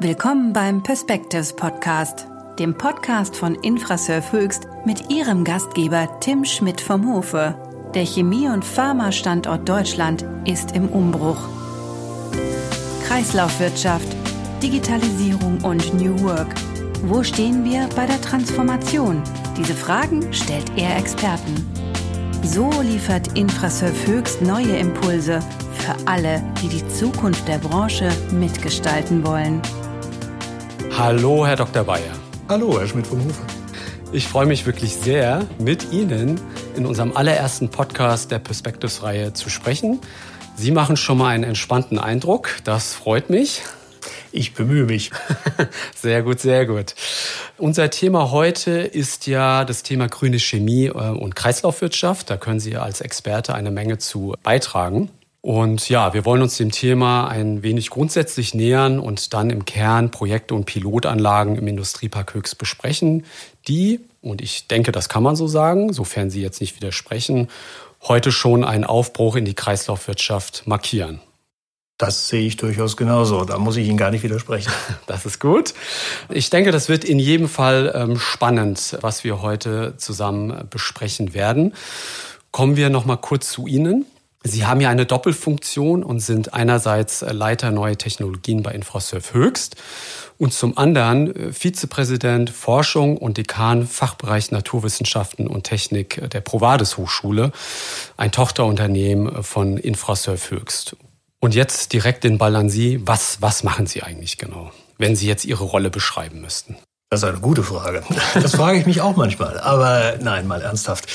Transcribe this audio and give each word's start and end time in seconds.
Willkommen 0.00 0.52
beim 0.52 0.82
Perspectives 0.82 1.54
Podcast, 1.54 2.26
dem 2.58 2.76
Podcast 2.76 3.36
von 3.36 3.54
Infrasurf 3.54 4.32
Höchst 4.32 4.66
mit 4.84 5.08
ihrem 5.08 5.44
Gastgeber 5.44 6.18
Tim 6.18 6.44
Schmidt 6.44 6.80
vom 6.80 7.08
Hofe. 7.08 7.54
Der 7.94 8.04
Chemie- 8.04 8.48
und 8.48 8.64
Pharma-Standort 8.64 9.68
Deutschland 9.68 10.26
ist 10.46 10.72
im 10.72 10.88
Umbruch. 10.88 11.38
Kreislaufwirtschaft, 13.06 14.08
Digitalisierung 14.60 15.62
und 15.62 15.94
New 15.94 16.20
Work. 16.24 16.52
Wo 17.04 17.22
stehen 17.22 17.64
wir 17.64 17.88
bei 17.94 18.06
der 18.06 18.20
Transformation? 18.20 19.22
Diese 19.56 19.74
Fragen 19.74 20.32
stellt 20.32 20.72
er 20.76 20.96
Experten. 20.96 21.54
So 22.42 22.68
liefert 22.82 23.38
Infrasurf 23.38 24.08
Höchst 24.08 24.42
neue 24.42 24.76
Impulse 24.76 25.38
für 25.78 25.94
alle, 26.06 26.42
die 26.60 26.68
die 26.68 26.88
Zukunft 26.88 27.46
der 27.46 27.58
Branche 27.58 28.10
mitgestalten 28.32 29.24
wollen. 29.24 29.62
Hallo, 30.96 31.44
Herr 31.44 31.56
Dr. 31.56 31.82
Bayer. 31.82 32.12
Hallo, 32.48 32.78
Herr 32.78 32.86
Schmidt 32.86 33.08
vom 33.08 33.24
Hofe. 33.24 33.42
Ich 34.12 34.28
freue 34.28 34.46
mich 34.46 34.64
wirklich 34.64 34.94
sehr, 34.94 35.44
mit 35.58 35.92
Ihnen 35.92 36.40
in 36.76 36.86
unserem 36.86 37.16
allerersten 37.16 37.68
Podcast 37.68 38.30
der 38.30 38.38
Perspectives-Reihe 38.38 39.32
zu 39.32 39.50
sprechen. 39.50 39.98
Sie 40.54 40.70
machen 40.70 40.96
schon 40.96 41.18
mal 41.18 41.30
einen 41.30 41.42
entspannten 41.42 41.98
Eindruck. 41.98 42.50
Das 42.62 42.94
freut 42.94 43.28
mich. 43.28 43.62
Ich 44.30 44.54
bemühe 44.54 44.84
mich. 44.84 45.10
Sehr 45.96 46.22
gut, 46.22 46.38
sehr 46.38 46.64
gut. 46.64 46.94
Unser 47.58 47.90
Thema 47.90 48.30
heute 48.30 48.70
ist 48.70 49.26
ja 49.26 49.64
das 49.64 49.82
Thema 49.82 50.06
grüne 50.08 50.38
Chemie 50.38 50.86
äh, 50.86 50.90
und 50.90 51.34
Kreislaufwirtschaft. 51.34 52.30
Da 52.30 52.36
können 52.36 52.60
Sie 52.60 52.76
als 52.76 53.00
Experte 53.00 53.54
eine 53.54 53.70
Menge 53.70 53.98
zu 53.98 54.34
beitragen. 54.42 55.10
Und 55.44 55.90
ja, 55.90 56.14
wir 56.14 56.24
wollen 56.24 56.40
uns 56.40 56.56
dem 56.56 56.70
Thema 56.70 57.28
ein 57.28 57.62
wenig 57.62 57.90
grundsätzlich 57.90 58.54
nähern 58.54 58.98
und 58.98 59.34
dann 59.34 59.50
im 59.50 59.66
Kern 59.66 60.10
Projekte 60.10 60.54
und 60.54 60.64
Pilotanlagen 60.64 61.56
im 61.56 61.68
Industriepark 61.68 62.32
Höchst 62.32 62.56
besprechen, 62.56 63.26
die, 63.68 64.00
und 64.22 64.40
ich 64.40 64.68
denke, 64.68 64.90
das 64.90 65.10
kann 65.10 65.22
man 65.22 65.36
so 65.36 65.46
sagen, 65.46 65.92
sofern 65.92 66.30
Sie 66.30 66.40
jetzt 66.40 66.62
nicht 66.62 66.76
widersprechen, 66.76 67.48
heute 68.04 68.32
schon 68.32 68.64
einen 68.64 68.84
Aufbruch 68.84 69.36
in 69.36 69.44
die 69.44 69.52
Kreislaufwirtschaft 69.52 70.66
markieren. 70.66 71.20
Das 71.98 72.28
sehe 72.28 72.46
ich 72.46 72.56
durchaus 72.56 72.96
genauso. 72.96 73.44
Da 73.44 73.58
muss 73.58 73.76
ich 73.76 73.86
Ihnen 73.86 73.98
gar 73.98 74.10
nicht 74.10 74.22
widersprechen. 74.22 74.72
Das 75.06 75.26
ist 75.26 75.40
gut. 75.40 75.74
Ich 76.30 76.48
denke, 76.48 76.72
das 76.72 76.88
wird 76.88 77.04
in 77.04 77.18
jedem 77.18 77.50
Fall 77.50 77.92
ähm, 77.94 78.18
spannend, 78.18 78.96
was 79.02 79.24
wir 79.24 79.42
heute 79.42 79.98
zusammen 79.98 80.68
besprechen 80.70 81.34
werden. 81.34 81.74
Kommen 82.50 82.76
wir 82.76 82.88
noch 82.88 83.04
mal 83.04 83.18
kurz 83.18 83.50
zu 83.50 83.66
Ihnen. 83.66 84.06
Sie 84.46 84.66
haben 84.66 84.82
ja 84.82 84.90
eine 84.90 85.06
Doppelfunktion 85.06 86.04
und 86.04 86.20
sind 86.20 86.52
einerseits 86.52 87.22
Leiter 87.22 87.70
neue 87.70 87.96
Technologien 87.96 88.62
bei 88.62 88.72
Infrasurf 88.72 89.32
Höchst 89.32 89.76
und 90.36 90.52
zum 90.52 90.76
anderen 90.76 91.34
äh, 91.34 91.52
Vizepräsident 91.52 92.50
Forschung 92.50 93.16
und 93.16 93.38
Dekan 93.38 93.86
Fachbereich 93.86 94.50
Naturwissenschaften 94.50 95.46
und 95.46 95.64
Technik 95.64 96.28
der 96.30 96.42
Provades 96.42 96.98
Hochschule, 96.98 97.52
ein 98.18 98.32
Tochterunternehmen 98.32 99.42
von 99.42 99.78
Infrasurf 99.78 100.50
Höchst. 100.50 100.96
Und 101.40 101.54
jetzt 101.54 101.94
direkt 101.94 102.24
den 102.24 102.36
Ball 102.36 102.56
an 102.56 102.68
Sie. 102.68 103.00
Was, 103.06 103.40
was 103.40 103.64
machen 103.64 103.86
Sie 103.86 104.02
eigentlich 104.02 104.36
genau, 104.36 104.72
wenn 104.98 105.16
Sie 105.16 105.26
jetzt 105.26 105.46
Ihre 105.46 105.64
Rolle 105.64 105.88
beschreiben 105.88 106.42
müssten? 106.42 106.76
Das 107.10 107.22
ist 107.22 107.28
eine 107.28 107.38
gute 107.38 107.62
Frage. 107.62 108.02
Das 108.34 108.56
frage 108.56 108.78
ich 108.78 108.86
mich 108.86 109.00
auch 109.00 109.14
manchmal. 109.14 109.60
Aber 109.60 110.16
nein, 110.20 110.48
mal 110.48 110.62
ernsthaft. 110.62 111.06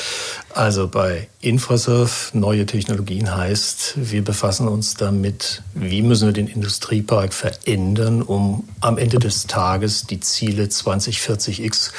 Also 0.53 0.87
bei 0.87 1.27
Infrasurf 1.41 2.33
neue 2.33 2.65
Technologien 2.65 3.35
heißt, 3.35 3.95
wir 3.97 4.23
befassen 4.23 4.69
uns 4.69 4.93
damit, 4.93 5.61
wie 5.73 6.01
müssen 6.01 6.27
wir 6.27 6.33
den 6.33 6.47
Industriepark 6.47 7.33
verändern, 7.33 8.21
um 8.21 8.67
am 8.79 8.97
Ende 8.97 9.19
des 9.19 9.47
Tages 9.47 10.07
die 10.07 10.21
Ziele 10.21 10.67
2040x 10.67 11.91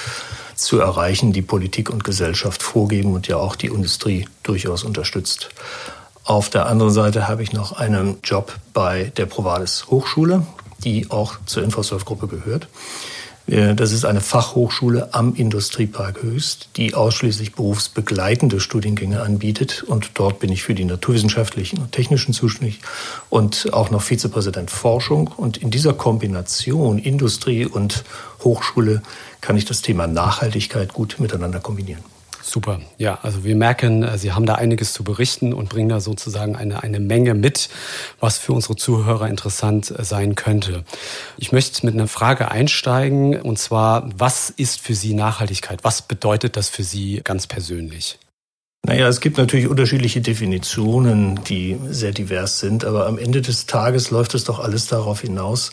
zu 0.54 0.80
erreichen, 0.80 1.34
die 1.34 1.42
Politik 1.42 1.90
und 1.90 2.02
Gesellschaft 2.02 2.62
vorgeben 2.62 3.12
und 3.12 3.28
ja 3.28 3.36
auch 3.36 3.54
die 3.54 3.66
Industrie 3.66 4.26
durchaus 4.42 4.82
unterstützt. 4.82 5.50
Auf 6.24 6.48
der 6.48 6.66
anderen 6.66 6.92
Seite 6.92 7.28
habe 7.28 7.42
ich 7.42 7.52
noch 7.52 7.72
einen 7.72 8.18
Job 8.22 8.54
bei 8.72 9.12
der 9.16 9.26
Provades 9.26 9.88
Hochschule, 9.90 10.46
die 10.84 11.10
auch 11.10 11.34
zur 11.44 11.62
Infrasurf-Gruppe 11.64 12.28
gehört. 12.28 12.68
Äh, 13.50 13.74
das 13.74 13.92
ist 13.92 14.04
eine 14.04 14.20
Fachhochschule 14.20 15.12
am 15.12 15.34
Industriepark 15.34 16.22
Höchst, 16.22 16.70
die 16.76 16.94
ausschließlich 16.94 17.54
berufsbegleitende 17.54 18.60
Studiengänge 18.60 19.20
anbietet. 19.20 19.82
Und 19.82 20.12
dort 20.14 20.38
bin 20.38 20.52
ich 20.52 20.62
für 20.62 20.74
die 20.74 20.84
naturwissenschaftlichen 20.84 21.78
und 21.78 21.92
technischen 21.92 22.32
zuständig 22.32 22.80
und 23.28 23.72
auch 23.72 23.90
noch 23.90 24.02
Vizepräsident 24.02 24.70
Forschung. 24.70 25.28
Und 25.36 25.56
in 25.56 25.70
dieser 25.70 25.92
Kombination 25.92 26.98
Industrie 26.98 27.66
und 27.66 28.04
Hochschule 28.44 29.02
kann 29.40 29.56
ich 29.56 29.64
das 29.64 29.82
Thema 29.82 30.06
Nachhaltigkeit 30.06 30.92
gut 30.92 31.16
miteinander 31.18 31.60
kombinieren. 31.60 32.02
Super. 32.50 32.80
Ja, 32.98 33.20
also 33.22 33.44
wir 33.44 33.54
merken, 33.54 34.02
äh, 34.02 34.18
Sie 34.18 34.32
haben 34.32 34.44
da 34.44 34.56
einiges 34.56 34.92
zu 34.92 35.04
berichten 35.04 35.52
und 35.52 35.68
bringen 35.68 35.88
da 35.88 36.00
sozusagen 36.00 36.56
eine, 36.56 36.82
eine 36.82 36.98
Menge 36.98 37.34
mit, 37.34 37.68
was 38.18 38.38
für 38.38 38.52
unsere 38.52 38.74
Zuhörer 38.74 39.28
interessant 39.28 39.94
äh, 39.96 40.02
sein 40.02 40.34
könnte. 40.34 40.84
Ich 41.36 41.52
möchte 41.52 41.86
mit 41.86 41.94
einer 41.94 42.08
Frage 42.08 42.50
einsteigen 42.50 43.40
und 43.40 43.60
zwar, 43.60 44.10
was 44.16 44.50
ist 44.50 44.80
für 44.80 44.96
Sie 44.96 45.14
Nachhaltigkeit? 45.14 45.84
Was 45.84 46.02
bedeutet 46.02 46.56
das 46.56 46.68
für 46.68 46.82
Sie 46.82 47.20
ganz 47.22 47.46
persönlich? 47.46 48.18
Naja, 48.84 49.06
es 49.06 49.20
gibt 49.20 49.38
natürlich 49.38 49.68
unterschiedliche 49.68 50.20
Definitionen, 50.20 51.44
die 51.44 51.78
sehr 51.88 52.10
divers 52.10 52.58
sind, 52.58 52.84
aber 52.84 53.06
am 53.06 53.16
Ende 53.16 53.42
des 53.42 53.66
Tages 53.66 54.10
läuft 54.10 54.34
es 54.34 54.42
doch 54.42 54.58
alles 54.58 54.88
darauf 54.88 55.20
hinaus, 55.20 55.70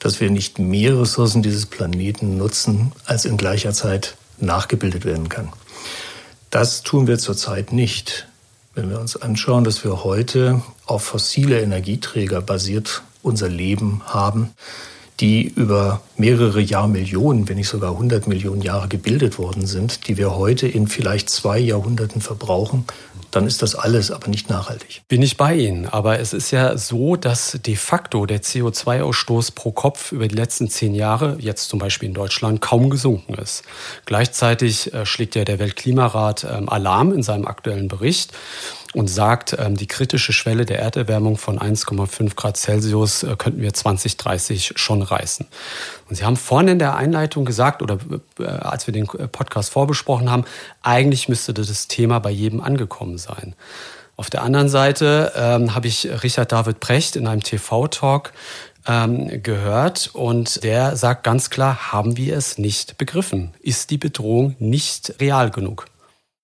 dass 0.00 0.18
wir 0.18 0.30
nicht 0.30 0.58
mehr 0.58 0.98
Ressourcen 0.98 1.44
dieses 1.44 1.66
Planeten 1.66 2.36
nutzen, 2.38 2.90
als 3.04 3.24
in 3.24 3.36
gleicher 3.36 3.72
Zeit 3.72 4.16
nachgebildet 4.40 5.04
werden 5.04 5.28
kann. 5.28 5.52
Das 6.50 6.82
tun 6.82 7.06
wir 7.06 7.18
zurzeit 7.18 7.72
nicht. 7.72 8.26
Wenn 8.74 8.90
wir 8.90 9.00
uns 9.00 9.16
anschauen, 9.16 9.64
dass 9.64 9.84
wir 9.84 10.04
heute 10.04 10.62
auf 10.86 11.02
fossile 11.04 11.60
Energieträger 11.60 12.40
basiert 12.40 13.02
unser 13.22 13.48
Leben 13.48 14.02
haben, 14.06 14.54
die 15.20 15.48
über 15.48 16.00
mehrere 16.16 16.60
Jahrmillionen, 16.60 17.48
wenn 17.48 17.56
nicht 17.56 17.68
sogar 17.68 17.92
100 17.92 18.28
Millionen 18.28 18.62
Jahre 18.62 18.88
gebildet 18.88 19.38
worden 19.38 19.66
sind, 19.66 20.06
die 20.08 20.16
wir 20.16 20.36
heute 20.36 20.68
in 20.68 20.86
vielleicht 20.86 21.28
zwei 21.28 21.58
Jahrhunderten 21.58 22.20
verbrauchen, 22.20 22.84
dann 23.30 23.46
ist 23.46 23.62
das 23.62 23.74
alles 23.74 24.10
aber 24.10 24.28
nicht 24.28 24.48
nachhaltig. 24.48 25.02
Bin 25.08 25.22
ich 25.22 25.36
bei 25.36 25.54
Ihnen. 25.54 25.86
Aber 25.86 26.18
es 26.18 26.32
ist 26.32 26.50
ja 26.50 26.78
so, 26.78 27.16
dass 27.16 27.58
de 27.64 27.76
facto 27.76 28.26
der 28.26 28.42
CO2-Ausstoß 28.42 29.54
pro 29.54 29.72
Kopf 29.72 30.12
über 30.12 30.28
die 30.28 30.34
letzten 30.34 30.70
zehn 30.70 30.94
Jahre, 30.94 31.36
jetzt 31.38 31.68
zum 31.68 31.78
Beispiel 31.78 32.08
in 32.08 32.14
Deutschland, 32.14 32.60
kaum 32.60 32.90
gesunken 32.90 33.34
ist. 33.34 33.64
Gleichzeitig 34.06 34.94
äh, 34.94 35.04
schlägt 35.04 35.34
ja 35.34 35.44
der 35.44 35.58
Weltklimarat 35.58 36.46
ähm, 36.50 36.68
Alarm 36.68 37.12
in 37.12 37.22
seinem 37.22 37.46
aktuellen 37.46 37.88
Bericht 37.88 38.32
und 38.94 39.08
sagt, 39.08 39.56
ähm, 39.58 39.76
die 39.76 39.86
kritische 39.86 40.32
Schwelle 40.32 40.64
der 40.64 40.80
Erderwärmung 40.80 41.36
von 41.36 41.58
1,5 41.58 42.34
Grad 42.34 42.56
Celsius 42.56 43.22
äh, 43.22 43.36
könnten 43.36 43.60
wir 43.60 43.74
2030 43.74 44.72
schon 44.76 45.02
reißen. 45.02 45.46
Und 46.08 46.16
Sie 46.16 46.24
haben 46.24 46.36
vorhin 46.36 46.68
in 46.68 46.78
der 46.78 46.96
Einleitung 46.96 47.44
gesagt, 47.44 47.82
oder 47.82 47.98
äh, 48.38 48.44
als 48.44 48.86
wir 48.86 48.92
den 48.92 49.06
Podcast 49.06 49.70
vorbesprochen 49.70 50.30
haben, 50.30 50.44
eigentlich 50.82 51.28
müsste 51.28 51.52
das 51.52 51.88
Thema 51.88 52.18
bei 52.18 52.30
jedem 52.30 52.60
angekommen 52.60 53.18
sein. 53.18 53.54
Auf 54.16 54.30
der 54.30 54.42
anderen 54.42 54.68
Seite 54.68 55.32
ähm, 55.36 55.74
habe 55.74 55.86
ich 55.86 56.08
Richard 56.24 56.50
David 56.50 56.80
Precht 56.80 57.14
in 57.14 57.28
einem 57.28 57.42
TV-Talk 57.42 58.32
ähm, 58.86 59.42
gehört 59.42 60.10
und 60.12 60.64
der 60.64 60.96
sagt 60.96 61.22
ganz 61.22 61.50
klar, 61.50 61.92
haben 61.92 62.16
wir 62.16 62.36
es 62.36 62.58
nicht 62.58 62.98
begriffen? 62.98 63.54
Ist 63.60 63.90
die 63.90 63.98
Bedrohung 63.98 64.56
nicht 64.58 65.14
real 65.20 65.50
genug? 65.50 65.86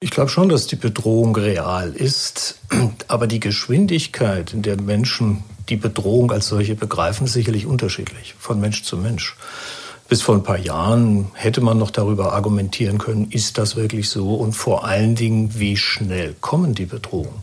Ich 0.05 0.11
glaube 0.11 0.29
schon, 0.29 0.51
dass 0.51 0.67
die 0.67 0.77
Bedrohung 0.77 1.35
real 1.35 1.95
ist, 1.95 2.57
aber 3.09 3.27
die 3.27 3.41
Geschwindigkeit, 3.41 4.53
in 4.53 4.61
der 4.61 4.79
Menschen 4.79 5.45
die 5.71 5.77
Bedrohung 5.77 6.31
als 6.31 6.49
solche 6.49 6.75
begreifen, 6.75 7.25
ist 7.25 7.33
sicherlich 7.33 7.65
unterschiedlich 7.65 8.35
von 8.39 8.61
Mensch 8.61 8.83
zu 8.83 8.99
Mensch. 8.99 9.35
Bis 10.07 10.21
vor 10.21 10.35
ein 10.35 10.43
paar 10.43 10.59
Jahren 10.59 11.31
hätte 11.33 11.63
man 11.63 11.79
noch 11.79 11.91
darüber 11.91 12.35
argumentieren 12.35 12.99
können, 12.99 13.31
ist 13.31 13.57
das 13.57 13.77
wirklich 13.77 14.11
so 14.11 14.35
und 14.35 14.53
vor 14.53 14.85
allen 14.85 15.15
Dingen, 15.15 15.59
wie 15.59 15.79
schnell 15.79 16.37
kommen 16.39 16.75
die 16.75 16.85
Bedrohungen. 16.85 17.41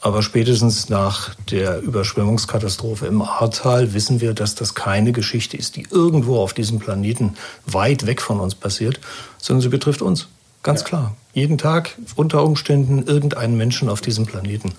Aber 0.00 0.22
spätestens 0.22 0.88
nach 0.88 1.34
der 1.50 1.82
Überschwemmungskatastrophe 1.82 3.04
im 3.04 3.20
Ahrtal 3.20 3.92
wissen 3.92 4.22
wir, 4.22 4.32
dass 4.32 4.54
das 4.54 4.74
keine 4.74 5.12
Geschichte 5.12 5.58
ist, 5.58 5.76
die 5.76 5.86
irgendwo 5.90 6.38
auf 6.38 6.54
diesem 6.54 6.78
Planeten 6.78 7.34
weit 7.66 8.06
weg 8.06 8.22
von 8.22 8.40
uns 8.40 8.54
passiert, 8.54 8.98
sondern 9.36 9.60
sie 9.60 9.68
betrifft 9.68 10.00
uns. 10.00 10.28
Ganz 10.62 10.80
ja. 10.80 10.86
klar. 10.86 11.16
Jeden 11.34 11.58
Tag 11.58 11.96
unter 12.14 12.44
Umständen 12.44 13.04
irgendeinen 13.06 13.56
Menschen 13.56 13.88
auf 13.88 14.00
diesem 14.00 14.26
Planeten. 14.26 14.72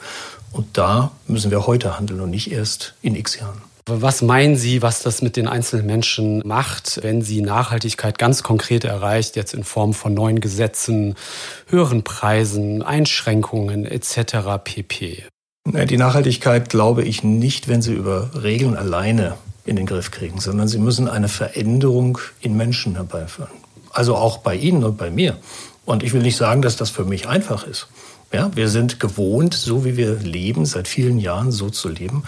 Und 0.51 0.77
da 0.77 1.11
müssen 1.27 1.51
wir 1.51 1.65
heute 1.65 1.97
handeln 1.97 2.21
und 2.21 2.29
nicht 2.29 2.51
erst 2.51 2.93
in 3.01 3.15
x 3.15 3.39
Jahren. 3.39 3.61
Was 3.85 4.21
meinen 4.21 4.55
Sie, 4.55 4.81
was 4.81 5.01
das 5.01 5.21
mit 5.21 5.35
den 5.35 5.45
einzelnen 5.45 5.85
Menschen 5.85 6.41
macht, 6.45 6.99
wenn 7.03 7.21
sie 7.21 7.41
Nachhaltigkeit 7.41 8.17
ganz 8.17 8.41
konkret 8.41 8.85
erreicht, 8.85 9.35
jetzt 9.35 9.53
in 9.53 9.65
Form 9.65 9.93
von 9.93 10.13
neuen 10.13 10.39
Gesetzen, 10.39 11.15
höheren 11.67 12.03
Preisen, 12.03 12.81
Einschränkungen 12.81 13.85
etc. 13.85 14.63
pp? 14.63 15.23
Die 15.65 15.97
Nachhaltigkeit 15.97 16.69
glaube 16.69 17.03
ich 17.03 17.23
nicht, 17.23 17.67
wenn 17.67 17.81
sie 17.81 17.93
über 17.93 18.29
Regeln 18.41 18.77
alleine 18.77 19.35
in 19.65 19.75
den 19.75 19.85
Griff 19.85 20.11
kriegen, 20.11 20.39
sondern 20.39 20.69
sie 20.69 20.77
müssen 20.77 21.09
eine 21.09 21.27
Veränderung 21.27 22.19
in 22.39 22.55
Menschen 22.55 22.95
herbeiführen. 22.95 23.51
Also 23.91 24.15
auch 24.15 24.37
bei 24.37 24.55
Ihnen 24.55 24.83
und 24.83 24.97
bei 24.97 25.09
mir. 25.09 25.37
Und 25.85 26.03
ich 26.03 26.13
will 26.13 26.21
nicht 26.21 26.37
sagen, 26.37 26.61
dass 26.61 26.75
das 26.75 26.89
für 26.89 27.05
mich 27.05 27.27
einfach 27.27 27.65
ist. 27.65 27.87
Ja, 28.31 28.49
wir 28.55 28.69
sind 28.69 28.99
gewohnt, 28.99 29.53
so 29.53 29.85
wie 29.85 29.97
wir 29.97 30.15
leben, 30.15 30.65
seit 30.65 30.87
vielen 30.87 31.19
Jahren 31.19 31.51
so 31.51 31.69
zu 31.69 31.89
leben. 31.89 32.23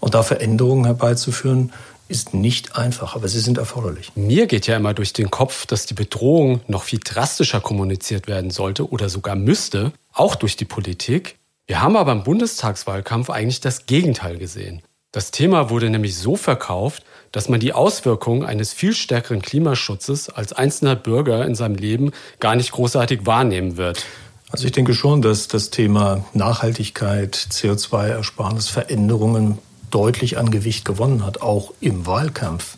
Und 0.00 0.14
da 0.14 0.22
Veränderungen 0.22 0.84
herbeizuführen, 0.84 1.72
ist 2.08 2.34
nicht 2.34 2.76
einfach, 2.76 3.16
aber 3.16 3.28
sie 3.28 3.40
sind 3.40 3.56
erforderlich. 3.56 4.12
Mir 4.14 4.46
geht 4.46 4.66
ja 4.66 4.76
immer 4.76 4.92
durch 4.92 5.12
den 5.12 5.30
Kopf, 5.30 5.66
dass 5.66 5.86
die 5.86 5.94
Bedrohung 5.94 6.60
noch 6.66 6.82
viel 6.82 7.00
drastischer 7.02 7.60
kommuniziert 7.60 8.26
werden 8.26 8.50
sollte 8.50 8.90
oder 8.90 9.08
sogar 9.08 9.36
müsste, 9.36 9.92
auch 10.12 10.34
durch 10.34 10.56
die 10.56 10.66
Politik. 10.66 11.36
Wir 11.66 11.80
haben 11.80 11.96
aber 11.96 12.12
im 12.12 12.24
Bundestagswahlkampf 12.24 13.30
eigentlich 13.30 13.60
das 13.60 13.86
Gegenteil 13.86 14.36
gesehen. 14.36 14.82
Das 15.12 15.30
Thema 15.30 15.70
wurde 15.70 15.88
nämlich 15.88 16.18
so 16.18 16.36
verkauft, 16.36 17.04
dass 17.34 17.48
man 17.48 17.58
die 17.58 17.72
Auswirkungen 17.72 18.44
eines 18.44 18.72
viel 18.72 18.94
stärkeren 18.94 19.42
Klimaschutzes 19.42 20.28
als 20.28 20.52
einzelner 20.52 20.94
Bürger 20.94 21.44
in 21.44 21.56
seinem 21.56 21.74
Leben 21.74 22.12
gar 22.38 22.54
nicht 22.54 22.70
großartig 22.70 23.26
wahrnehmen 23.26 23.76
wird. 23.76 24.06
Also 24.50 24.66
ich 24.66 24.72
denke 24.72 24.94
schon, 24.94 25.20
dass 25.20 25.48
das 25.48 25.70
Thema 25.70 26.24
Nachhaltigkeit, 26.32 27.34
CO2-Ersparnis, 27.34 28.68
Veränderungen 28.68 29.58
deutlich 29.90 30.38
an 30.38 30.52
Gewicht 30.52 30.84
gewonnen 30.84 31.26
hat, 31.26 31.42
auch 31.42 31.74
im 31.80 32.06
Wahlkampf. 32.06 32.76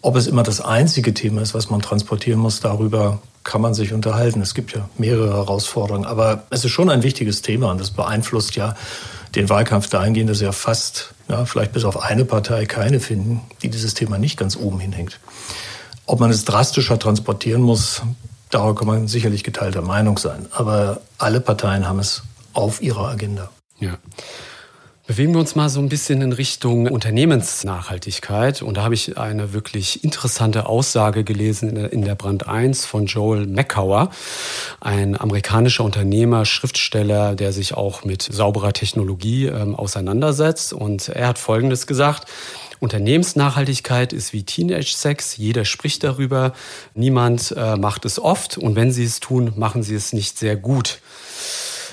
Ob 0.00 0.16
es 0.16 0.28
immer 0.28 0.44
das 0.44 0.62
einzige 0.62 1.12
Thema 1.12 1.42
ist, 1.42 1.52
was 1.52 1.68
man 1.68 1.82
transportieren 1.82 2.40
muss, 2.40 2.60
darüber 2.60 3.20
kann 3.44 3.60
man 3.60 3.74
sich 3.74 3.92
unterhalten. 3.92 4.40
Es 4.40 4.54
gibt 4.54 4.72
ja 4.72 4.88
mehrere 4.96 5.34
Herausforderungen, 5.34 6.06
aber 6.06 6.44
es 6.48 6.64
ist 6.64 6.70
schon 6.70 6.88
ein 6.88 7.02
wichtiges 7.02 7.42
Thema 7.42 7.70
und 7.70 7.78
das 7.82 7.90
beeinflusst 7.90 8.56
ja 8.56 8.76
den 9.34 9.48
Wahlkampf 9.48 9.88
dahingehend, 9.88 10.30
dass 10.30 10.40
ja 10.40 10.52
fast, 10.52 11.14
ja, 11.28 11.44
vielleicht 11.44 11.72
bis 11.72 11.84
auf 11.84 12.02
eine 12.02 12.24
Partei 12.24 12.66
keine 12.66 13.00
finden, 13.00 13.42
die 13.62 13.68
dieses 13.68 13.94
Thema 13.94 14.18
nicht 14.18 14.38
ganz 14.38 14.56
oben 14.56 14.80
hinhängt. 14.80 15.20
Ob 16.06 16.20
man 16.20 16.30
es 16.30 16.44
drastischer 16.44 16.98
transportieren 16.98 17.62
muss, 17.62 18.02
darüber 18.50 18.74
kann 18.74 18.86
man 18.86 19.08
sicherlich 19.08 19.44
geteilter 19.44 19.82
Meinung 19.82 20.18
sein. 20.18 20.46
Aber 20.52 21.00
alle 21.18 21.40
Parteien 21.40 21.86
haben 21.86 21.98
es 21.98 22.22
auf 22.54 22.80
ihrer 22.80 23.08
Agenda. 23.08 23.50
Ja. 23.78 23.98
Bewegen 25.08 25.32
wir 25.32 25.40
uns 25.40 25.54
mal 25.54 25.70
so 25.70 25.80
ein 25.80 25.88
bisschen 25.88 26.20
in 26.20 26.34
Richtung 26.34 26.86
Unternehmensnachhaltigkeit. 26.86 28.60
Und 28.60 28.76
da 28.76 28.82
habe 28.82 28.92
ich 28.92 29.16
eine 29.16 29.54
wirklich 29.54 30.04
interessante 30.04 30.66
Aussage 30.66 31.24
gelesen 31.24 31.74
in 31.76 32.02
der 32.02 32.14
Brand 32.14 32.46
1 32.46 32.84
von 32.84 33.06
Joel 33.06 33.46
Mackauer, 33.46 34.10
ein 34.82 35.18
amerikanischer 35.18 35.82
Unternehmer, 35.82 36.44
Schriftsteller, 36.44 37.36
der 37.36 37.54
sich 37.54 37.72
auch 37.72 38.04
mit 38.04 38.20
sauberer 38.20 38.74
Technologie 38.74 39.46
ähm, 39.46 39.74
auseinandersetzt. 39.74 40.74
Und 40.74 41.08
er 41.08 41.28
hat 41.28 41.38
Folgendes 41.38 41.86
gesagt. 41.86 42.28
Unternehmensnachhaltigkeit 42.78 44.12
ist 44.12 44.34
wie 44.34 44.42
Teenage-Sex. 44.42 45.38
Jeder 45.38 45.64
spricht 45.64 46.04
darüber. 46.04 46.52
Niemand 46.94 47.54
äh, 47.56 47.76
macht 47.76 48.04
es 48.04 48.18
oft. 48.18 48.58
Und 48.58 48.76
wenn 48.76 48.92
sie 48.92 49.04
es 49.04 49.20
tun, 49.20 49.54
machen 49.56 49.82
sie 49.82 49.94
es 49.94 50.12
nicht 50.12 50.38
sehr 50.38 50.56
gut. 50.56 51.00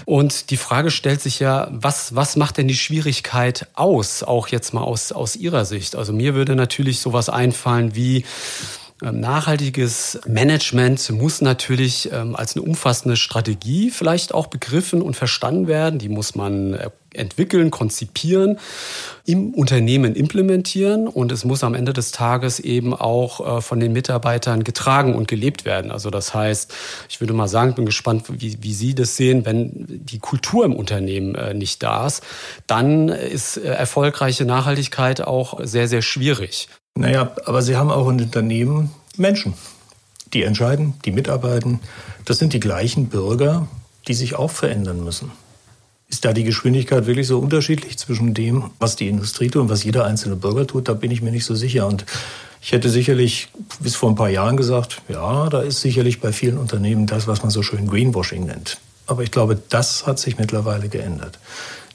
Und 0.03 0.49
die 0.49 0.57
Frage 0.57 0.91
stellt 0.91 1.21
sich 1.21 1.39
ja, 1.39 1.69
was, 1.71 2.15
was 2.15 2.35
macht 2.35 2.57
denn 2.57 2.67
die 2.67 2.75
Schwierigkeit 2.75 3.67
aus, 3.73 4.23
auch 4.23 4.49
jetzt 4.49 4.73
mal 4.73 4.81
aus, 4.81 5.11
aus 5.11 5.35
Ihrer 5.35 5.63
Sicht? 5.63 5.95
Also 5.95 6.11
mir 6.11 6.35
würde 6.35 6.55
natürlich 6.55 6.99
sowas 6.99 7.29
einfallen 7.29 7.95
wie, 7.95 8.25
Nachhaltiges 9.01 10.21
Management 10.25 11.09
muss 11.09 11.41
natürlich 11.41 12.09
ähm, 12.13 12.33
als 12.33 12.55
eine 12.55 12.63
umfassende 12.63 13.17
Strategie 13.17 13.91
vielleicht 13.91 14.33
auch 14.33 14.47
begriffen 14.47 15.01
und 15.01 15.15
verstanden 15.17 15.67
werden. 15.67 15.99
Die 15.99 16.07
muss 16.07 16.33
man 16.33 16.75
äh, 16.75 16.89
entwickeln, 17.13 17.71
konzipieren, 17.71 18.57
im 19.25 19.53
Unternehmen 19.53 20.15
implementieren 20.15 21.09
und 21.09 21.33
es 21.33 21.43
muss 21.43 21.65
am 21.65 21.73
Ende 21.73 21.91
des 21.91 22.11
Tages 22.11 22.61
eben 22.61 22.93
auch 22.93 23.57
äh, 23.57 23.61
von 23.61 23.81
den 23.81 23.91
Mitarbeitern 23.91 24.63
getragen 24.63 25.13
und 25.13 25.27
gelebt 25.27 25.65
werden. 25.65 25.91
Also 25.91 26.09
das 26.09 26.33
heißt, 26.33 26.73
ich 27.09 27.19
würde 27.19 27.33
mal 27.33 27.49
sagen, 27.49 27.75
bin 27.75 27.85
gespannt, 27.85 28.23
wie, 28.29 28.63
wie 28.63 28.73
Sie 28.73 28.95
das 28.95 29.17
sehen, 29.17 29.45
wenn 29.45 29.71
die 29.89 30.19
Kultur 30.19 30.63
im 30.63 30.73
Unternehmen 30.73 31.35
äh, 31.35 31.53
nicht 31.53 31.83
da 31.83 32.07
ist, 32.07 32.23
dann 32.65 33.09
ist 33.09 33.57
erfolgreiche 33.57 34.45
Nachhaltigkeit 34.45 35.19
auch 35.19 35.59
sehr, 35.63 35.89
sehr 35.89 36.01
schwierig. 36.01 36.69
Naja, 36.97 37.33
aber 37.45 37.61
Sie 37.61 37.75
haben 37.75 37.91
auch 37.91 38.09
in 38.09 38.21
Unternehmen 38.21 38.89
Menschen, 39.17 39.53
die 40.33 40.43
entscheiden, 40.43 40.93
die 41.03 41.11
mitarbeiten. 41.11 41.81
Das 42.23 42.39
sind 42.39 42.53
die 42.53 42.61
gleichen 42.61 43.07
Bürger, 43.07 43.67
die 44.07 44.13
sich 44.13 44.35
auch 44.35 44.51
verändern 44.51 45.03
müssen. 45.03 45.31
Ist 46.07 46.23
da 46.23 46.31
die 46.31 46.45
Geschwindigkeit 46.45 47.05
wirklich 47.05 47.27
so 47.27 47.39
unterschiedlich 47.39 47.97
zwischen 47.97 48.33
dem, 48.33 48.69
was 48.79 48.95
die 48.95 49.09
Industrie 49.09 49.49
tut 49.49 49.63
und 49.63 49.69
was 49.69 49.83
jeder 49.83 50.05
einzelne 50.05 50.37
Bürger 50.37 50.65
tut? 50.65 50.87
Da 50.87 50.93
bin 50.93 51.11
ich 51.11 51.21
mir 51.21 51.31
nicht 51.31 51.45
so 51.45 51.55
sicher. 51.55 51.85
Und 51.85 52.05
ich 52.61 52.71
hätte 52.71 52.89
sicherlich 52.89 53.49
bis 53.81 53.95
vor 53.95 54.09
ein 54.09 54.15
paar 54.15 54.29
Jahren 54.29 54.55
gesagt, 54.55 55.01
ja, 55.09 55.49
da 55.49 55.61
ist 55.61 55.81
sicherlich 55.81 56.21
bei 56.21 56.31
vielen 56.31 56.57
Unternehmen 56.57 57.07
das, 57.07 57.27
was 57.27 57.41
man 57.41 57.49
so 57.49 57.61
schön 57.61 57.87
Greenwashing 57.87 58.45
nennt. 58.45 58.77
Aber 59.07 59.23
ich 59.23 59.31
glaube, 59.31 59.61
das 59.69 60.07
hat 60.07 60.19
sich 60.19 60.37
mittlerweile 60.37 60.87
geändert. 60.87 61.39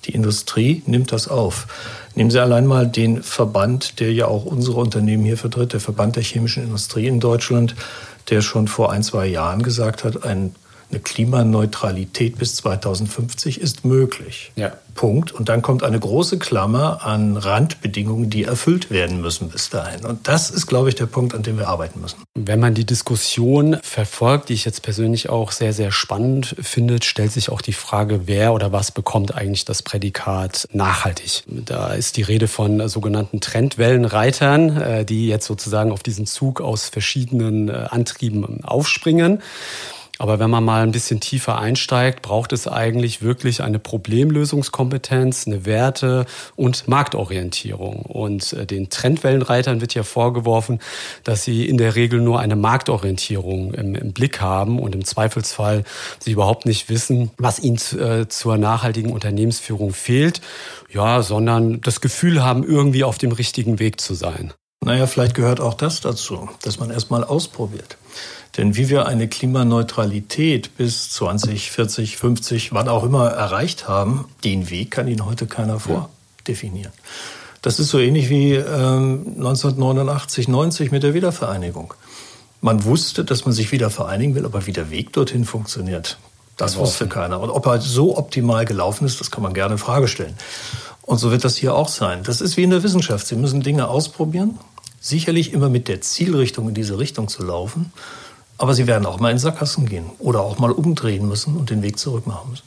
Die 0.05 0.13
Industrie 0.13 0.83
nimmt 0.87 1.13
das 1.13 1.29
auf. 1.29 1.67
Nehmen 2.15 2.31
Sie 2.31 2.41
allein 2.41 2.67
mal 2.67 2.87
den 2.87 3.23
Verband, 3.23 4.01
der 4.01 4.13
ja 4.13 4.27
auch 4.27 4.45
unsere 4.45 4.81
Unternehmen 4.81 5.25
hier 5.25 5.37
vertritt, 5.37 5.73
der 5.73 5.81
Verband 5.81 6.17
der 6.17 6.23
chemischen 6.23 6.63
Industrie 6.63 7.07
in 7.07 7.21
Deutschland, 7.21 7.75
der 8.31 8.41
schon 8.41 8.69
vor 8.69 8.93
ein, 8.93 9.03
zwei 9.03 9.27
Jahren 9.27 9.63
gesagt 9.63 10.05
hat, 10.05 10.25
ein 10.25 10.55
eine 10.91 11.01
Klimaneutralität 11.01 12.39
bis 12.39 12.57
2050 12.57 13.61
ist 13.61 13.85
möglich. 13.85 14.53
Ja. 14.57 14.73
Punkt. 14.95 15.33
Und 15.33 15.49
dann 15.49 15.63
kommt 15.63 15.83
eine 15.83 15.99
große 15.99 16.39
Klammer 16.39 17.07
an 17.07 17.37
Randbedingungen, 17.37 18.29
die 18.29 18.45
erfüllt 18.45 18.91
werden 18.91 19.21
müssen 19.21 19.49
bis 19.49 19.71
dahin. 19.71 20.05
Und 20.05 20.29
das 20.29 20.51
ist, 20.51 20.67
glaube 20.67 20.89
ich, 20.89 20.95
der 20.95 21.07
Punkt, 21.07 21.35
an 21.35 21.43
dem 21.43 21.59
wir 21.59 21.69
arbeiten 21.69 22.01
müssen. 22.01 22.19
Wenn 22.35 22.61
man 22.61 22.75
die 22.75 22.85
Diskussion 22.85 23.79
verfolgt, 23.83 24.49
die 24.49 24.55
ich 24.55 24.65
jetzt 24.65 24.83
persönlich 24.83 25.31
auch 25.31 25.53
sehr, 25.53 25.73
sehr 25.73 25.93
spannend 25.93 26.55
finde, 26.61 26.99
stellt 27.03 27.33
sich 27.33 27.51
auch 27.51 27.63
die 27.63 27.73
Frage, 27.73 28.27
wer 28.27 28.53
oder 28.53 28.73
was 28.73 28.91
bekommt 28.91 29.35
eigentlich 29.35 29.65
das 29.65 29.83
Prädikat 29.83 30.69
nachhaltig. 30.73 31.45
Da 31.47 31.93
ist 31.93 32.17
die 32.17 32.23
Rede 32.23 32.49
von 32.49 32.89
sogenannten 32.89 33.41
Trendwellenreitern, 33.41 34.77
äh, 34.77 35.05
die 35.05 35.29
jetzt 35.29 35.47
sozusagen 35.47 35.93
auf 35.93 36.03
diesen 36.03 36.27
Zug 36.27 36.61
aus 36.61 36.89
verschiedenen 36.89 37.69
äh, 37.69 37.87
Antrieben 37.91 38.65
aufspringen. 38.65 39.41
Aber 40.21 40.39
wenn 40.39 40.51
man 40.51 40.63
mal 40.63 40.83
ein 40.83 40.93
bisschen 40.93 41.19
tiefer 41.19 41.59
einsteigt, 41.59 42.21
braucht 42.21 42.53
es 42.53 42.69
eigentlich 42.69 43.23
wirklich 43.23 43.63
eine 43.63 43.79
Problemlösungskompetenz, 43.79 45.47
eine 45.47 45.65
Werte- 45.65 46.27
und 46.57 46.87
Marktorientierung. 46.89 48.03
Und 48.03 48.53
äh, 48.53 48.67
den 48.67 48.91
Trendwellenreitern 48.91 49.81
wird 49.81 49.95
ja 49.95 50.03
vorgeworfen, 50.03 50.81
dass 51.25 51.45
sie 51.45 51.67
in 51.67 51.79
der 51.79 51.95
Regel 51.95 52.21
nur 52.21 52.39
eine 52.39 52.55
Marktorientierung 52.55 53.73
im, 53.73 53.95
im 53.95 54.13
Blick 54.13 54.43
haben 54.43 54.79
und 54.79 54.95
im 54.95 55.07
Zweifelsfall 55.07 55.85
sie 56.19 56.33
überhaupt 56.33 56.67
nicht 56.67 56.91
wissen, 56.91 57.31
was 57.39 57.59
ihnen 57.59 57.79
äh, 57.99 58.29
zur 58.29 58.59
nachhaltigen 58.59 59.13
Unternehmensführung 59.13 59.95
fehlt, 59.95 60.43
ja, 60.93 61.23
sondern 61.23 61.81
das 61.81 62.03
Gefühl 62.03 62.45
haben, 62.45 62.63
irgendwie 62.63 63.05
auf 63.05 63.17
dem 63.17 63.33
richtigen 63.33 63.79
Weg 63.79 64.03
zu 64.03 64.13
sein. 64.13 64.53
Naja, 64.85 65.07
vielleicht 65.07 65.35
gehört 65.35 65.61
auch 65.61 65.75
das 65.75 66.03
dazu, 66.03 66.51
dass 66.61 66.79
man 66.79 66.91
erst 66.91 67.11
mal 67.11 67.25
ausprobiert. 67.25 67.97
Denn 68.61 68.77
wie 68.77 68.91
wir 68.91 69.07
eine 69.07 69.27
Klimaneutralität 69.27 70.77
bis 70.77 71.09
2040, 71.13 72.19
50, 72.19 72.75
wann 72.75 72.91
auch 72.91 73.05
immer 73.05 73.31
erreicht 73.31 73.89
haben, 73.89 74.27
den 74.45 74.69
Weg 74.69 74.91
kann 74.91 75.09
Ihnen 75.09 75.25
heute 75.25 75.47
keiner 75.47 75.81
vordefinieren. 75.81 76.93
Das 77.63 77.81
ist 77.81 77.89
so 77.89 77.99
ähnlich 77.99 78.29
wie 78.29 78.53
ähm, 78.53 79.25
1989, 79.39 80.49
90 80.49 80.93
mit 80.93 81.03
der 81.03 81.15
Wiedervereinigung. 81.15 81.95
Man 82.61 82.85
wusste, 82.85 83.25
dass 83.25 83.47
man 83.47 83.55
sich 83.55 83.73
wieder 83.73 83.89
vereinigen 83.89 84.35
will, 84.35 84.45
aber 84.45 84.67
wie 84.67 84.75
der 84.75 84.91
Weg 84.91 85.15
dorthin 85.15 85.47
funktioniert, 85.47 86.19
das 86.59 86.77
wusste 86.77 87.09
keiner. 87.09 87.41
Und 87.41 87.49
ob 87.49 87.65
er 87.65 87.81
so 87.81 88.19
optimal 88.19 88.67
gelaufen 88.67 89.07
ist, 89.07 89.21
das 89.21 89.31
kann 89.31 89.43
man 89.43 89.55
gerne 89.55 89.73
in 89.73 89.79
Frage 89.79 90.07
stellen. 90.07 90.35
Und 91.01 91.17
so 91.17 91.31
wird 91.31 91.45
das 91.45 91.57
hier 91.57 91.75
auch 91.75 91.89
sein. 91.89 92.25
Das 92.25 92.43
ist 92.43 92.59
wie 92.59 92.65
in 92.65 92.71
der 92.71 92.83
Wissenschaft. 92.83 93.27
Sie 93.27 93.37
müssen 93.37 93.63
Dinge 93.63 93.89
ausprobieren, 93.89 94.59
sicherlich 95.01 95.55
immer 95.55 95.71
mit 95.71 95.89
der 95.89 96.03
Zielrichtung 96.03 96.69
in 96.69 96.75
diese 96.75 96.99
Richtung 96.99 97.29
zu 97.29 97.43
laufen. 97.43 97.91
Aber 98.61 98.75
sie 98.75 98.87
werden 98.87 99.07
auch 99.07 99.19
mal 99.19 99.31
in 99.31 99.39
Sackgassen 99.39 99.87
gehen 99.87 100.11
oder 100.19 100.43
auch 100.43 100.59
mal 100.59 100.71
umdrehen 100.71 101.27
müssen 101.27 101.57
und 101.57 101.71
den 101.71 101.83
Weg 101.83 101.99
zurück 101.99 102.27
machen 102.27 102.51
müssen. 102.51 102.67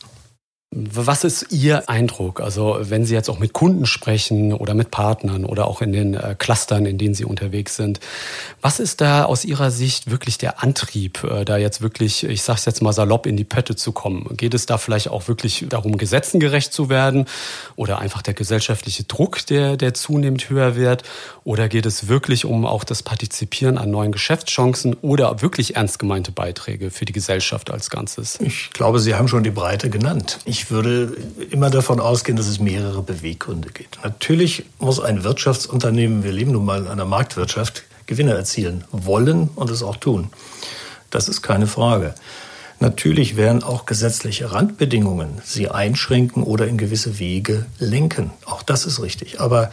Was 0.75 1.23
ist 1.23 1.51
Ihr 1.51 1.87
Eindruck? 1.87 2.41
Also 2.41 2.77
wenn 2.81 3.05
Sie 3.05 3.13
jetzt 3.13 3.29
auch 3.29 3.37
mit 3.37 3.53
Kunden 3.53 3.85
sprechen 3.85 4.53
oder 4.53 4.73
mit 4.73 4.89
Partnern 4.89 5.45
oder 5.45 5.67
auch 5.67 5.81
in 5.81 5.91
den 5.91 6.15
äh, 6.15 6.35
Clustern, 6.37 6.87
in 6.87 6.97
denen 6.97 7.13
Sie 7.13 7.25
unterwegs 7.25 7.75
sind, 7.75 7.99
was 8.61 8.79
ist 8.79 8.99
da 8.99 9.25
aus 9.25 9.45
Ihrer 9.45 9.69
Sicht 9.69 10.09
wirklich 10.09 10.39
der 10.39 10.63
Antrieb, 10.63 11.23
äh, 11.23 11.45
da 11.45 11.57
jetzt 11.57 11.81
wirklich, 11.81 12.23
ich 12.23 12.41
sage 12.41 12.57
es 12.57 12.65
jetzt 12.65 12.81
mal 12.81 12.91
salopp, 12.91 13.27
in 13.27 13.37
die 13.37 13.43
Pötte 13.43 13.75
zu 13.75 13.91
kommen? 13.91 14.35
Geht 14.35 14.55
es 14.55 14.65
da 14.65 14.79
vielleicht 14.79 15.09
auch 15.09 15.27
wirklich 15.27 15.65
darum, 15.69 15.97
Gesetzen 15.97 16.39
gerecht 16.39 16.73
zu 16.73 16.89
werden 16.89 17.25
oder 17.75 17.99
einfach 17.99 18.23
der 18.23 18.33
gesellschaftliche 18.33 19.03
Druck, 19.03 19.45
der, 19.45 19.77
der 19.77 19.93
zunehmend 19.93 20.49
höher 20.49 20.75
wird? 20.75 21.03
Oder 21.43 21.69
geht 21.69 21.85
es 21.85 22.07
wirklich 22.07 22.45
um 22.45 22.65
auch 22.65 22.83
das 22.83 23.03
Partizipieren 23.03 23.77
an 23.77 23.91
neuen 23.91 24.11
Geschäftschancen 24.11 24.95
oder 25.01 25.41
wirklich 25.43 25.75
ernst 25.75 25.99
gemeinte 25.99 26.31
Beiträge 26.31 26.89
für 26.89 27.05
die 27.05 27.13
Gesellschaft 27.13 27.69
als 27.69 27.91
Ganzes? 27.91 28.39
Ich 28.41 28.71
glaube, 28.71 28.99
Sie 28.99 29.13
haben 29.13 29.27
schon 29.27 29.43
die 29.43 29.51
Breite 29.51 29.91
genannt. 29.91 30.39
Ich 30.45 30.62
ich 30.63 30.71
würde 30.71 31.11
immer 31.51 31.69
davon 31.69 31.99
ausgehen, 31.99 32.37
dass 32.37 32.47
es 32.47 32.59
mehrere 32.59 33.03
Beweggründe 33.03 33.69
gibt. 33.69 33.99
Natürlich 34.01 34.63
muss 34.79 35.01
ein 35.01 35.25
Wirtschaftsunternehmen, 35.25 36.23
wir 36.23 36.31
leben 36.31 36.53
nun 36.53 36.63
mal 36.63 36.81
in 36.81 36.87
einer 36.87 37.03
Marktwirtschaft, 37.03 37.83
Gewinne 38.05 38.33
erzielen 38.33 38.85
wollen 38.91 39.49
und 39.55 39.69
es 39.69 39.83
auch 39.83 39.97
tun. 39.97 40.29
Das 41.09 41.27
ist 41.27 41.41
keine 41.41 41.67
Frage. 41.67 42.15
Natürlich 42.79 43.35
werden 43.35 43.61
auch 43.61 43.85
gesetzliche 43.85 44.53
Randbedingungen 44.53 45.41
sie 45.43 45.69
einschränken 45.69 46.43
oder 46.43 46.65
in 46.67 46.77
gewisse 46.77 47.19
Wege 47.19 47.65
lenken. 47.79 48.31
Auch 48.45 48.63
das 48.63 48.85
ist 48.85 49.01
richtig. 49.01 49.41
Aber 49.41 49.69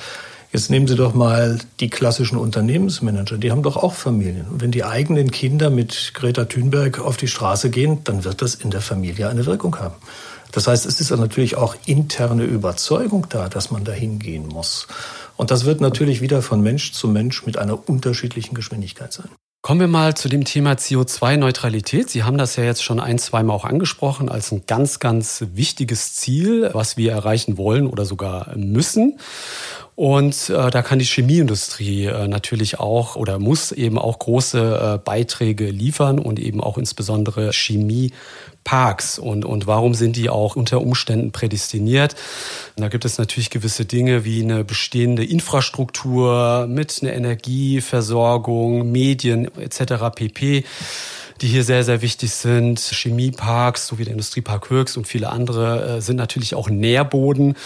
Jetzt 0.52 0.68
nehmen 0.68 0.88
Sie 0.88 0.96
doch 0.96 1.14
mal 1.14 1.60
die 1.78 1.88
klassischen 1.88 2.36
Unternehmensmanager, 2.36 3.38
die 3.38 3.52
haben 3.52 3.62
doch 3.62 3.76
auch 3.76 3.94
Familien. 3.94 4.48
Und 4.48 4.60
wenn 4.60 4.72
die 4.72 4.82
eigenen 4.82 5.30
Kinder 5.30 5.70
mit 5.70 6.10
Greta 6.12 6.44
Thunberg 6.44 6.98
auf 6.98 7.16
die 7.16 7.28
Straße 7.28 7.70
gehen, 7.70 8.02
dann 8.02 8.24
wird 8.24 8.42
das 8.42 8.56
in 8.56 8.72
der 8.72 8.80
Familie 8.80 9.28
eine 9.28 9.46
Wirkung 9.46 9.78
haben. 9.78 9.94
Das 10.52 10.66
heißt, 10.66 10.86
es 10.86 11.00
ist 11.00 11.10
natürlich 11.10 11.56
auch 11.56 11.76
interne 11.86 12.44
Überzeugung 12.44 13.26
da, 13.28 13.48
dass 13.48 13.70
man 13.70 13.84
dahin 13.84 14.18
gehen 14.18 14.46
muss. 14.48 14.86
Und 15.36 15.50
das 15.50 15.64
wird 15.64 15.80
natürlich 15.80 16.20
wieder 16.20 16.42
von 16.42 16.60
Mensch 16.60 16.92
zu 16.92 17.08
Mensch 17.08 17.46
mit 17.46 17.56
einer 17.56 17.88
unterschiedlichen 17.88 18.54
Geschwindigkeit 18.54 19.12
sein. 19.12 19.28
Kommen 19.62 19.80
wir 19.80 19.88
mal 19.88 20.14
zu 20.14 20.30
dem 20.30 20.44
Thema 20.46 20.72
CO2-Neutralität. 20.72 22.08
Sie 22.08 22.22
haben 22.22 22.38
das 22.38 22.56
ja 22.56 22.64
jetzt 22.64 22.82
schon 22.82 22.98
ein, 22.98 23.18
zweimal 23.18 23.54
auch 23.54 23.66
angesprochen 23.66 24.30
als 24.30 24.52
ein 24.52 24.62
ganz, 24.66 25.00
ganz 25.00 25.44
wichtiges 25.52 26.14
Ziel, 26.14 26.70
was 26.72 26.96
wir 26.96 27.12
erreichen 27.12 27.58
wollen 27.58 27.86
oder 27.86 28.06
sogar 28.06 28.56
müssen. 28.56 29.18
Und 29.94 30.48
äh, 30.48 30.70
da 30.70 30.82
kann 30.82 30.98
die 30.98 31.04
Chemieindustrie 31.04 32.06
äh, 32.06 32.26
natürlich 32.26 32.80
auch 32.80 33.16
oder 33.16 33.38
muss 33.38 33.70
eben 33.70 33.98
auch 33.98 34.18
große 34.18 34.94
äh, 34.94 34.98
Beiträge 34.98 35.68
liefern 35.68 36.18
und 36.18 36.38
eben 36.38 36.62
auch 36.62 36.78
insbesondere 36.78 37.50
Chemieparks. 37.52 39.18
Und, 39.18 39.44
und 39.44 39.66
warum 39.66 39.94
sind 39.94 40.16
die 40.16 40.30
auch 40.30 40.56
unter 40.56 40.80
Umständen 40.80 41.32
prädestiniert? 41.32 42.14
Und 42.76 42.82
da 42.82 42.88
gibt 42.88 43.04
es 43.04 43.18
natürlich 43.18 43.50
gewisse 43.50 43.84
Dinge 43.84 44.24
wie 44.24 44.42
eine 44.42 44.64
bestehende 44.64 45.24
Infrastruktur 45.24 46.66
mit 46.66 46.98
einer 47.02 47.12
Energieversorgung, 47.12 48.90
Medien 48.90 49.54
etc. 49.58 50.14
pp 50.14 50.64
die 51.40 51.48
hier 51.48 51.64
sehr, 51.64 51.84
sehr 51.84 52.02
wichtig 52.02 52.32
sind. 52.32 52.78
Chemieparks, 52.78 53.86
so 53.86 53.98
wie 53.98 54.04
der 54.04 54.12
Industriepark 54.12 54.68
Höchst 54.70 54.96
und 54.96 55.06
viele 55.06 55.30
andere, 55.30 55.96
äh, 55.96 56.00
sind 56.00 56.16
natürlich 56.16 56.54
auch 56.54 56.68
Nährboden 56.68 57.56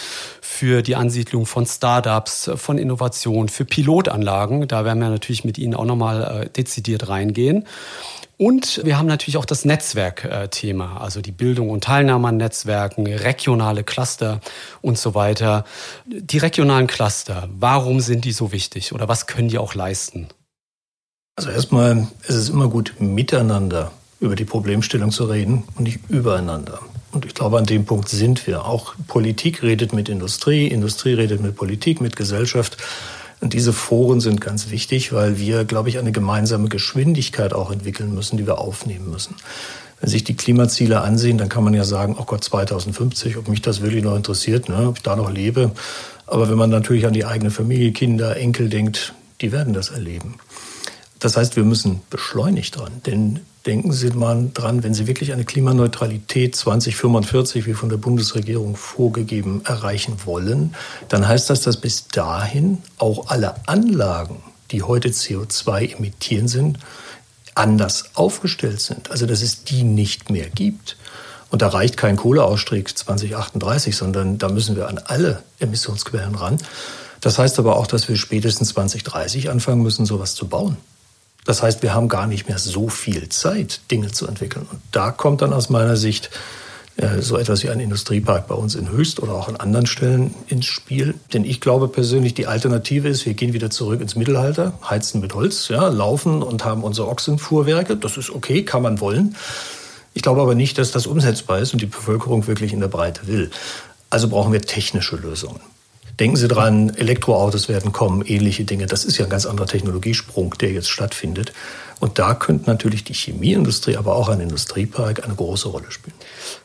für 0.41 0.83
die 0.83 0.97
Ansiedlung 0.97 1.47
von 1.47 1.67
Startups, 1.67 2.51
von 2.57 2.79
Innovation, 2.79 3.49
für 3.49 3.65
Pilotanlagen. 3.65 4.69
Da 4.69 4.85
werden 4.85 5.01
wir 5.01 5.11
natürlich 5.11 5.45
mit 5.45 5.59
Ihnen 5.59 5.75
auch 5.75 5.85
nochmal 5.85 6.45
äh, 6.45 6.51
dezidiert 6.51 7.09
reingehen. 7.09 7.67
Und 8.37 8.81
wir 8.85 8.99
haben 8.99 9.07
natürlich 9.07 9.37
auch 9.37 9.45
das 9.45 9.65
Netzwerkthema, 9.65 10.97
also 10.99 11.21
die 11.21 11.31
Bildung 11.31 11.71
und 11.71 11.85
Teilnahme 11.85 12.29
an 12.29 12.37
Netzwerken, 12.37 13.07
regionale 13.07 13.85
Cluster 13.85 14.41
und 14.83 14.99
so 14.99 15.15
weiter. 15.15 15.65
Die 16.07 16.39
regionalen 16.39 16.89
Cluster, 16.89 17.49
warum 17.57 18.01
sind 18.01 18.25
die 18.25 18.33
so 18.33 18.51
wichtig 18.51 18.93
oder 18.93 19.07
was 19.07 19.29
können 19.29 19.49
die 19.49 19.59
auch 19.59 19.75
leisten? 19.75 20.29
Also 21.37 21.51
erstmal 21.51 22.07
ist 22.29 22.37
es 22.37 22.49
immer 22.49 22.69
gut, 22.69 22.95
miteinander 23.01 23.91
über 24.21 24.37
die 24.37 24.45
Problemstellung 24.45 25.11
zu 25.11 25.25
reden 25.25 25.65
und 25.75 25.83
nicht 25.83 25.99
übereinander. 26.09 26.79
Und 27.11 27.27
ich 27.27 27.35
glaube, 27.35 27.59
an 27.59 27.67
dem 27.67 27.85
Punkt 27.85 28.09
sind 28.09 28.47
wir. 28.47 28.65
Auch 28.65 28.95
Politik 29.09 29.63
redet 29.63 29.93
mit 29.93 30.09
Industrie, 30.09 30.69
Industrie 30.69 31.15
redet 31.15 31.41
mit 31.43 31.57
Politik, 31.57 32.01
mit 32.01 32.15
Gesellschaft. 32.15 32.77
Und 33.41 33.53
diese 33.53 33.73
Foren 33.73 34.21
sind 34.21 34.41
ganz 34.41 34.71
wichtig, 34.71 35.13
weil 35.13 35.39
wir, 35.39 35.65
glaube 35.65 35.89
ich, 35.89 35.99
eine 35.99 36.13
gemeinsame 36.13 36.69
Geschwindigkeit 36.69 37.53
auch 37.53 37.73
entwickeln 37.73 38.15
müssen, 38.15 38.37
die 38.37 38.47
wir 38.47 38.59
aufnehmen 38.59 39.11
müssen. 39.11 39.35
Wenn 40.01 40.11
sich 40.11 40.23
die 40.23 40.37
Klimaziele 40.37 41.01
ansehen, 41.01 41.37
dann 41.37 41.49
kann 41.49 41.65
man 41.65 41.75
ja 41.75 41.85
sagen, 41.85 42.17
oh 42.19 42.25
Gott, 42.25 42.45
2050, 42.45 43.37
ob 43.39 43.49
mich 43.49 43.61
das 43.61 43.81
wirklich 43.81 44.05
noch 44.05 44.17
interessiert, 44.17 44.69
ne, 44.69 44.89
ob 44.89 44.99
ich 44.99 45.03
da 45.03 45.17
noch 45.17 45.31
lebe. 45.31 45.73
Aber 46.27 46.49
wenn 46.49 46.57
man 46.57 46.71
natürlich 46.71 47.07
an 47.07 47.13
die 47.13 47.25
eigene 47.25 47.51
Familie, 47.51 47.93
Kinder, 47.93 48.37
Enkel 48.37 48.69
denkt, 48.69 49.15
die 49.41 49.51
werden 49.51 49.75
das 49.75 49.91
erleben. 49.91 50.37
Das 51.25 51.39
heißt, 51.39 51.57
wir 51.57 51.65
müssen 51.65 52.03
beschleunigt 52.11 52.77
dran. 52.77 53.01
Denn 53.07 53.41
denken 53.65 53.95
Sie 53.95 54.11
mal 54.11 54.51
dran, 54.53 54.83
wenn 54.83 54.93
Sie 54.93 55.07
wirklich 55.07 55.33
eine 55.33 55.47
Klimaneutralität 55.47 56.55
2045, 56.55 57.65
wie 57.65 57.73
von 57.73 57.89
der 57.89 57.97
Bundesregierung 57.97 58.77
vorgegeben, 58.77 59.63
erreichen 59.65 60.19
wollen, 60.27 60.75
dann 61.09 61.27
heißt 61.27 61.49
das, 61.49 61.63
dass 61.63 61.79
bis 61.79 62.09
dahin 62.09 62.83
auch 62.99 63.29
alle 63.29 63.55
Anlagen, 63.67 64.43
die 64.71 64.83
heute 64.83 65.09
CO2 65.09 65.97
emittieren 65.97 66.47
sind, 66.47 66.79
anders 67.55 68.11
aufgestellt 68.13 68.83
sind. 68.83 69.11
Also 69.11 69.25
dass 69.25 69.41
es 69.41 69.65
die 69.65 69.83
nicht 69.83 70.29
mehr 70.29 70.51
gibt. 70.51 70.99
Und 71.51 71.63
da 71.63 71.69
reicht 71.69 71.97
kein 71.97 72.17
Kohleausstieg 72.17 72.99
2038, 72.99 73.97
sondern 73.97 74.37
da 74.37 74.51
müssen 74.51 74.77
wir 74.77 74.89
an 74.89 74.99
alle 74.99 75.43
Emissionsquellen 75.59 76.35
ran. 76.35 76.59
Das 77.23 77.39
heißt 77.39 77.59
aber 77.59 77.77
auch, 77.77 77.87
dass 77.87 78.11
wir 78.11 78.17
spätestens 78.17 78.75
2030 78.75 79.49
anfangen 79.49 79.83
müssen, 79.83 80.05
sowas 80.05 80.35
zu 80.35 80.49
bauen. 80.49 80.77
Das 81.45 81.63
heißt, 81.63 81.83
wir 81.83 81.95
haben 81.95 82.09
gar 82.09 82.27
nicht 82.27 82.49
mehr 82.49 82.59
so 82.59 82.89
viel 82.89 83.29
Zeit, 83.29 83.81
Dinge 83.91 84.11
zu 84.11 84.27
entwickeln. 84.27 84.67
Und 84.71 84.81
da 84.93 85.11
kommt 85.11 85.43
dann 85.43 85.53
aus 85.53 85.69
meiner 85.69 85.97
Sicht 85.97 86.31
äh, 86.97 87.21
so 87.21 87.37
etwas 87.37 87.63
wie 87.63 87.71
ein 87.71 87.81
Industriepark 87.81 88.47
bei 88.47 88.55
uns 88.55 88.75
in 88.75 88.89
Höchst 88.89 89.21
oder 89.21 89.35
auch 89.35 89.49
an 89.49 89.57
anderen 89.57 89.87
Stellen 89.87 90.35
ins 90.47 90.67
Spiel. 90.67 91.15
Denn 91.33 91.45
ich 91.45 91.61
glaube 91.61 91.89
persönlich, 91.89 92.35
die 92.35 92.47
Alternative 92.47 93.09
ist, 93.09 93.27
wir 93.27 93.35
gehen 93.35 93.53
wieder 93.53 93.71
zurück 93.71 94.01
ins 94.01 94.17
Mittelalter, 94.17 94.73
heizen 94.89 95.21
mit 95.21 95.35
Holz, 95.35 95.69
ja, 95.69 95.89
laufen 95.89 96.43
und 96.43 96.65
haben 96.65 96.85
unsere 96.85 97.09
Ochsenfuhrwerke. 97.09 97.97
Das 97.97 98.17
ist 98.17 98.31
okay, 98.31 98.65
kann 98.65 98.83
man 98.83 99.01
wollen. 99.01 99.37
Ich 100.15 100.23
glaube 100.23 100.41
aber 100.41 100.55
nicht, 100.55 100.79
dass 100.79 100.93
das 100.93 101.07
umsetzbar 101.07 101.59
ist 101.59 101.73
und 101.73 101.83
die 101.83 101.87
Bevölkerung 101.87 102.47
wirklich 102.47 102.73
in 102.73 102.81
der 102.81 102.89
Breite 102.89 103.27
will. 103.27 103.51
Also 104.09 104.29
brauchen 104.29 104.53
wir 104.53 104.63
technische 104.63 105.17
Lösungen. 105.17 105.61
Denken 106.21 106.37
Sie 106.37 106.49
dran, 106.49 106.91
Elektroautos 106.91 107.69
werden 107.69 107.93
kommen, 107.93 108.23
ähnliche 108.23 108.65
Dinge. 108.65 108.87
Das 108.87 109.05
ist 109.05 109.19
ja 109.19 109.25
ein 109.25 109.31
ganz 109.31 109.47
anderer 109.47 109.67
Technologiesprung, 109.67 110.55
der 110.61 110.71
jetzt 110.71 110.89
stattfindet. 110.89 111.53
Und 111.99 112.19
da 112.19 112.35
könnte 112.35 112.69
natürlich 112.69 113.03
die 113.03 113.15
Chemieindustrie, 113.15 113.97
aber 113.97 114.15
auch 114.15 114.29
ein 114.29 114.41
Industriepark 114.41 115.25
eine 115.25 115.35
große 115.35 115.69
Rolle 115.69 115.91
spielen. 115.91 116.15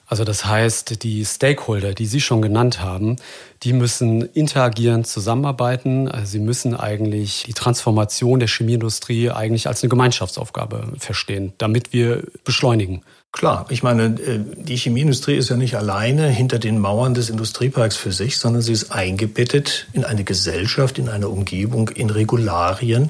Also 0.05 0.23
das 0.23 0.45
heißt, 0.45 1.03
die 1.03 1.23
Stakeholder, 1.23 1.93
die 1.93 2.07
Sie 2.07 2.19
schon 2.19 2.41
genannt 2.41 2.81
haben, 2.81 3.15
die 3.63 3.73
müssen 3.73 4.21
interagieren, 4.21 5.03
zusammenarbeiten. 5.03 6.07
Also 6.07 6.31
sie 6.31 6.39
müssen 6.39 6.75
eigentlich 6.75 7.43
die 7.45 7.53
Transformation 7.53 8.39
der 8.39 8.49
Chemieindustrie 8.49 9.31
eigentlich 9.31 9.67
als 9.67 9.83
eine 9.83 9.89
Gemeinschaftsaufgabe 9.89 10.93
verstehen, 10.97 11.53
damit 11.57 11.93
wir 11.93 12.23
beschleunigen. 12.43 13.03
Klar, 13.31 13.67
ich 13.69 13.83
meine, 13.83 14.05
äh, 14.05 14.39
die 14.55 14.75
Chemieindustrie 14.75 15.35
ist 15.35 15.49
ja 15.49 15.55
nicht 15.55 15.75
alleine 15.75 16.27
hinter 16.29 16.57
den 16.57 16.79
Mauern 16.79 17.13
des 17.13 17.29
Industrieparks 17.29 17.95
für 17.95 18.11
sich, 18.11 18.37
sondern 18.37 18.61
sie 18.61 18.73
ist 18.73 18.91
eingebettet 18.91 19.87
in 19.93 20.03
eine 20.03 20.23
Gesellschaft, 20.23 20.97
in 20.97 21.09
eine 21.09 21.29
Umgebung, 21.29 21.89
in 21.89 22.09
Regularien. 22.09 23.09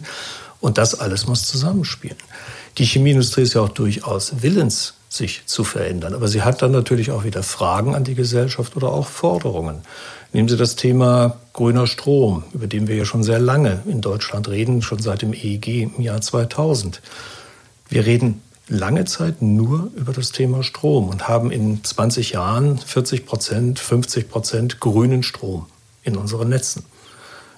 Und 0.60 0.78
das 0.78 1.00
alles 1.00 1.26
muss 1.26 1.48
zusammenspielen. 1.48 2.18
Die 2.78 2.86
Chemieindustrie 2.86 3.44
ist 3.44 3.54
ja 3.54 3.62
auch 3.62 3.70
durchaus 3.70 4.42
willens, 4.42 4.96
sich 5.08 5.44
zu 5.46 5.64
verändern. 5.64 6.14
Aber 6.14 6.28
sie 6.28 6.44
hat 6.44 6.62
dann 6.62 6.72
natürlich 6.72 7.12
auch 7.12 7.24
wieder 7.24 7.42
Fragen 7.42 7.96
an 7.96 8.04
die 8.04 8.16
Gesellschaft 8.16 8.76
oder 8.76 8.90
auch 8.90 9.08
Forderungen. 9.08 9.82
Nehmen 10.34 10.48
Sie 10.48 10.58
das 10.58 10.76
Thema 10.76 11.38
grüner 11.54 11.88
Strom, 11.88 12.44
über 12.54 12.68
den 12.68 12.88
wir 12.88 12.96
ja 12.96 13.06
schon 13.06 13.24
sehr 13.24 13.40
lange 13.40 13.82
in 13.88 14.02
Deutschland 14.02 14.48
reden, 14.48 14.84
schon 14.84 15.00
seit 15.00 15.24
dem 15.24 15.34
EEG 15.34 15.84
im 15.98 16.02
Jahr 16.02 16.22
2000. 16.22 17.02
Wir 17.90 18.06
reden 18.06 18.42
lange 18.70 19.06
Zeit 19.06 19.42
nur 19.42 19.92
über 19.96 20.14
das 20.14 20.32
Thema 20.32 20.64
Strom 20.64 21.10
und 21.10 21.28
haben 21.28 21.52
in 21.52 21.84
20 21.84 22.32
Jahren 22.32 22.78
40 22.78 23.26
Prozent, 23.26 23.80
50 23.80 24.30
Prozent 24.30 24.80
grünen 24.80 25.24
Strom 25.24 25.66
in 26.04 26.16
unseren 26.16 26.50
Netzen. 26.50 26.86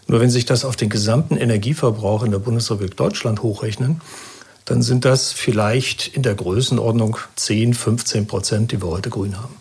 Nur 0.08 0.20
wenn 0.20 0.30
sich 0.30 0.46
das 0.46 0.65
auf 0.65 0.75
den 0.75 0.89
gesamten 0.89 1.38
Energieverbrauch 1.38 2.24
in 2.24 2.32
der 2.32 2.39
Bundesrepublik 2.39 2.98
Deutschland 2.98 3.44
hochrechnen, 3.44 4.01
dann 4.65 4.82
sind 4.82 5.06
das 5.06 5.32
vielleicht 5.32 6.08
in 6.08 6.24
der 6.24 6.36
Größenordnung 6.36 7.18
10, 7.36 7.74
15 7.74 8.27
Prozent, 8.27 8.72
die 8.72 8.82
wir 8.82 8.89
heute 8.89 9.10
grün 9.10 9.38
haben. 9.38 9.61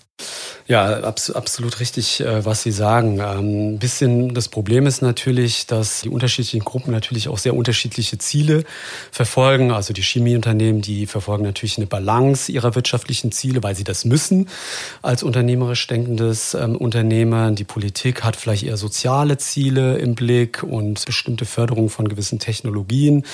Ja, 0.71 1.01
abs 1.01 1.31
absolut 1.33 1.81
richtig, 1.81 2.21
äh, 2.21 2.45
was 2.45 2.63
Sie 2.63 2.71
sagen. 2.71 3.19
Ähm, 3.19 3.75
ein 3.75 3.79
bisschen 3.81 4.35
das 4.35 4.49
Problem 4.49 4.87
ist 4.87 5.03
natürlich, 5.03 5.67
dass 5.67 6.03
die 6.03 6.09
unterschiedlichen 6.09 6.65
Gruppen 6.65 6.93
natürlich 6.93 7.29
auch 7.29 7.39
sehr 7.39 7.57
unterschiedliche 7.57 8.19
Ziele 8.19 8.63
verfolgen. 9.11 9.73
Also 9.73 9.93
die 9.93 10.03
Chemieunternehmen, 10.03 10.81
die 10.81 11.07
verfolgen 11.07 11.43
natürlich 11.43 11.77
eine 11.79 11.89
Balance 11.89 12.53
ihrer 12.53 12.77
wirtschaftlichen 12.77 13.33
Ziele, 13.33 13.65
weil 13.65 13.75
sie 13.75 13.83
das 13.83 14.05
müssen 14.05 14.49
als 15.03 15.25
unternehmerisch 15.25 15.85
denkendes 15.89 16.55
ähm, 16.55 16.77
Unternehmen. 16.77 17.57
Die 17.57 17.65
Politik 17.65 18.23
hat 18.23 18.37
vielleicht 18.37 18.63
eher 18.63 18.77
soziale 18.77 19.39
Ziele 19.39 19.99
im 19.99 20.15
Blick 20.15 20.63
und 20.63 21.05
bestimmte 21.05 21.47
Förderung 21.47 21.91
von 21.91 22.09
gewissen 22.09 22.39
Technologien. 22.39 23.25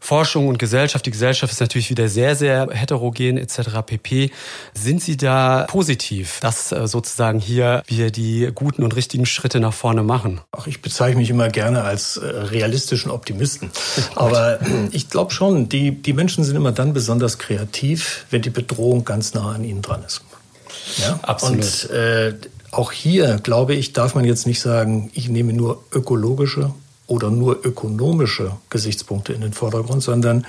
Forschung 0.00 0.48
und 0.48 0.58
Gesellschaft. 0.58 1.06
Die 1.06 1.10
Gesellschaft 1.10 1.52
ist 1.52 1.60
natürlich 1.60 1.90
wieder 1.90 2.08
sehr, 2.08 2.36
sehr 2.36 2.68
heterogen 2.70 3.38
etc. 3.38 3.58
pp. 3.84 4.30
Sind 4.74 5.02
Sie 5.02 5.16
da 5.16 5.66
positiv, 5.68 6.40
dass 6.40 6.72
äh, 6.72 6.86
sozusagen 6.86 7.40
hier 7.40 7.82
wir 7.86 8.10
die 8.10 8.50
guten 8.54 8.82
und 8.82 8.96
richtigen 8.96 9.26
Schritte 9.26 9.60
nach 9.60 9.74
vorne 9.74 10.02
machen? 10.02 10.40
Ach, 10.52 10.66
ich 10.66 10.82
bezeichne 10.82 11.20
mich 11.20 11.30
immer 11.30 11.48
gerne 11.48 11.82
als 11.82 12.16
äh, 12.16 12.26
realistischen 12.26 13.10
Optimisten. 13.10 13.70
Aber 14.14 14.58
ich 14.92 15.10
glaube 15.10 15.32
schon, 15.32 15.68
die, 15.68 15.90
die 15.90 16.12
Menschen 16.12 16.44
sind 16.44 16.56
immer 16.56 16.72
dann 16.72 16.92
besonders 16.92 17.38
kreativ, 17.38 18.26
wenn 18.30 18.42
die 18.42 18.50
Bedrohung 18.50 19.04
ganz 19.04 19.34
nah 19.34 19.52
an 19.52 19.64
ihnen 19.64 19.82
dran 19.82 20.02
ist. 20.04 20.22
Ja? 20.98 21.18
Absolut. 21.22 21.56
Und 21.56 21.90
äh, 21.90 22.34
auch 22.70 22.92
hier, 22.92 23.38
glaube 23.42 23.74
ich, 23.74 23.92
darf 23.92 24.14
man 24.14 24.24
jetzt 24.24 24.46
nicht 24.46 24.60
sagen, 24.60 25.10
ich 25.14 25.28
nehme 25.28 25.52
nur 25.52 25.82
ökologische 25.92 26.72
oder 27.06 27.30
nur 27.30 27.64
ökonomische 27.64 28.52
Gesichtspunkte 28.70 29.32
in 29.32 29.40
den 29.40 29.52
Vordergrund, 29.52 30.02
sondern 30.02 30.46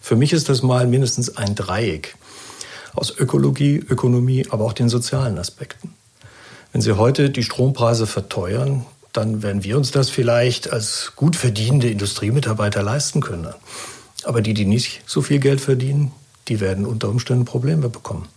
für 0.00 0.16
mich 0.16 0.32
ist 0.32 0.48
das 0.48 0.62
mal 0.62 0.86
mindestens 0.86 1.36
ein 1.36 1.54
Dreieck 1.54 2.16
aus 2.94 3.16
Ökologie, 3.16 3.76
Ökonomie, 3.76 4.46
aber 4.50 4.64
auch 4.64 4.72
den 4.72 4.88
sozialen 4.88 5.38
Aspekten. 5.38 5.94
Wenn 6.72 6.80
Sie 6.80 6.96
heute 6.96 7.30
die 7.30 7.42
Strompreise 7.42 8.06
verteuern, 8.06 8.86
dann 9.12 9.42
werden 9.42 9.64
wir 9.64 9.76
uns 9.76 9.90
das 9.90 10.08
vielleicht 10.08 10.72
als 10.72 11.12
gut 11.16 11.36
verdienende 11.36 11.90
Industriemitarbeiter 11.90 12.82
leisten 12.82 13.20
können. 13.20 13.48
Aber 14.24 14.40
die, 14.40 14.54
die 14.54 14.66
nicht 14.66 15.02
so 15.06 15.22
viel 15.22 15.40
Geld 15.40 15.60
verdienen, 15.60 16.12
die 16.48 16.60
werden 16.60 16.86
unter 16.86 17.08
Umständen 17.08 17.44
Probleme 17.44 17.88
bekommen. 17.88 18.28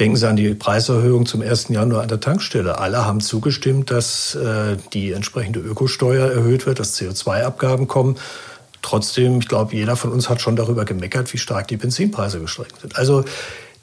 Denken 0.00 0.16
Sie 0.16 0.26
an 0.26 0.36
die 0.36 0.54
Preiserhöhung 0.54 1.26
zum 1.26 1.42
1. 1.42 1.68
Januar 1.68 2.00
an 2.00 2.08
der 2.08 2.20
Tankstelle. 2.20 2.78
Alle 2.78 3.04
haben 3.04 3.20
zugestimmt, 3.20 3.90
dass 3.90 4.34
äh, 4.34 4.78
die 4.94 5.12
entsprechende 5.12 5.60
Ökosteuer 5.60 6.26
erhöht 6.26 6.64
wird, 6.64 6.78
dass 6.78 6.98
CO2-Abgaben 6.98 7.86
kommen. 7.86 8.16
Trotzdem, 8.80 9.40
ich 9.40 9.48
glaube, 9.48 9.76
jeder 9.76 9.96
von 9.96 10.10
uns 10.10 10.30
hat 10.30 10.40
schon 10.40 10.56
darüber 10.56 10.86
gemeckert, 10.86 11.30
wie 11.34 11.36
stark 11.36 11.68
die 11.68 11.76
Benzinpreise 11.76 12.40
gestiegen 12.40 12.70
sind. 12.80 12.96
Also 12.96 13.26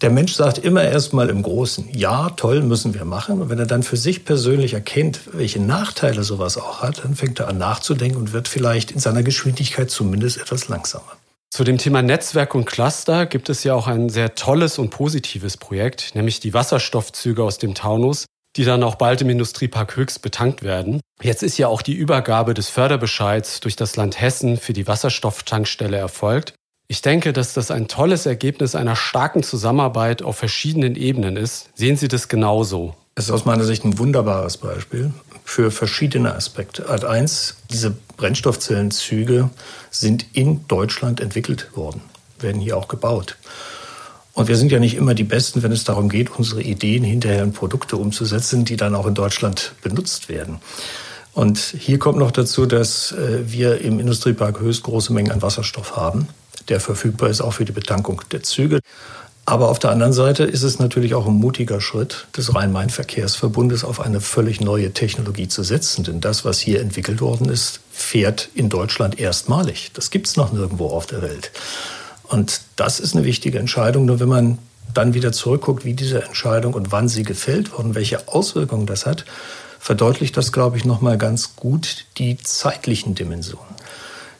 der 0.02 0.10
Mensch 0.10 0.34
sagt 0.34 0.58
immer 0.58 0.82
erstmal 0.84 1.30
im 1.30 1.44
Großen, 1.44 1.88
ja, 1.94 2.32
toll, 2.32 2.64
müssen 2.64 2.96
wir 2.96 3.06
machen. 3.06 3.40
Und 3.40 3.52
wenn 3.52 3.60
er 3.60 3.68
dann 3.68 3.84
für 3.84 3.98
sich 3.98 4.26
persönlich 4.26 4.74
erkennt, 4.74 5.20
welche 5.34 5.62
Nachteile 5.62 6.24
sowas 6.24 6.58
auch 6.58 6.82
hat, 6.82 7.04
dann 7.04 7.16
fängt 7.16 7.40
er 7.40 7.48
an 7.48 7.60
nachzudenken 7.60 8.18
und 8.18 8.34
wird 8.34 8.48
vielleicht 8.48 8.90
in 8.90 9.00
seiner 9.00 9.22
Geschwindigkeit 9.22 9.92
zumindest 9.92 10.38
etwas 10.38 10.68
langsamer. 10.68 11.12
Zu 11.50 11.64
dem 11.64 11.78
Thema 11.78 12.02
Netzwerk 12.02 12.56
und 12.56 12.66
Cluster 12.66 13.26
gibt 13.26 13.50
es 13.50 13.64
ja 13.64 13.74
auch 13.74 13.88
ein 13.88 14.10
sehr 14.10 14.36
tolles 14.36 14.78
und 14.78 14.90
positives 14.90 15.58
Projekt, 15.58 16.14
nämlich 16.14 16.40
die 16.40 16.54
Wasserstoffzüge 16.54 17.44
aus 17.44 17.58
dem 17.58 17.74
Taunus, 17.74 18.26
die 18.58 18.66
dann 18.66 18.84
auch 18.84 18.96
bald 18.96 19.22
im 19.22 19.30
Industriepark 19.30 19.96
Höchst 19.96 20.22
betankt 20.22 20.64
werden. 20.64 21.00
Jetzt 21.22 21.44
ist 21.44 21.58
ja 21.58 21.68
auch 21.68 21.82
die 21.82 21.94
Übergabe 21.94 22.54
des 22.54 22.70
Förderbescheids 22.70 23.60
durch 23.62 23.76
das 23.76 23.96
Land 23.96 24.20
Hessen 24.20 24.58
für 24.58 24.74
die 24.74 24.88
Wasserstofftankstelle 24.88 25.98
erfolgt. 25.98 26.54
Ich 26.90 27.02
denke, 27.02 27.34
dass 27.34 27.54
das 27.54 27.72
ein 27.72 27.88
tolles 27.88 28.26
Ergebnis 28.26 28.76
einer 28.76 28.96
starken 28.96 29.44
Zusammenarbeit 29.44 30.22
auf 30.22 30.38
verschiedenen 30.38 30.96
Ebenen 30.96 31.38
ist. 31.38 31.70
Sehen 31.76 31.98
Sie 31.98 32.08
das 32.08 32.28
genauso? 32.28 32.96
Es 33.16 33.26
ist 33.26 33.32
aus 33.32 33.46
meiner 33.46 33.64
Sicht 33.64 33.84
ein 33.84 33.98
wunderbares 33.98 34.58
Beispiel 34.58 35.12
für 35.48 35.72
verschiedene 35.72 36.36
Aspekte. 36.36 36.90
Art 36.90 37.06
1, 37.06 37.56
diese 37.72 37.96
Brennstoffzellenzüge 38.18 39.50
sind 39.90 40.26
in 40.34 40.68
Deutschland 40.68 41.22
entwickelt 41.22 41.70
worden, 41.74 42.02
werden 42.38 42.60
hier 42.60 42.76
auch 42.76 42.90
gebaut. 42.90 43.38
Und 44.34 44.50
wir 44.50 44.58
sind 44.58 44.74
ja 44.74 44.80
nicht 44.80 44.98
immer 44.98 45.14
die 45.14 45.24
Besten, 45.24 45.64
wenn 45.64 45.72
es 45.72 45.86
darum 45.86 46.10
geht, 46.10 46.38
unsere 46.38 46.62
Ideen 46.62 47.06
hinterher 47.06 47.44
in 47.44 47.54
Produkte 47.54 47.96
umzusetzen, 47.96 48.66
die 48.66 48.76
dann 48.76 48.94
auch 48.94 49.08
in 49.08 49.16
Deutschland 49.16 49.72
benutzt 49.82 50.28
werden. 50.28 50.60
Und 51.32 51.58
hier 51.58 51.98
kommt 51.98 52.20
noch 52.20 52.32
dazu, 52.32 52.66
dass 52.66 53.14
äh, 53.14 53.50
wir 53.50 53.80
im 53.80 54.02
Industriepark 54.02 54.60
höchst 54.60 54.84
große 54.84 55.14
Mengen 55.14 55.32
an 55.32 55.42
Wasserstoff 55.42 55.96
haben 55.96 56.28
der 56.70 56.80
verfügbar 56.80 57.30
ist, 57.30 57.42
auch 57.42 57.54
für 57.54 57.66
die 57.66 57.72
Betankung 57.72 58.22
der 58.32 58.44
Züge. 58.44 58.80
Aber 59.50 59.70
auf 59.70 59.80
der 59.80 59.92
anderen 59.92 60.12
Seite 60.12 60.44
ist 60.44 60.64
es 60.64 60.78
natürlich 60.78 61.16
auch 61.16 61.26
ein 61.26 61.36
mutiger 61.36 61.80
Schritt 61.80 62.28
des 62.36 62.54
Rhein-Main-Verkehrsverbundes, 62.54 63.86
auf 63.86 64.02
eine 64.02 64.20
völlig 64.20 64.60
neue 64.60 64.92
Technologie 64.92 65.48
zu 65.48 65.64
setzen. 65.64 66.04
Denn 66.04 66.20
das, 66.20 66.44
was 66.44 66.60
hier 66.60 66.82
entwickelt 66.82 67.22
worden 67.22 67.48
ist, 67.48 67.80
fährt 67.90 68.50
in 68.56 68.68
Deutschland 68.68 69.22
erstmalig. 69.22 69.92
Das 69.94 70.10
gibt 70.12 70.28
es 70.28 70.36
noch 70.36 70.52
nirgendwo 70.52 70.88
auf 70.88 71.06
der 71.06 71.22
Welt. 71.22 71.52
Und 72.24 72.60
das 72.76 73.00
ist 73.00 73.16
eine 73.16 73.24
wichtige 73.24 73.58
Entscheidung. 73.58 74.04
Nur 74.04 74.20
wenn 74.20 74.28
man 74.28 74.58
dann 74.94 75.14
wieder 75.14 75.32
zurückguckt, 75.32 75.86
wie 75.86 75.94
diese 75.94 76.24
Entscheidung 76.24 76.74
und 76.74 76.92
wann 76.92 77.08
sie 77.08 77.24
gefällt 77.24 77.72
worden, 77.72 77.96
welche 77.96 78.28
Auswirkungen 78.28 78.86
das 78.86 79.06
hat, 79.06 79.24
verdeutlicht 79.80 80.36
das, 80.36 80.52
glaube 80.52 80.76
ich, 80.76 80.84
nochmal 80.84 81.18
ganz 81.18 81.56
gut 81.56 82.04
die 82.18 82.36
zeitlichen 82.36 83.16
Dimensionen. 83.16 83.77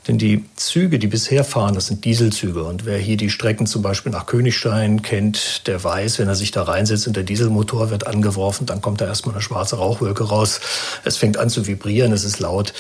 Denn 0.08 0.18
die 0.18 0.46
Züge, 0.56 1.00
die 1.00 1.08
bisher 1.08 1.44
fahren, 1.44 1.76
das 1.76 1.88
sind 1.88 2.06
Dieselzüge. 2.06 2.64
Und 2.64 2.86
wer 2.86 2.98
hier 2.98 3.18
die 3.18 3.30
Strecken 3.30 3.68
zum 3.68 3.82
Beispiel 3.82 4.12
nach 4.12 4.26
Königstein 4.26 5.02
kennt, 5.02 5.68
der 5.68 5.84
weiß, 5.84 6.20
wenn 6.20 6.30
er 6.30 6.36
sich 6.36 6.52
da 6.52 6.64
reinsetzt 6.64 7.08
und 7.08 7.18
der 7.18 7.24
Dieselmotor 7.24 7.90
wird 7.90 8.08
angeworfen, 8.08 8.66
dann 8.66 8.82
kommt 8.82 9.02
da 9.02 9.06
erstmal 9.06 9.36
eine 9.36 9.42
schwarze 9.42 9.76
Rauchwolke 9.76 10.24
raus. 10.24 10.62
Es 11.04 11.18
fängt 11.18 11.38
an 11.38 11.50
zu 11.50 11.68
vibrieren, 11.68 12.14
es 12.14 12.24
ist 12.24 12.40
laut. 12.40 12.74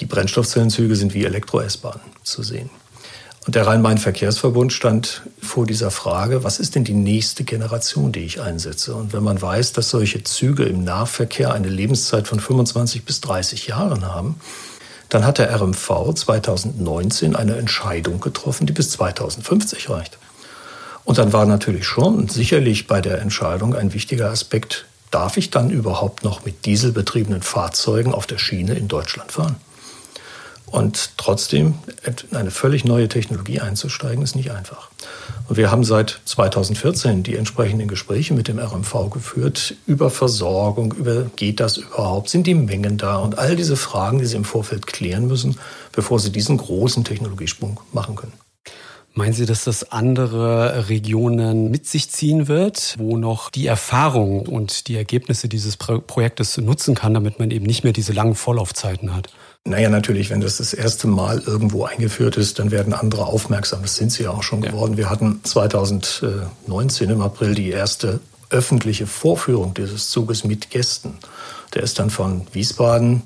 Die 0.00 0.06
Brennstoffzellenzüge 0.06 0.96
sind 0.96 1.14
wie 1.14 1.24
Elektro-S-Bahnen 1.24 2.00
zu 2.24 2.42
sehen. 2.42 2.68
Und 3.46 3.54
der 3.54 3.64
Rhein-Main-Verkehrsverbund 3.64 4.72
stand 4.72 5.22
vor 5.40 5.66
dieser 5.66 5.92
Frage, 5.92 6.42
was 6.42 6.58
ist 6.58 6.74
denn 6.74 6.82
die 6.82 6.94
nächste 6.94 7.44
Generation, 7.44 8.10
die 8.10 8.24
ich 8.24 8.40
einsetze? 8.40 8.96
Und 8.96 9.12
wenn 9.12 9.22
man 9.22 9.40
weiß, 9.40 9.72
dass 9.72 9.90
solche 9.90 10.24
Züge 10.24 10.64
im 10.64 10.82
Nahverkehr 10.82 11.54
eine 11.54 11.68
Lebenszeit 11.68 12.26
von 12.26 12.40
25 12.40 13.04
bis 13.04 13.20
30 13.20 13.68
Jahren 13.68 14.04
haben, 14.04 14.34
dann 15.08 15.24
hat 15.24 15.38
der 15.38 15.54
RMV 15.54 16.14
2019 16.14 17.36
eine 17.36 17.56
Entscheidung 17.56 18.20
getroffen, 18.20 18.66
die 18.66 18.72
bis 18.72 18.90
2050 18.90 19.90
reicht. 19.90 20.18
Und 21.04 21.18
dann 21.18 21.32
war 21.32 21.46
natürlich 21.46 21.86
schon 21.86 22.28
sicherlich 22.28 22.88
bei 22.88 23.00
der 23.00 23.20
Entscheidung 23.20 23.74
ein 23.76 23.94
wichtiger 23.94 24.30
Aspekt, 24.30 24.86
darf 25.12 25.36
ich 25.36 25.50
dann 25.50 25.70
überhaupt 25.70 26.24
noch 26.24 26.44
mit 26.44 26.64
dieselbetriebenen 26.66 27.42
Fahrzeugen 27.42 28.12
auf 28.12 28.26
der 28.26 28.38
Schiene 28.38 28.74
in 28.74 28.88
Deutschland 28.88 29.30
fahren? 29.30 29.56
Und 30.66 31.16
trotzdem 31.16 31.74
in 32.04 32.36
eine 32.36 32.50
völlig 32.50 32.84
neue 32.84 33.08
Technologie 33.08 33.60
einzusteigen, 33.60 34.24
ist 34.24 34.34
nicht 34.34 34.50
einfach. 34.50 34.90
Und 35.48 35.56
wir 35.56 35.70
haben 35.70 35.84
seit 35.84 36.20
2014 36.24 37.22
die 37.22 37.36
entsprechenden 37.36 37.86
Gespräche 37.86 38.34
mit 38.34 38.48
dem 38.48 38.58
RMV 38.58 39.10
geführt 39.10 39.76
über 39.86 40.10
Versorgung, 40.10 40.92
über 40.92 41.26
geht 41.36 41.60
das 41.60 41.76
überhaupt, 41.76 42.30
sind 42.30 42.46
die 42.48 42.54
Mengen 42.54 42.98
da 42.98 43.18
und 43.18 43.38
all 43.38 43.54
diese 43.54 43.76
Fragen, 43.76 44.18
die 44.18 44.26
Sie 44.26 44.36
im 44.36 44.44
Vorfeld 44.44 44.86
klären 44.88 45.28
müssen, 45.28 45.56
bevor 45.92 46.18
Sie 46.18 46.32
diesen 46.32 46.56
großen 46.56 47.04
Technologiesprung 47.04 47.78
machen 47.92 48.16
können. 48.16 48.32
Meinen 49.14 49.32
Sie, 49.32 49.46
dass 49.46 49.64
das 49.64 49.92
andere 49.92 50.88
Regionen 50.90 51.70
mit 51.70 51.86
sich 51.86 52.10
ziehen 52.10 52.48
wird, 52.48 52.96
wo 52.98 53.16
noch 53.16 53.48
die 53.48 53.66
Erfahrung 53.66 54.46
und 54.46 54.88
die 54.88 54.96
Ergebnisse 54.96 55.48
dieses 55.48 55.78
Projektes 55.78 56.58
nutzen 56.58 56.94
kann, 56.94 57.14
damit 57.14 57.38
man 57.38 57.50
eben 57.50 57.64
nicht 57.64 57.82
mehr 57.82 57.94
diese 57.94 58.12
langen 58.12 58.34
Vorlaufzeiten 58.34 59.14
hat? 59.14 59.28
Naja, 59.66 59.90
natürlich, 59.90 60.30
wenn 60.30 60.40
das 60.40 60.58
das 60.58 60.72
erste 60.72 61.08
Mal 61.08 61.42
irgendwo 61.44 61.84
eingeführt 61.84 62.36
ist, 62.36 62.60
dann 62.60 62.70
werden 62.70 62.92
andere 62.92 63.26
aufmerksam. 63.26 63.82
Das 63.82 63.96
sind 63.96 64.12
sie 64.12 64.22
ja 64.22 64.30
auch 64.30 64.44
schon 64.44 64.62
ja. 64.62 64.70
geworden. 64.70 64.96
Wir 64.96 65.10
hatten 65.10 65.40
2019 65.42 67.10
im 67.10 67.20
April 67.20 67.56
die 67.56 67.70
erste 67.70 68.20
öffentliche 68.48 69.08
Vorführung 69.08 69.74
dieses 69.74 70.08
Zuges 70.08 70.44
mit 70.44 70.70
Gästen. 70.70 71.18
Der 71.74 71.82
ist 71.82 71.98
dann 71.98 72.10
von 72.10 72.46
Wiesbaden 72.52 73.24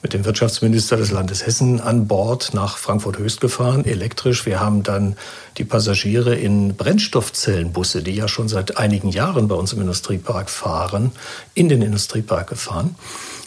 mit 0.00 0.14
dem 0.14 0.24
Wirtschaftsminister 0.24 0.96
des 0.96 1.10
Landes 1.10 1.44
Hessen 1.44 1.80
an 1.80 2.06
Bord 2.06 2.54
nach 2.54 2.78
Frankfurt 2.78 3.18
Höchst 3.18 3.40
gefahren, 3.40 3.84
elektrisch. 3.84 4.46
Wir 4.46 4.60
haben 4.60 4.84
dann 4.84 5.16
die 5.58 5.64
Passagiere 5.64 6.36
in 6.36 6.76
Brennstoffzellenbusse, 6.76 8.04
die 8.04 8.14
ja 8.14 8.28
schon 8.28 8.48
seit 8.48 8.78
einigen 8.78 9.10
Jahren 9.10 9.48
bei 9.48 9.56
uns 9.56 9.72
im 9.72 9.80
Industriepark 9.80 10.50
fahren, 10.50 11.10
in 11.54 11.68
den 11.68 11.82
Industriepark 11.82 12.48
gefahren 12.48 12.94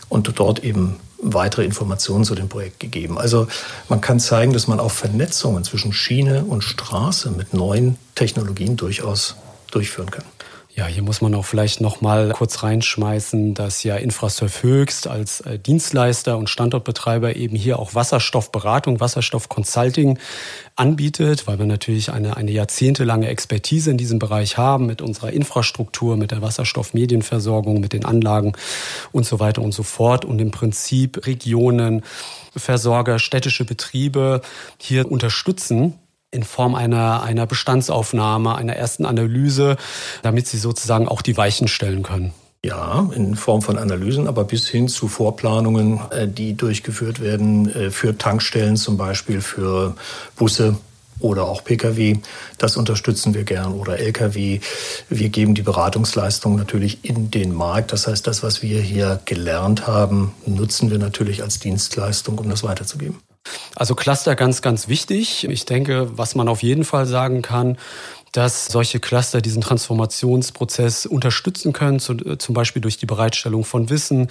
und 0.09 0.37
dort 0.37 0.61
eben 0.63 0.97
weitere 1.23 1.63
Informationen 1.63 2.25
zu 2.25 2.35
dem 2.35 2.49
Projekt 2.49 2.79
gegeben. 2.79 3.17
Also 3.17 3.47
man 3.89 4.01
kann 4.01 4.19
zeigen, 4.19 4.53
dass 4.53 4.67
man 4.67 4.79
auch 4.79 4.91
Vernetzungen 4.91 5.63
zwischen 5.63 5.93
Schiene 5.93 6.43
und 6.45 6.63
Straße 6.63 7.31
mit 7.31 7.53
neuen 7.53 7.97
Technologien 8.15 8.75
durchaus 8.75 9.35
durchführen 9.71 10.11
kann. 10.11 10.25
Ja, 10.75 10.87
hier 10.87 11.03
muss 11.03 11.21
man 11.21 11.35
auch 11.35 11.45
vielleicht 11.45 11.81
noch 11.81 12.01
mal 12.01 12.31
kurz 12.31 12.63
reinschmeißen, 12.63 13.53
dass 13.53 13.83
ja 13.83 13.95
Infrasurf 13.95 14.63
Höchst 14.63 15.07
als 15.07 15.41
äh, 15.41 15.59
Dienstleister 15.59 16.35
und 16.35 16.49
Standortbetreiber 16.49 17.35
eben 17.35 17.55
hier 17.55 17.77
auch 17.77 17.93
Wasserstoffberatung, 17.93 18.99
Wasserstoffconsulting 18.99 20.17
anbietet, 20.75 21.45
weil 21.45 21.59
wir 21.59 21.67
natürlich 21.67 22.11
eine, 22.11 22.37
eine 22.37 22.49
jahrzehntelange 22.49 23.27
Expertise 23.27 23.91
in 23.91 23.97
diesem 23.97 24.17
Bereich 24.17 24.57
haben 24.57 24.87
mit 24.87 25.03
unserer 25.03 25.31
Infrastruktur, 25.31 26.17
mit 26.17 26.31
der 26.31 26.41
Wasserstoffmedienversorgung, 26.41 27.79
mit 27.79 27.93
den 27.93 28.03
Anlagen 28.03 28.53
und 29.11 29.27
so 29.27 29.39
weiter 29.39 29.61
und 29.61 29.73
so 29.73 29.83
fort 29.83 30.25
und 30.25 30.41
im 30.41 30.49
Prinzip 30.49 31.27
Regionen, 31.27 32.01
Versorger, 32.55 33.19
städtische 33.19 33.65
Betriebe 33.65 34.41
hier 34.79 35.11
unterstützen, 35.11 35.99
in 36.33 36.43
Form 36.43 36.75
einer, 36.75 37.23
einer 37.23 37.45
Bestandsaufnahme, 37.45 38.55
einer 38.55 38.75
ersten 38.75 39.05
Analyse, 39.05 39.77
damit 40.21 40.47
sie 40.47 40.57
sozusagen 40.57 41.07
auch 41.07 41.21
die 41.21 41.37
Weichen 41.37 41.67
stellen 41.67 42.03
können. 42.03 42.33
Ja, 42.65 43.09
in 43.13 43.35
Form 43.35 43.61
von 43.61 43.77
Analysen, 43.77 44.27
aber 44.27 44.45
bis 44.45 44.69
hin 44.69 44.87
zu 44.87 45.09
Vorplanungen, 45.09 45.99
äh, 46.11 46.27
die 46.27 46.55
durchgeführt 46.55 47.19
werden 47.19 47.69
äh, 47.69 47.91
für 47.91 48.17
Tankstellen 48.17 48.77
zum 48.77 48.95
Beispiel, 48.95 49.41
für 49.41 49.95
Busse 50.37 50.77
oder 51.19 51.43
auch 51.43 51.63
Pkw. 51.63 52.19
Das 52.57 52.77
unterstützen 52.77 53.33
wir 53.33 53.43
gern 53.43 53.73
oder 53.73 53.99
Lkw. 53.99 54.61
Wir 55.09 55.29
geben 55.29 55.55
die 55.55 55.61
Beratungsleistung 55.61 56.55
natürlich 56.55 57.03
in 57.03 57.31
den 57.31 57.53
Markt. 57.53 57.91
Das 57.91 58.07
heißt, 58.07 58.25
das, 58.27 58.43
was 58.43 58.61
wir 58.61 58.81
hier 58.81 59.19
gelernt 59.25 59.85
haben, 59.85 60.33
nutzen 60.45 60.89
wir 60.89 60.99
natürlich 60.99 61.43
als 61.43 61.59
Dienstleistung, 61.59 62.37
um 62.37 62.49
das 62.49 62.63
weiterzugeben. 62.63 63.19
Also 63.75 63.95
Cluster 63.95 64.35
ganz, 64.35 64.61
ganz 64.61 64.87
wichtig. 64.87 65.47
Ich 65.49 65.65
denke, 65.65 66.17
was 66.17 66.35
man 66.35 66.47
auf 66.47 66.63
jeden 66.63 66.85
Fall 66.85 67.05
sagen 67.05 67.41
kann, 67.41 67.77
dass 68.33 68.65
solche 68.65 68.99
Cluster 68.99 69.41
diesen 69.41 69.61
Transformationsprozess 69.61 71.05
unterstützen 71.05 71.71
können, 71.71 71.97
äh, 71.97 72.37
zum 72.37 72.55
Beispiel 72.55 72.81
durch 72.81 72.97
die 72.97 73.05
Bereitstellung 73.05 73.63
von 73.63 73.89
Wissen, 73.89 74.29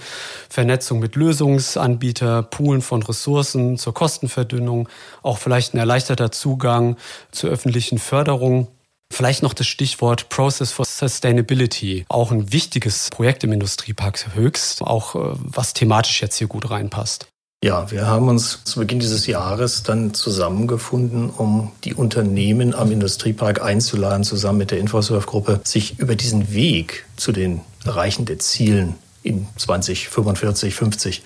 Vernetzung 0.49 0.99
mit 0.99 1.15
Lösungsanbieter, 1.15 2.43
Poolen 2.43 2.81
von 2.81 3.01
Ressourcen 3.01 3.77
zur 3.77 3.93
Kostenverdünnung, 3.93 4.89
auch 5.23 5.37
vielleicht 5.37 5.73
ein 5.73 5.77
erleichterter 5.77 6.31
Zugang 6.31 6.97
zur 7.31 7.49
öffentlichen 7.49 7.97
Förderung. 7.97 8.67
Vielleicht 9.11 9.43
noch 9.43 9.53
das 9.53 9.67
Stichwort 9.67 10.27
Process 10.29 10.71
for 10.71 10.85
Sustainability. 10.85 12.05
Auch 12.09 12.31
ein 12.31 12.51
wichtiges 12.51 13.09
Projekt 13.09 13.43
im 13.43 13.53
Industriepark 13.53 14.35
Höchst, 14.35 14.81
auch 14.81 15.15
äh, 15.15 15.19
was 15.35 15.73
thematisch 15.73 16.21
jetzt 16.21 16.37
hier 16.37 16.47
gut 16.47 16.69
reinpasst. 16.69 17.27
Ja, 17.63 17.89
wir 17.91 18.07
haben 18.07 18.27
uns 18.27 18.61
zu 18.65 18.81
Beginn 18.81 18.99
dieses 18.99 19.25
Jahres 19.25 19.83
dann 19.83 20.13
zusammengefunden, 20.13 21.29
um 21.29 21.71
die 21.85 21.93
Unternehmen 21.93 22.75
am 22.75 22.91
Industriepark 22.91 23.61
einzuladen, 23.61 24.25
zusammen 24.25 24.57
mit 24.57 24.71
der 24.71 24.79
Infosurf-Gruppe, 24.79 25.61
sich 25.63 25.97
über 25.97 26.17
diesen 26.17 26.51
Weg 26.51 27.05
zu 27.15 27.31
den 27.31 27.61
Erreichen 27.85 28.25
der 28.25 28.37
Zielen 28.39 28.95
in 29.23 29.47
2045, 29.55 30.75
50 30.75 31.23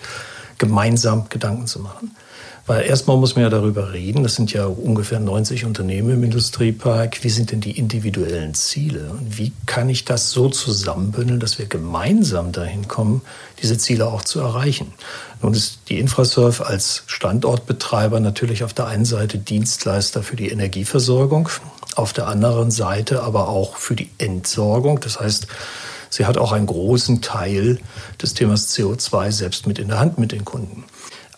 gemeinsam 0.58 1.28
Gedanken 1.28 1.66
zu 1.66 1.80
machen. 1.80 2.14
Weil 2.68 2.84
erstmal 2.84 3.16
muss 3.16 3.34
man 3.34 3.44
ja 3.44 3.48
darüber 3.48 3.94
reden, 3.94 4.22
das 4.22 4.34
sind 4.34 4.52
ja 4.52 4.66
ungefähr 4.66 5.20
90 5.20 5.64
Unternehmen 5.64 6.10
im 6.10 6.22
Industriepark, 6.22 7.24
wie 7.24 7.30
sind 7.30 7.50
denn 7.50 7.62
die 7.62 7.78
individuellen 7.78 8.52
Ziele 8.52 9.08
und 9.10 9.38
wie 9.38 9.52
kann 9.64 9.88
ich 9.88 10.04
das 10.04 10.32
so 10.32 10.50
zusammenbündeln, 10.50 11.40
dass 11.40 11.58
wir 11.58 11.64
gemeinsam 11.64 12.52
dahin 12.52 12.86
kommen, 12.86 13.22
diese 13.62 13.78
Ziele 13.78 14.08
auch 14.08 14.22
zu 14.22 14.40
erreichen. 14.40 14.92
Nun 15.40 15.54
ist 15.54 15.78
die 15.88 15.98
Infrasurf 15.98 16.60
als 16.60 17.04
Standortbetreiber 17.06 18.20
natürlich 18.20 18.62
auf 18.62 18.74
der 18.74 18.86
einen 18.86 19.06
Seite 19.06 19.38
Dienstleister 19.38 20.22
für 20.22 20.36
die 20.36 20.50
Energieversorgung, 20.50 21.48
auf 21.96 22.12
der 22.12 22.26
anderen 22.26 22.70
Seite 22.70 23.22
aber 23.22 23.48
auch 23.48 23.76
für 23.76 23.96
die 23.96 24.10
Entsorgung. 24.18 25.00
Das 25.00 25.20
heißt, 25.20 25.46
sie 26.10 26.26
hat 26.26 26.36
auch 26.36 26.52
einen 26.52 26.66
großen 26.66 27.22
Teil 27.22 27.78
des 28.20 28.34
Themas 28.34 28.76
CO2 28.76 29.32
selbst 29.32 29.66
mit 29.66 29.78
in 29.78 29.88
der 29.88 30.00
Hand 30.00 30.18
mit 30.18 30.32
den 30.32 30.44
Kunden. 30.44 30.84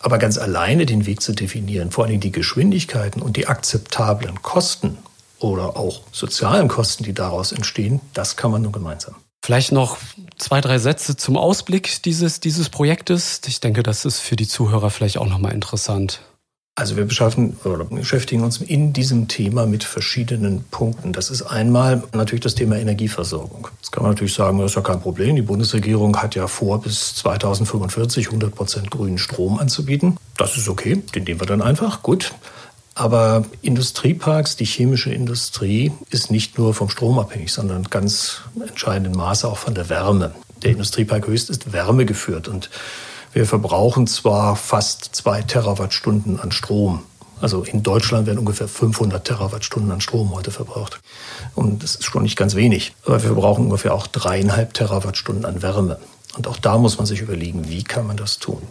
Aber 0.01 0.17
ganz 0.17 0.37
alleine 0.37 0.85
den 0.85 1.05
Weg 1.05 1.21
zu 1.21 1.33
definieren, 1.33 1.91
vor 1.91 2.05
allem 2.05 2.19
die 2.19 2.31
Geschwindigkeiten 2.31 3.21
und 3.21 3.37
die 3.37 3.47
akzeptablen 3.47 4.41
Kosten 4.41 4.97
oder 5.39 5.77
auch 5.77 6.01
sozialen 6.11 6.67
Kosten, 6.67 7.03
die 7.03 7.13
daraus 7.13 7.51
entstehen, 7.51 8.01
das 8.13 8.35
kann 8.35 8.51
man 8.51 8.61
nur 8.61 8.71
gemeinsam. 8.71 9.15
Vielleicht 9.43 9.71
noch 9.71 9.97
zwei, 10.37 10.61
drei 10.61 10.77
Sätze 10.77 11.15
zum 11.17 11.35
Ausblick 11.35 12.03
dieses, 12.03 12.39
dieses 12.39 12.69
Projektes. 12.69 13.41
Ich 13.47 13.59
denke, 13.59 13.81
das 13.81 14.05
ist 14.05 14.19
für 14.19 14.35
die 14.35 14.47
Zuhörer 14.47 14.91
vielleicht 14.91 15.17
auch 15.17 15.27
nochmal 15.27 15.53
interessant. 15.53 16.21
Also 16.75 16.95
wir 16.95 17.05
beschaffen 17.05 17.57
oder 17.65 17.83
beschäftigen 17.83 18.43
uns 18.43 18.61
in 18.61 18.93
diesem 18.93 19.27
Thema 19.27 19.65
mit 19.65 19.83
verschiedenen 19.83 20.63
Punkten. 20.71 21.11
Das 21.11 21.29
ist 21.29 21.41
einmal 21.41 22.01
natürlich 22.13 22.43
das 22.43 22.55
Thema 22.55 22.77
Energieversorgung. 22.77 23.67
Jetzt 23.77 23.91
kann 23.91 24.03
man 24.03 24.13
natürlich 24.13 24.33
sagen, 24.33 24.57
das 24.59 24.71
ist 24.71 24.75
ja 24.75 24.81
kein 24.81 25.01
Problem. 25.01 25.35
Die 25.35 25.41
Bundesregierung 25.41 26.15
hat 26.17 26.33
ja 26.35 26.47
vor, 26.47 26.81
bis 26.81 27.15
2045 27.15 28.27
100 28.27 28.55
Prozent 28.55 28.89
grünen 28.89 29.17
Strom 29.17 29.59
anzubieten. 29.59 30.15
Das 30.37 30.55
ist 30.55 30.69
okay, 30.69 31.03
den 31.13 31.25
nehmen 31.25 31.41
wir 31.41 31.47
dann 31.47 31.61
einfach. 31.61 32.03
Gut. 32.03 32.33
Aber 32.95 33.45
Industrieparks, 33.61 34.55
die 34.55 34.65
chemische 34.65 35.13
Industrie, 35.13 35.91
ist 36.09 36.31
nicht 36.31 36.57
nur 36.57 36.73
vom 36.73 36.89
Strom 36.89 37.19
abhängig, 37.19 37.51
sondern 37.51 37.83
ganz 37.83 38.41
entscheidendem 38.59 39.13
Maße 39.13 39.47
auch 39.47 39.57
von 39.57 39.75
der 39.75 39.89
Wärme. 39.89 40.33
Der 40.63 40.71
Industriepark 40.71 41.27
Höchst 41.27 41.49
ist 41.49 41.73
wärmegeführt 41.73 42.47
und 42.47 42.69
wir 43.33 43.45
verbrauchen 43.45 44.07
zwar 44.07 44.55
fast 44.55 45.15
zwei 45.15 45.41
Terawattstunden 45.41 46.39
an 46.39 46.51
Strom. 46.51 47.03
Also 47.39 47.63
in 47.63 47.81
Deutschland 47.81 48.27
werden 48.27 48.37
ungefähr 48.37 48.67
500 48.67 49.25
Terawattstunden 49.25 49.91
an 49.91 50.01
Strom 50.01 50.33
heute 50.33 50.51
verbraucht. 50.51 50.99
Und 51.55 51.81
das 51.81 51.95
ist 51.95 52.03
schon 52.03 52.23
nicht 52.23 52.37
ganz 52.37 52.55
wenig. 52.55 52.93
Aber 53.03 53.15
wir 53.15 53.29
verbrauchen 53.29 53.65
ungefähr 53.65 53.95
auch 53.95 54.05
dreieinhalb 54.07 54.73
Terawattstunden 54.73 55.45
an 55.45 55.61
Wärme. 55.61 55.97
Und 56.37 56.47
auch 56.47 56.57
da 56.57 56.77
muss 56.77 56.97
man 56.97 57.07
sich 57.07 57.21
überlegen, 57.21 57.67
wie 57.67 57.83
kann 57.83 58.07
man 58.07 58.15
das 58.15 58.39
tun. 58.39 58.61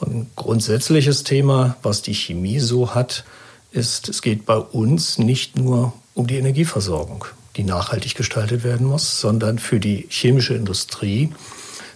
Und 0.00 0.14
ein 0.14 0.30
grundsätzliches 0.36 1.22
Thema, 1.22 1.76
was 1.82 2.02
die 2.02 2.14
Chemie 2.14 2.58
so 2.58 2.94
hat, 2.94 3.24
ist, 3.70 4.08
es 4.08 4.22
geht 4.22 4.44
bei 4.44 4.56
uns 4.56 5.18
nicht 5.18 5.56
nur 5.56 5.92
um 6.14 6.26
die 6.26 6.36
Energieversorgung, 6.36 7.26
die 7.56 7.62
nachhaltig 7.62 8.16
gestaltet 8.16 8.64
werden 8.64 8.86
muss, 8.86 9.20
sondern 9.20 9.58
für 9.58 9.80
die 9.80 10.06
chemische 10.08 10.54
Industrie 10.54 11.32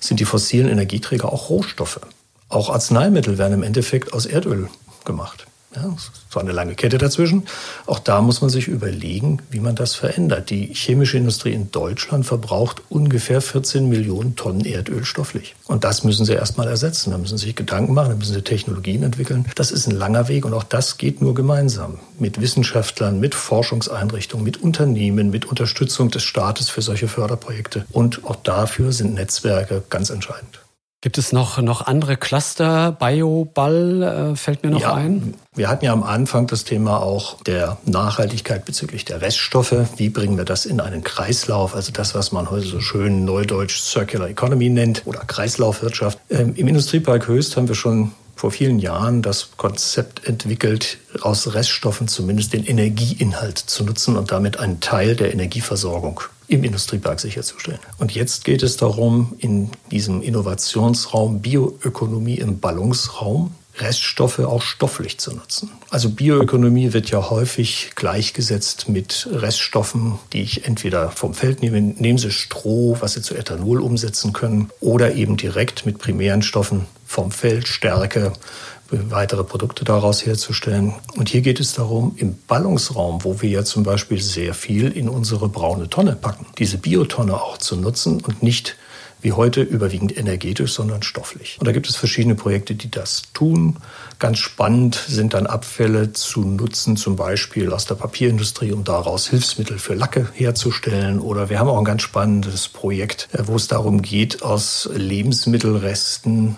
sind 0.01 0.21
die 0.21 0.25
fossilen 0.25 0.69
Energieträger 0.69 1.33
auch 1.33 1.51
Rohstoffe. 1.51 2.01
Auch 2.49 2.71
Arzneimittel 2.71 3.39
werden 3.39 3.55
im 3.55 3.63
Endeffekt 3.63 4.13
aus 4.13 4.27
Erdöl 4.27 4.69
gemacht. 5.05 5.47
Ja, 5.75 5.97
so 6.29 6.41
eine 6.41 6.51
lange 6.51 6.75
Kette 6.75 6.99
dazwischen. 6.99 7.47
Auch 7.87 8.01
da 8.01 8.21
muss 8.23 8.41
man 8.41 8.51
sich 8.51 8.67
überlegen, 8.67 9.41
wie 9.51 9.61
man 9.61 9.77
das 9.77 9.95
verändert. 9.95 10.51
Die 10.51 10.75
chemische 10.75 11.17
Industrie 11.17 11.53
in 11.53 11.71
Deutschland 11.71 12.27
verbraucht 12.27 12.83
ungefähr 12.89 13.41
14 13.41 13.89
Millionen 13.89 14.35
Tonnen 14.35 14.65
Erdöl 14.65 15.05
stofflich. 15.05 15.55
Und 15.69 15.85
das 15.85 16.03
müssen 16.03 16.25
sie 16.25 16.33
erstmal 16.33 16.67
ersetzen. 16.67 17.13
Da 17.13 17.19
müssen 17.19 17.39
sie 17.39 17.47
sich 17.47 17.55
Gedanken 17.55 17.95
machen, 17.95 18.11
da 18.11 18.17
müssen 18.17 18.35
sie 18.35 18.43
Technologien 18.43 19.05
entwickeln. 19.05 19.47
Das 19.55 19.71
ist 19.71 19.87
ein 19.87 19.95
langer 19.95 20.27
Weg 20.27 20.45
und 20.45 20.55
auch 20.55 20.65
das 20.65 20.99
geht 20.99 21.23
nur 21.23 21.35
gemeinsam. 21.35 22.01
Mit 22.19 22.41
Wissenschaftlern, 22.41 23.21
mit 23.21 23.37
Forschungseinrichtungen, 23.37 24.45
mit 24.45 24.61
Unternehmen, 24.61 25.31
mit 25.31 25.45
Unterstützung 25.45 26.11
des 26.11 26.25
Staates 26.25 26.69
für 26.69 26.83
solche 26.83 27.07
Förderprojekte. 27.07 27.87
Und 27.93 28.25
auch 28.25 28.37
dafür 28.37 28.91
sind 28.91 29.15
Netzwerke 29.15 29.85
ganz 29.89 30.11
entscheidend. 30.11 30.59
Gibt 31.03 31.17
es 31.17 31.33
noch, 31.33 31.57
noch 31.63 31.87
andere 31.87 32.19
Cluster? 32.19 32.93
Bioball 32.93 34.03
äh, 34.03 34.37
fällt 34.37 34.63
mir 34.63 34.71
noch 34.71 34.83
ja, 34.83 34.93
ein. 34.93 35.33
Wir 35.55 35.71
hatten 35.71 35.87
ja 35.87 35.95
am 35.95 36.03
Anfang 36.03 36.47
das 36.47 36.65
Thema 36.65 37.01
auch 37.01 37.43
der 37.43 37.79
Nachhaltigkeit 37.87 38.67
bezüglich 38.67 39.07
der 39.07 39.23
Reststoffe. 39.23 39.75
Wie 39.97 40.11
bringen 40.11 40.37
wir 40.37 40.45
das 40.45 40.67
in 40.67 40.79
einen 40.79 41.03
Kreislauf? 41.03 41.75
Also 41.75 41.91
das, 41.91 42.15
was 42.15 42.33
man 42.33 42.51
heute 42.51 42.67
so 42.67 42.81
schön 42.81 43.25
neudeutsch 43.25 43.81
Circular 43.81 44.29
Economy 44.29 44.69
nennt 44.69 45.03
oder 45.07 45.21
Kreislaufwirtschaft. 45.21 46.19
Ähm, 46.29 46.53
Im 46.55 46.69
Industriepark 46.69 47.29
Höchst 47.29 47.57
haben 47.57 47.69
wir 47.69 47.75
schon 47.75 48.13
vor 48.37 48.51
vielen 48.51 48.79
Jahren 48.79 49.23
das 49.23 49.53
Konzept 49.57 50.27
entwickelt, 50.27 50.99
aus 51.23 51.55
Reststoffen 51.55 52.09
zumindest 52.09 52.53
den 52.53 52.65
Energieinhalt 52.65 53.57
zu 53.57 53.85
nutzen 53.85 54.17
und 54.17 54.33
damit 54.33 54.59
einen 54.59 54.81
Teil 54.81 55.17
der 55.17 55.33
Energieversorgung 55.33 56.21
im 56.51 56.65
Industriepark 56.65 57.21
sicherzustellen. 57.21 57.79
Und 57.99 58.13
jetzt 58.13 58.45
geht 58.45 58.63
es 58.63 58.77
darum, 58.77 59.35
in 59.39 59.71
diesem 59.91 60.21
Innovationsraum 60.21 61.41
Bioökonomie 61.41 62.39
im 62.39 62.59
Ballungsraum 62.59 63.55
Reststoffe 63.79 64.41
auch 64.41 64.61
stofflich 64.61 65.19
zu 65.19 65.33
nutzen. 65.33 65.71
Also 65.91 66.11
Bioökonomie 66.11 66.93
wird 66.93 67.09
ja 67.11 67.31
häufig 67.31 67.93
gleichgesetzt 67.95 68.89
mit 68.89 69.29
Reststoffen, 69.31 70.19
die 70.33 70.43
ich 70.43 70.67
entweder 70.67 71.13
vom 71.13 71.35
Feld 71.35 71.63
nehme, 71.63 71.81
nehmen 71.81 72.19
Sie 72.19 72.33
Stroh, 72.33 72.97
was 73.01 73.13
Sie 73.13 73.23
zu 73.23 73.37
Ethanol 73.37 73.81
umsetzen 73.81 74.33
können, 74.33 74.71
oder 74.81 75.15
eben 75.15 75.37
direkt 75.37 75.87
mit 75.87 75.99
primären 75.99 76.43
Stoffen 76.43 76.87
vom 77.07 77.31
Feld, 77.31 77.69
Stärke, 77.69 78.33
weitere 78.91 79.45
Produkte 79.45 79.85
daraus 79.85 80.25
herzustellen. 80.25 80.95
Und 81.17 81.29
hier 81.29 81.41
geht 81.41 81.61
es 81.61 81.75
darum, 81.75 82.15
im 82.17 82.37
Ballungsraum, 82.47 83.25
wo 83.25 83.41
wir 83.41 83.51
ja 83.51 83.65
zum 83.65 83.83
Beispiel 83.83 84.21
sehr 84.21 84.55
viel 84.55 84.91
in 84.91 85.09
unsere 85.09 85.49
braune 85.49 85.89
Tonne 85.89 86.17
packen, 86.17 86.47
diese 86.59 86.79
Biotonne 86.79 87.35
auch 87.35 87.59
zu 87.59 87.77
nutzen 87.77 88.21
und 88.23 88.43
nicht 88.43 88.77
wie 89.23 89.33
heute 89.33 89.63
überwiegend 89.63 90.17
energetisch, 90.17 90.73
sondern 90.73 91.03
stofflich. 91.03 91.57
Und 91.61 91.67
da 91.67 91.73
gibt 91.73 91.89
es 91.89 91.97
verschiedene 91.97 92.35
Projekte, 92.35 92.75
die 92.75 92.91
das 92.91 93.25
tun. 93.35 93.77
Ganz 94.19 94.39
spannend 94.39 94.95
sind 95.09 95.35
dann 95.35 95.47
Abfälle 95.47 96.13
zu 96.13 96.41
nutzen, 96.41 96.97
zum 96.97 97.17
Beispiel 97.17 97.73
aus 97.73 97.85
der 97.85 97.97
Papierindustrie, 97.97 98.73
um 98.73 98.85
daraus 98.85 99.29
Hilfsmittel 99.29 99.79
für 99.79 99.95
Lacke 99.95 100.29
herzustellen. 100.35 101.21
Oder 101.21 101.51
wir 101.51 101.59
haben 101.59 101.69
auch 101.69 101.79
ein 101.79 101.85
ganz 101.85 102.03
spannendes 102.03 102.69
Projekt, 102.69 103.29
äh, 103.33 103.43
wo 103.47 103.57
es 103.57 103.69
darum 103.69 104.03
geht, 104.03 104.43
aus 104.43 104.89
Lebensmittelresten 104.95 106.57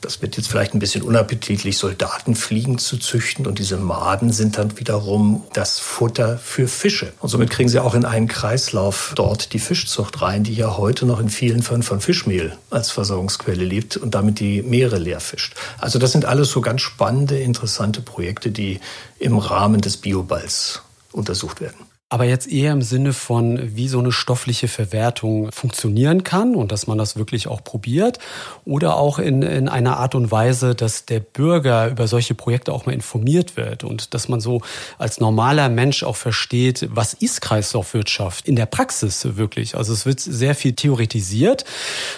das 0.00 0.22
wird 0.22 0.36
jetzt 0.36 0.48
vielleicht 0.48 0.74
ein 0.74 0.78
bisschen 0.78 1.02
unappetitlich, 1.02 1.76
Soldatenfliegen 1.76 2.78
zu 2.78 2.96
züchten. 2.96 3.46
Und 3.46 3.58
diese 3.58 3.76
Maden 3.76 4.32
sind 4.32 4.56
dann 4.56 4.78
wiederum 4.78 5.42
das 5.52 5.80
Futter 5.80 6.38
für 6.38 6.68
Fische. 6.68 7.12
Und 7.20 7.28
somit 7.28 7.50
kriegen 7.50 7.68
sie 7.68 7.80
auch 7.80 7.94
in 7.94 8.04
einen 8.04 8.28
Kreislauf 8.28 9.12
dort 9.16 9.52
die 9.52 9.58
Fischzucht 9.58 10.22
rein, 10.22 10.44
die 10.44 10.54
ja 10.54 10.76
heute 10.76 11.06
noch 11.06 11.18
in 11.18 11.28
vielen 11.28 11.62
Fällen 11.62 11.82
von 11.82 12.00
Fischmehl 12.00 12.56
als 12.70 12.90
Versorgungsquelle 12.90 13.64
lebt 13.64 13.96
und 13.96 14.14
damit 14.14 14.38
die 14.38 14.62
Meere 14.62 14.98
leer 14.98 15.20
fischt. 15.20 15.54
Also 15.78 15.98
das 15.98 16.12
sind 16.12 16.24
alles 16.24 16.50
so 16.50 16.60
ganz 16.60 16.80
spannende, 16.80 17.38
interessante 17.38 18.00
Projekte, 18.00 18.50
die 18.52 18.80
im 19.18 19.38
Rahmen 19.38 19.80
des 19.80 19.96
Bioballs 19.96 20.82
untersucht 21.12 21.60
werden 21.60 21.91
aber 22.12 22.24
jetzt 22.24 22.46
eher 22.46 22.72
im 22.72 22.82
Sinne 22.82 23.14
von, 23.14 23.74
wie 23.74 23.88
so 23.88 23.98
eine 23.98 24.12
stoffliche 24.12 24.68
Verwertung 24.68 25.50
funktionieren 25.50 26.24
kann 26.24 26.54
und 26.54 26.70
dass 26.70 26.86
man 26.86 26.98
das 26.98 27.16
wirklich 27.16 27.48
auch 27.48 27.64
probiert. 27.64 28.18
Oder 28.66 28.98
auch 28.98 29.18
in, 29.18 29.40
in 29.40 29.66
einer 29.66 29.96
Art 29.96 30.14
und 30.14 30.30
Weise, 30.30 30.74
dass 30.74 31.06
der 31.06 31.20
Bürger 31.20 31.88
über 31.88 32.06
solche 32.06 32.34
Projekte 32.34 32.74
auch 32.74 32.84
mal 32.84 32.92
informiert 32.92 33.56
wird 33.56 33.82
und 33.82 34.12
dass 34.12 34.28
man 34.28 34.40
so 34.40 34.60
als 34.98 35.20
normaler 35.20 35.70
Mensch 35.70 36.02
auch 36.02 36.16
versteht, 36.16 36.86
was 36.90 37.14
ist 37.14 37.40
Kreislaufwirtschaft 37.40 38.46
in 38.46 38.56
der 38.56 38.66
Praxis 38.66 39.36
wirklich. 39.38 39.74
Also 39.74 39.94
es 39.94 40.04
wird 40.04 40.20
sehr 40.20 40.54
viel 40.54 40.74
theoretisiert 40.74 41.64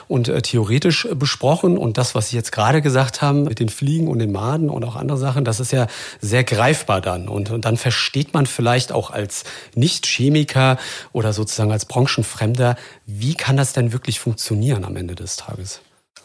und 0.09 0.27
äh, 0.27 0.43
theoretisch 0.43 1.07
besprochen. 1.15 1.79
Und 1.79 1.99
das, 1.99 2.17
was 2.17 2.31
Sie 2.31 2.37
jetzt 2.37 2.51
gerade 2.51 2.83
gesagt 2.83 3.23
haben 3.23 3.45
mit 3.45 3.61
den 3.61 3.69
Fliegen 3.69 4.09
und 4.09 4.19
den 4.19 4.33
Maden 4.33 4.71
und 4.71 4.83
auch 4.85 4.97
andere 4.97 5.19
Sachen, 5.19 5.45
das 5.45 5.61
ist 5.61 5.71
ja 5.71 5.87
sehr 6.21 6.43
greifbar 6.43 7.01
dann. 7.01 7.29
Und, 7.29 7.53
und 7.53 7.65
dann 7.65 7.77
versteht 7.77 8.35
man 8.35 8.47
vielleicht 8.47 8.91
auch 8.91 9.13
als 9.13 9.45
Nicht-Chemiker 9.85 10.79
oder 11.13 11.35
sozusagen 11.35 11.71
als 11.71 11.85
Branchenfremder, 11.85 12.77
wie 13.05 13.35
kann 13.35 13.59
das 13.59 13.75
denn 13.75 13.93
wirklich 13.93 14.19
funktionieren 14.19 14.83
am 14.85 14.97
Ende 14.97 15.15
des 15.15 15.37
Tages? 15.37 15.81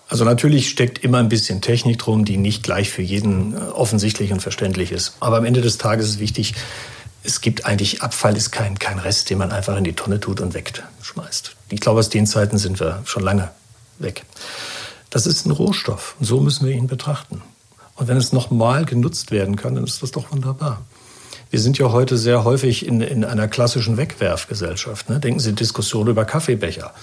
Also 0.07 0.23
natürlich 0.23 0.69
steckt 0.69 1.03
immer 1.03 1.17
ein 1.17 1.27
bisschen 1.27 1.59
Technik 1.59 1.99
drum, 1.99 2.23
die 2.23 2.37
nicht 2.37 2.63
gleich 2.63 2.89
für 2.89 3.01
jeden 3.01 3.53
äh, 3.53 3.57
offensichtlich 3.57 4.31
und 4.31 4.41
verständlich 4.41 4.93
ist. 4.93 5.13
Aber 5.19 5.37
am 5.37 5.45
Ende 5.45 5.61
des 5.61 5.77
Tages 5.77 6.07
ist 6.07 6.19
wichtig, 6.19 6.55
es 7.21 7.41
gibt 7.41 7.65
eigentlich, 7.65 8.01
Abfall 8.01 8.37
ist 8.37 8.51
kein, 8.51 8.79
kein 8.79 8.97
Rest, 8.97 9.29
den 9.29 9.37
man 9.37 9.51
einfach 9.51 9.75
in 9.75 9.83
die 9.83 9.93
Tonne 9.93 10.21
tut 10.21 10.39
und 10.39 10.53
wegschmeißt. 10.53 11.55
Ich 11.69 11.81
glaube, 11.81 11.99
aus 11.99 12.09
den 12.09 12.25
Zeiten 12.25 12.57
sind 12.57 12.79
wir 12.79 13.01
schon 13.03 13.23
lange 13.23 13.51
weg. 13.99 14.23
Das 15.09 15.27
ist 15.27 15.45
ein 15.45 15.51
Rohstoff 15.51 16.15
und 16.19 16.25
so 16.25 16.39
müssen 16.39 16.65
wir 16.65 16.73
ihn 16.73 16.87
betrachten. 16.87 17.41
Und 17.95 18.07
wenn 18.07 18.15
es 18.15 18.31
nochmal 18.31 18.85
genutzt 18.85 19.31
werden 19.31 19.57
kann, 19.57 19.75
dann 19.75 19.83
ist 19.83 20.01
das 20.01 20.11
doch 20.11 20.31
wunderbar. 20.31 20.81
Wir 21.51 21.59
sind 21.59 21.79
ja 21.79 21.91
heute 21.91 22.15
sehr 22.15 22.43
häufig 22.43 22.85
in, 22.85 23.01
in 23.01 23.25
einer 23.25 23.47
klassischen 23.47 23.97
Wegwerfgesellschaft. 23.97 25.09
Ne? 25.09 25.19
Denken 25.19 25.39
Sie 25.39 25.53
Diskussion 25.53 26.07
über 26.07 26.23
Kaffeebecher. 26.23 26.93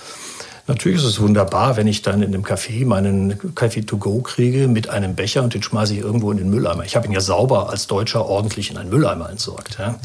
Natürlich 0.69 0.99
ist 0.99 1.05
es 1.05 1.21
wunderbar, 1.21 1.77
wenn 1.77 1.89
ich 1.89 2.03
dann 2.03 2.23
in 2.23 2.31
dem 2.31 2.45
Café 2.45 2.87
meinen 2.87 3.55
Kaffee 3.57 3.83
to 3.83 3.99
go 3.99 4.21
kriege 4.21 4.69
mit 4.69 4.89
einem 4.89 5.17
Becher 5.17 5.43
und 5.43 5.55
den 5.55 5.65
schmeiße 5.65 5.95
ich 5.95 6.01
irgendwo 6.01 6.31
in 6.31 6.39
den 6.39 6.51
Mülleimer. 6.51 6.85
Ich 6.85 6.95
habe 6.95 7.07
ihn 7.07 7.13
ja 7.13 7.21
sauber 7.21 7.71
als 7.71 7.89
Deutscher 7.89 8.25
ordentlich 8.27 8.71
in 8.71 8.77
einen 8.77 8.91
Mülleimer 8.91 9.31
entsorgt. 9.31 9.79
Ja? 9.81 9.99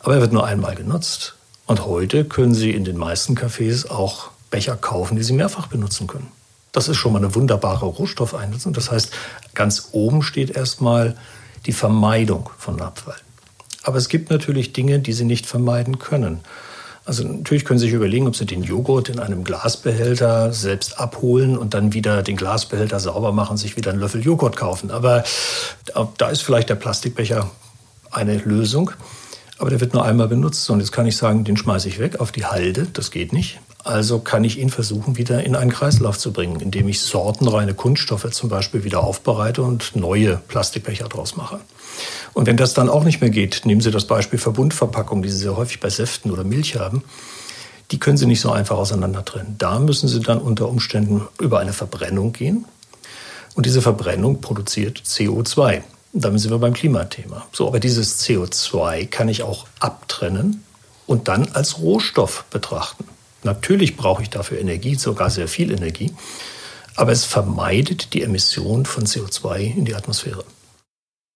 Aber 0.00 0.14
er 0.14 0.20
wird 0.20 0.32
nur 0.32 0.44
einmal 0.44 0.74
genutzt. 0.74 1.34
Und 1.66 1.86
heute 1.86 2.24
können 2.24 2.54
Sie 2.54 2.72
in 2.72 2.84
den 2.84 2.98
meisten 2.98 3.34
Cafés 3.34 3.90
auch 3.90 4.30
Becher 4.50 4.76
kaufen, 4.76 5.16
die 5.16 5.22
Sie 5.22 5.32
mehrfach 5.32 5.68
benutzen 5.68 6.06
können. 6.06 6.28
Das 6.72 6.88
ist 6.88 6.98
schon 6.98 7.14
mal 7.14 7.18
eine 7.18 7.34
wunderbare 7.34 7.86
Rohstoffeinnutzung. 7.86 8.74
Das 8.74 8.90
heißt, 8.90 9.10
ganz 9.54 9.88
oben 9.92 10.22
steht 10.22 10.50
erstmal 10.50 11.16
die 11.64 11.72
Vermeidung 11.72 12.50
von 12.58 12.80
Abfall. 12.80 13.16
Aber 13.86 13.98
es 13.98 14.08
gibt 14.08 14.30
natürlich 14.30 14.72
Dinge, 14.72 14.98
die 14.98 15.12
Sie 15.12 15.24
nicht 15.24 15.46
vermeiden 15.46 16.00
können. 16.00 16.40
Also 17.04 17.22
natürlich 17.22 17.64
können 17.64 17.78
Sie 17.78 17.86
sich 17.86 17.94
überlegen, 17.94 18.26
ob 18.26 18.34
Sie 18.34 18.44
den 18.44 18.64
Joghurt 18.64 19.08
in 19.08 19.20
einem 19.20 19.44
Glasbehälter 19.44 20.52
selbst 20.52 20.98
abholen 20.98 21.56
und 21.56 21.72
dann 21.72 21.92
wieder 21.92 22.24
den 22.24 22.36
Glasbehälter 22.36 22.98
sauber 22.98 23.30
machen, 23.30 23.56
sich 23.56 23.76
wieder 23.76 23.92
einen 23.92 24.00
Löffel 24.00 24.24
Joghurt 24.24 24.56
kaufen. 24.56 24.90
Aber 24.90 25.22
da 26.18 26.28
ist 26.30 26.42
vielleicht 26.42 26.68
der 26.68 26.74
Plastikbecher 26.74 27.48
eine 28.10 28.38
Lösung. 28.38 28.90
Aber 29.58 29.70
der 29.70 29.80
wird 29.80 29.94
nur 29.94 30.04
einmal 30.04 30.26
benutzt 30.26 30.68
und 30.68 30.80
jetzt 30.80 30.90
kann 30.90 31.06
ich 31.06 31.16
sagen, 31.16 31.44
den 31.44 31.56
schmeiße 31.56 31.86
ich 31.86 32.00
weg 32.00 32.18
auf 32.18 32.32
die 32.32 32.44
Halde. 32.44 32.88
Das 32.92 33.12
geht 33.12 33.32
nicht. 33.32 33.60
Also 33.86 34.18
kann 34.18 34.42
ich 34.42 34.58
ihn 34.58 34.68
versuchen, 34.68 35.16
wieder 35.16 35.44
in 35.44 35.54
einen 35.54 35.70
Kreislauf 35.70 36.18
zu 36.18 36.32
bringen, 36.32 36.58
indem 36.58 36.88
ich 36.88 37.00
sortenreine 37.02 37.72
Kunststoffe 37.72 38.28
zum 38.32 38.48
Beispiel 38.48 38.82
wieder 38.82 39.04
aufbereite 39.04 39.62
und 39.62 39.94
neue 39.94 40.38
Plastikbecher 40.48 41.08
draus 41.08 41.36
mache. 41.36 41.60
Und 42.34 42.46
wenn 42.46 42.56
das 42.56 42.74
dann 42.74 42.88
auch 42.88 43.04
nicht 43.04 43.20
mehr 43.20 43.30
geht, 43.30 43.64
nehmen 43.64 43.80
Sie 43.80 43.92
das 43.92 44.08
Beispiel 44.08 44.40
Verbundverpackung, 44.40 45.22
die 45.22 45.28
Sie 45.30 45.36
sehr 45.38 45.56
häufig 45.56 45.78
bei 45.78 45.88
Säften 45.88 46.32
oder 46.32 46.42
Milch 46.42 46.74
haben. 46.74 47.04
Die 47.92 48.00
können 48.00 48.16
Sie 48.16 48.26
nicht 48.26 48.40
so 48.40 48.50
einfach 48.50 48.76
auseinander 48.76 49.24
trennen. 49.24 49.54
Da 49.56 49.78
müssen 49.78 50.08
Sie 50.08 50.18
dann 50.18 50.38
unter 50.38 50.68
Umständen 50.68 51.22
über 51.40 51.60
eine 51.60 51.72
Verbrennung 51.72 52.32
gehen. 52.32 52.64
Und 53.54 53.66
diese 53.66 53.82
Verbrennung 53.82 54.40
produziert 54.40 55.00
CO2. 55.06 55.82
Und 56.12 56.24
damit 56.24 56.40
sind 56.40 56.50
wir 56.50 56.58
beim 56.58 56.74
Klimathema. 56.74 57.46
So, 57.52 57.68
aber 57.68 57.78
dieses 57.78 58.20
CO2 58.20 59.06
kann 59.06 59.28
ich 59.28 59.44
auch 59.44 59.68
abtrennen 59.78 60.64
und 61.06 61.28
dann 61.28 61.50
als 61.52 61.78
Rohstoff 61.78 62.46
betrachten. 62.50 63.04
Natürlich 63.42 63.96
brauche 63.96 64.22
ich 64.22 64.30
dafür 64.30 64.58
Energie, 64.58 64.94
sogar 64.94 65.30
sehr 65.30 65.48
viel 65.48 65.70
Energie, 65.70 66.12
aber 66.94 67.12
es 67.12 67.24
vermeidet 67.24 68.14
die 68.14 68.22
Emission 68.22 68.86
von 68.86 69.04
CO2 69.04 69.76
in 69.76 69.84
die 69.84 69.94
Atmosphäre. 69.94 70.44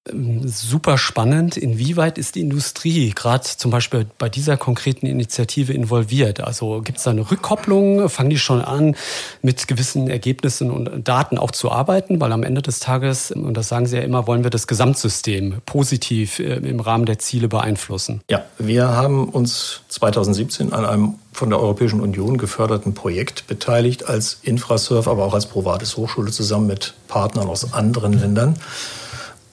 Super 0.09 0.97
spannend. 0.97 1.59
Inwieweit 1.59 2.17
ist 2.17 2.35
die 2.35 2.41
Industrie 2.41 3.11
gerade 3.11 3.45
zum 3.45 3.71
Beispiel 3.71 4.07
bei 4.17 4.31
dieser 4.31 4.57
konkreten 4.57 5.05
Initiative 5.05 5.75
involviert? 5.75 6.41
Also 6.41 6.81
gibt 6.81 6.99
es 6.99 7.05
da 7.05 7.11
eine 7.11 7.31
Rückkopplung? 7.31 8.09
Fangen 8.09 8.31
die 8.31 8.39
schon 8.39 8.63
an, 8.63 8.97
mit 9.43 9.69
gewissen 9.69 10.09
Ergebnissen 10.09 10.71
und 10.71 11.07
Daten 11.07 11.37
auch 11.37 11.51
zu 11.51 11.71
arbeiten? 11.71 12.19
Weil 12.19 12.33
am 12.33 12.45
Ende 12.45 12.63
des 12.63 12.81
Tages, 12.81 13.31
und 13.31 13.55
das 13.55 13.69
sagen 13.69 13.85
Sie 13.85 13.97
ja 13.97 14.03
immer, 14.03 14.27
wollen 14.27 14.43
wir 14.43 14.51
das 14.51 14.67
Gesamtsystem 14.67 15.57
positiv 15.67 16.39
äh, 16.39 16.55
im 16.55 16.81
Rahmen 16.81 17.05
der 17.05 17.19
Ziele 17.19 17.49
beeinflussen. 17.49 18.23
Ja, 18.31 18.47
wir 18.59 18.89
haben 18.89 19.29
uns 19.29 19.83
2017 19.91 20.73
an 20.73 20.87
einem 20.87 21.15
von 21.33 21.51
der 21.51 21.61
Europäischen 21.61 22.01
Union 22.01 22.39
geförderten 22.39 22.95
Projekt 22.95 23.47
beteiligt 23.49 24.09
als 24.09 24.39
Infrasurf, 24.43 25.07
aber 25.09 25.25
auch 25.25 25.35
als 25.35 25.45
Provates 25.45 25.99
Hochschule 25.99 26.33
zusammen 26.33 26.67
mit 26.67 26.95
Partnern 27.07 27.49
aus 27.49 27.75
anderen 27.75 28.15
Ländern 28.15 28.57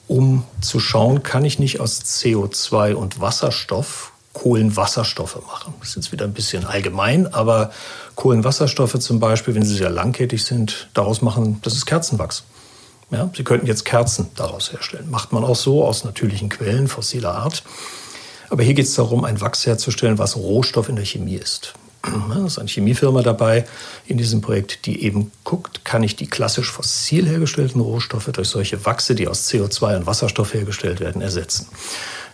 um 0.08 0.44
zu 0.60 0.80
schauen, 0.80 1.22
kann 1.22 1.44
ich 1.44 1.58
nicht 1.58 1.80
aus 1.80 2.00
CO2 2.00 2.94
und 2.94 3.20
Wasserstoff 3.20 4.12
Kohlenwasserstoffe 4.32 5.40
machen. 5.46 5.74
Das 5.80 5.90
ist 5.90 5.96
jetzt 5.96 6.12
wieder 6.12 6.24
ein 6.24 6.32
bisschen 6.32 6.64
allgemein, 6.64 7.32
aber 7.32 7.72
Kohlenwasserstoffe 8.14 8.98
zum 9.00 9.18
Beispiel, 9.18 9.54
wenn 9.54 9.64
sie 9.64 9.74
sehr 9.74 9.90
langkettig 9.90 10.44
sind, 10.44 10.88
daraus 10.94 11.22
machen, 11.22 11.60
das 11.62 11.74
ist 11.74 11.86
Kerzenwachs. 11.86 12.44
Ja, 13.10 13.30
sie 13.34 13.42
könnten 13.42 13.66
jetzt 13.66 13.84
Kerzen 13.84 14.28
daraus 14.36 14.70
herstellen. 14.70 15.10
Macht 15.10 15.32
man 15.32 15.42
auch 15.42 15.56
so 15.56 15.84
aus 15.84 16.04
natürlichen 16.04 16.50
Quellen 16.50 16.88
fossiler 16.88 17.34
Art. 17.34 17.62
Aber 18.50 18.62
hier 18.62 18.74
geht 18.74 18.86
es 18.86 18.94
darum, 18.94 19.24
ein 19.24 19.40
Wachs 19.40 19.66
herzustellen, 19.66 20.18
was 20.18 20.36
Rohstoff 20.36 20.88
in 20.88 20.96
der 20.96 21.04
Chemie 21.04 21.34
ist. 21.34 21.74
Da 22.02 22.46
ist 22.46 22.58
eine 22.58 22.68
Chemiefirma 22.68 23.22
dabei 23.22 23.64
in 24.06 24.18
diesem 24.18 24.40
Projekt, 24.40 24.86
die 24.86 25.02
eben 25.02 25.32
guckt, 25.44 25.84
kann 25.84 26.02
ich 26.02 26.16
die 26.16 26.26
klassisch 26.26 26.70
fossil 26.70 27.26
hergestellten 27.26 27.80
Rohstoffe 27.80 28.30
durch 28.32 28.48
solche 28.48 28.84
Wachse, 28.84 29.14
die 29.14 29.26
aus 29.26 29.48
CO2 29.48 29.96
und 29.96 30.06
Wasserstoff 30.06 30.54
hergestellt 30.54 31.00
werden, 31.00 31.22
ersetzen. 31.22 31.66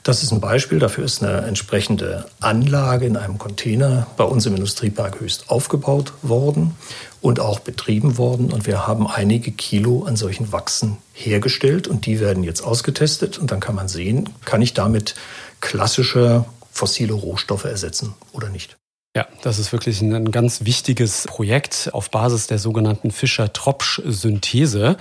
Das 0.05 0.22
ist 0.22 0.33
ein 0.33 0.40
Beispiel. 0.40 0.79
Dafür 0.79 1.05
ist 1.05 1.22
eine 1.22 1.46
entsprechende 1.46 2.27
Anlage 2.40 3.07
in 3.07 3.16
einem 3.16 3.38
Container 3.38 4.07
bei 4.18 4.24
uns 4.24 4.44
im 4.44 4.55
Industriepark 4.55 5.18
Höchst 5.20 5.48
aufgebaut 5.48 6.12
worden 6.20 6.77
und 7.22 7.40
auch 7.40 7.61
betrieben 7.61 8.18
worden. 8.18 8.53
Und 8.53 8.66
wir 8.66 8.87
haben 8.87 9.07
einige 9.07 9.50
Kilo 9.50 10.05
an 10.05 10.16
solchen 10.16 10.53
Wachsen 10.53 10.98
hergestellt 11.14 11.88
und 11.88 12.05
die 12.05 12.20
werden 12.20 12.44
jetzt 12.44 12.61
ausgetestet. 12.61 13.38
Und 13.38 13.50
dann 13.50 13.61
kann 13.61 13.74
man 13.74 13.88
sehen, 13.88 14.29
kann 14.44 14.61
ich 14.61 14.74
damit 14.74 15.14
klassische 15.62 16.44
fossile 16.70 17.14
Rohstoffe 17.14 17.64
ersetzen 17.64 18.14
oder 18.33 18.50
nicht. 18.50 18.77
Ja, 19.16 19.29
das 19.42 19.61
ist 19.61 19.72
wirklich 19.72 20.00
ein, 20.03 20.33
ganz 20.33 20.64
wichtiges 20.64 21.27
Projekt 21.29 21.90
auf 21.92 22.11
Basis 22.11 22.48
der 22.48 22.59
sogenannten 22.59 23.12
Fischer-Tropsch-Synthese 23.12 24.96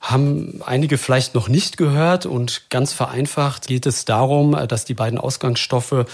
haben 0.00 0.60
einige 0.64 0.96
vielleicht 0.96 1.34
noch 1.34 1.48
nicht 1.48 1.76
gehört 1.76 2.24
und 2.24 2.70
ganz 2.70 2.94
vereinfacht 2.94 3.66
geht 3.66 3.84
es 3.84 4.06
darum, 4.06 4.52
dass 4.66 4.86
die 4.86 4.94
beiden 4.94 5.18
Ausgangsstoffe 5.18 6.06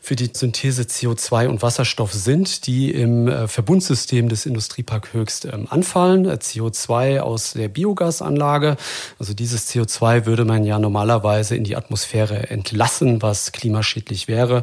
für 0.00 0.16
die 0.16 0.30
Synthese 0.32 0.82
CO2 0.82 1.48
und 1.48 1.60
Wasserstoff 1.60 2.12
sind, 2.12 2.68
die 2.68 2.92
im 2.92 3.26
äh, 3.26 3.48
Verbundsystem 3.48 4.28
des 4.28 4.46
Industriepark 4.46 5.12
Höchst 5.12 5.44
ähm, 5.46 5.66
anfallen. 5.68 6.26
CO2 6.28 7.18
aus 7.18 7.54
der 7.54 7.68
Biogasanlage. 7.68 8.76
Also 9.18 9.34
dieses 9.34 9.68
CO2 9.68 10.24
würde 10.24 10.44
man 10.44 10.62
ja 10.62 10.78
normalerweise 10.78 11.56
in 11.56 11.64
die 11.64 11.74
Atmosphäre 11.74 12.48
entlassen, 12.48 13.22
was 13.22 13.50
klimaschädlich 13.50 14.28
wäre, 14.28 14.62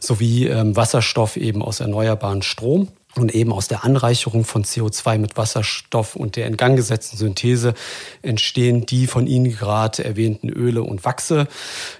sowie 0.00 0.46
ähm, 0.46 0.74
Wasserstoff 0.76 1.36
eben 1.36 1.62
aus 1.62 1.80
erneuerbaren 1.80 2.40
Strom. 2.40 2.88
Und 3.16 3.34
eben 3.34 3.52
aus 3.52 3.68
der 3.68 3.84
Anreicherung 3.84 4.44
von 4.44 4.64
CO2 4.64 5.18
mit 5.18 5.36
Wasserstoff 5.36 6.16
und 6.16 6.36
der 6.36 6.46
in 6.46 6.56
Gang 6.56 6.76
gesetzten 6.76 7.16
Synthese 7.16 7.74
entstehen 8.22 8.86
die 8.86 9.06
von 9.06 9.26
Ihnen 9.26 9.50
gerade 9.50 10.04
erwähnten 10.04 10.48
Öle 10.48 10.82
und 10.82 11.04
Wachse, 11.04 11.46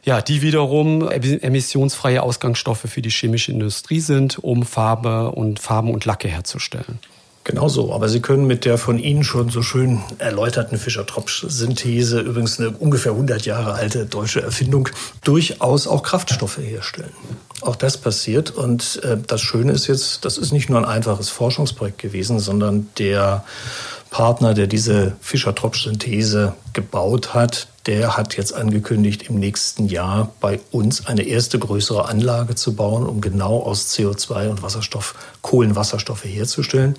ja, 0.05 0.21
die 0.21 0.43
wiederum 0.43 1.09
emissionsfreie 1.09 2.23
Ausgangsstoffe 2.23 2.87
für 2.89 3.03
die 3.03 3.11
chemische 3.11 3.53
Industrie 3.53 4.01
sind, 4.01 4.43
um 4.43 4.65
Farbe 4.65 5.31
und 5.31 5.61
Farben 5.61 5.93
und 5.93 6.05
Lacke 6.05 6.29
herzustellen. 6.29 6.99
Genau 7.45 7.69
so, 7.69 7.93
aber 7.93 8.09
Sie 8.09 8.21
können 8.21 8.47
mit 8.47 8.65
der 8.65 8.79
von 8.79 8.99
Ihnen 8.99 9.23
schon 9.23 9.51
so 9.51 9.61
schön 9.61 10.01
erläuterten 10.17 10.79
Fischer-Tropsch-Synthese, 10.79 12.21
übrigens 12.21 12.59
eine 12.59 12.71
ungefähr 12.71 13.13
100 13.13 13.45
Jahre 13.45 13.75
alte 13.75 14.07
deutsche 14.07 14.41
Erfindung, 14.41 14.89
durchaus 15.23 15.87
auch 15.87 16.03
Kraftstoffe 16.03 16.57
herstellen. 16.57 17.13
Auch 17.61 17.77
das 17.77 17.99
passiert 17.99 18.51
und 18.51 18.99
äh, 19.05 19.19
das 19.27 19.43
Schöne 19.43 19.73
ist 19.73 19.89
jetzt, 19.89 20.25
das 20.25 20.39
ist 20.39 20.53
nicht 20.53 20.71
nur 20.71 20.79
ein 20.79 20.87
einfaches 20.87 21.29
Forschungsprojekt 21.29 21.99
gewesen, 21.99 22.39
sondern 22.41 22.89
der 22.97 23.45
Partner, 24.09 24.55
der 24.55 24.67
diese 24.67 25.13
Fischer-Tropsch-Synthese 25.21 26.55
gebaut 26.73 27.35
hat, 27.35 27.69
der 27.87 28.17
hat 28.17 28.37
jetzt 28.37 28.55
angekündigt, 28.55 29.29
im 29.29 29.39
nächsten 29.39 29.87
Jahr 29.87 30.33
bei 30.41 30.61
uns 30.71 31.07
eine 31.07 31.23
erste 31.23 31.59
größere 31.59 32.09
Anlage 32.09 32.55
zu 32.55 32.75
bauen, 32.75 33.07
um 33.07 33.21
genau 33.21 33.61
aus 33.61 33.95
CO2 33.95 34.49
und 34.49 34.63
Wasserstoff 34.63 35.15
Kohlenwasserstoffe 35.43 36.25
herzustellen, 36.25 36.97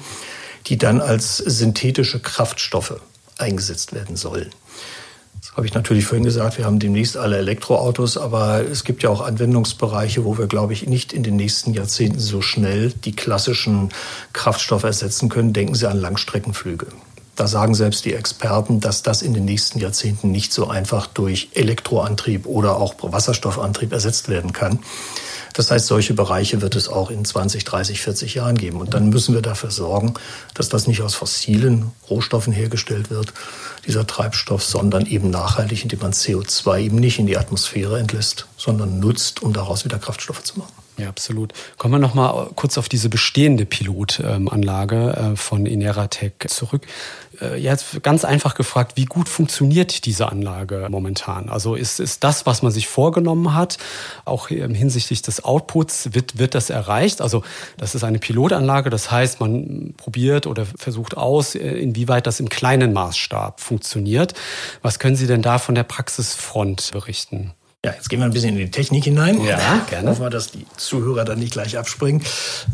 die 0.68 0.78
dann 0.78 1.02
als 1.02 1.38
synthetische 1.38 2.20
Kraftstoffe 2.20 3.00
eingesetzt 3.38 3.94
werden 3.94 4.16
sollen. 4.16 4.52
Das 5.42 5.58
habe 5.58 5.68
ich 5.68 5.74
natürlich 5.74 6.06
vorhin 6.06 6.26
gesagt, 6.26 6.58
wir 6.58 6.66
haben 6.66 6.80
demnächst 6.80 7.18
alle 7.18 7.38
Elektroautos, 7.38 8.18
aber 8.18 8.62
es 8.62 8.84
gibt 8.84 9.04
ja 9.04 9.10
auch 9.10 9.22
Anwendungsbereiche, 9.22 10.26
wo 10.26 10.38
wir, 10.38 10.48
glaube 10.48 10.74
ich, 10.74 10.88
nicht 10.88 11.14
in 11.14 11.24
den 11.24 11.36
nächsten 11.36 11.74
Jahrzehnten 11.74 12.20
so 12.20 12.42
schnell 12.42 12.92
die 12.92 13.16
klassischen 13.16 13.90
Kraftstoffe 14.34 14.84
ersetzen 14.84 15.30
können. 15.30 15.54
Denken 15.54 15.76
Sie 15.76 15.90
an 15.90 16.00
Langstreckenflüge. 16.00 16.88
Da 17.36 17.48
sagen 17.48 17.76
selbst 17.76 18.06
die 18.06 18.14
Experten, 18.14 18.80
dass 18.80 19.04
das 19.04 19.22
in 19.22 19.34
den 19.34 19.46
nächsten 19.46 19.80
Jahrzehnten 19.80 20.32
nicht 20.32 20.54
so 20.54 20.68
einfach 20.68 21.08
durch 21.08 21.50
Elektroantrieb 21.54 22.46
oder 22.46 22.78
auch 22.78 22.96
Wasserstoffantrieb 23.02 23.92
ersetzt 23.92 24.30
werden 24.30 24.54
kann. 24.54 24.80
Das 25.56 25.72
heißt, 25.72 25.88
solche 25.88 26.14
Bereiche 26.14 26.62
wird 26.62 26.76
es 26.76 26.90
auch 26.90 27.10
in 27.10 27.24
20, 27.24 27.64
30, 27.64 28.02
40 28.02 28.36
Jahren 28.36 28.58
geben. 28.58 28.82
Und 28.82 28.94
dann 28.94 29.10
müssen 29.10 29.34
wir 29.34 29.42
dafür 29.42 29.72
sorgen, 29.72 30.14
dass 30.54 30.68
das 30.68 30.86
nicht 30.86 31.02
aus 31.02 31.16
fossilen 31.16 31.92
Rohstoffen 32.10 32.52
hergestellt 32.52 33.10
wird, 33.10 33.34
dieser 33.88 34.06
Treibstoff, 34.06 34.64
sondern 34.64 35.06
eben 35.06 35.30
nachhaltig, 35.30 35.84
indem 35.84 36.00
man 36.00 36.12
CO2 36.12 36.80
eben 36.80 36.98
nicht 36.98 37.20
in 37.20 37.26
die 37.26 37.38
Atmosphäre 37.38 38.00
entlässt, 38.00 38.48
sondern 38.58 39.00
nutzt, 39.00 39.44
um 39.44 39.54
daraus 39.54 39.86
wieder 39.86 39.98
Kraftstoffe 39.98 40.44
zu 40.44 40.60
machen. 40.60 40.85
Ja, 40.98 41.10
absolut. 41.10 41.54
Kommen 41.78 41.96
wir 41.96 42.00
noch 42.00 42.14
mal 42.14 42.52
kurz 42.56 42.78
auf 42.78 42.88
diese 42.88 43.10
bestehende 43.10 43.66
Pilotanlage 43.66 45.34
äh, 45.34 45.36
von 45.36 45.66
Ineratec 45.66 46.46
zurück. 46.48 46.88
Äh, 47.42 47.58
jetzt 47.58 48.02
ganz 48.02 48.24
einfach 48.24 48.56
gefragt, 48.56 48.94
wie 48.96 49.04
gut 49.04 49.28
funktioniert 49.28 50.06
diese 50.06 50.30
Anlage 50.32 50.88
momentan? 50.90 51.50
Also 51.50 51.76
ist, 51.76 52.00
ist 52.00 52.24
das, 52.24 52.46
was 52.46 52.62
man 52.62 52.72
sich 52.72 52.88
vorgenommen 52.88 53.54
hat, 53.54 53.78
auch 54.24 54.48
hinsichtlich 54.48 55.22
des 55.22 55.44
Outputs, 55.44 56.14
wird, 56.14 56.38
wird 56.38 56.56
das 56.56 56.70
erreicht? 56.70 57.22
Also 57.22 57.44
das 57.76 57.94
ist 57.94 58.06
eine 58.06 58.20
Pilotanlage, 58.20 58.90
das 58.90 59.12
heißt, 59.12 59.42
man 59.42 59.96
probiert 59.98 60.48
oder 60.48 60.66
versucht 60.78 61.18
aus, 61.18 61.56
äh, 61.56 61.60
inwieweit 61.60 62.26
das 62.26 62.40
im 62.40 62.48
kleinen 62.48 62.94
Maßstab 62.94 63.60
funktioniert. 63.60 64.34
Was 64.82 65.00
können 65.00 65.18
Sie 65.18 65.28
denn 65.28 65.42
da 65.42 65.58
von 65.58 65.76
der 65.76 65.84
Praxisfront 65.84 66.92
berichten? 66.94 67.54
Ja, 67.86 67.94
jetzt 67.94 68.10
gehen 68.10 68.18
wir 68.18 68.26
ein 68.26 68.34
bisschen 68.34 68.58
in 68.58 68.58
die 68.58 68.72
Technik 68.72 69.04
hinein. 69.04 69.40
Ja, 69.44 69.86
gerne. 69.88 70.10
Hoffen 70.10 70.24
wir, 70.24 70.32
dass 70.32 70.50
die 70.50 70.66
Zuhörer 70.76 71.24
dann 71.24 71.38
nicht 71.38 71.54
gleich 71.54 71.78
abspringen. 71.78 72.24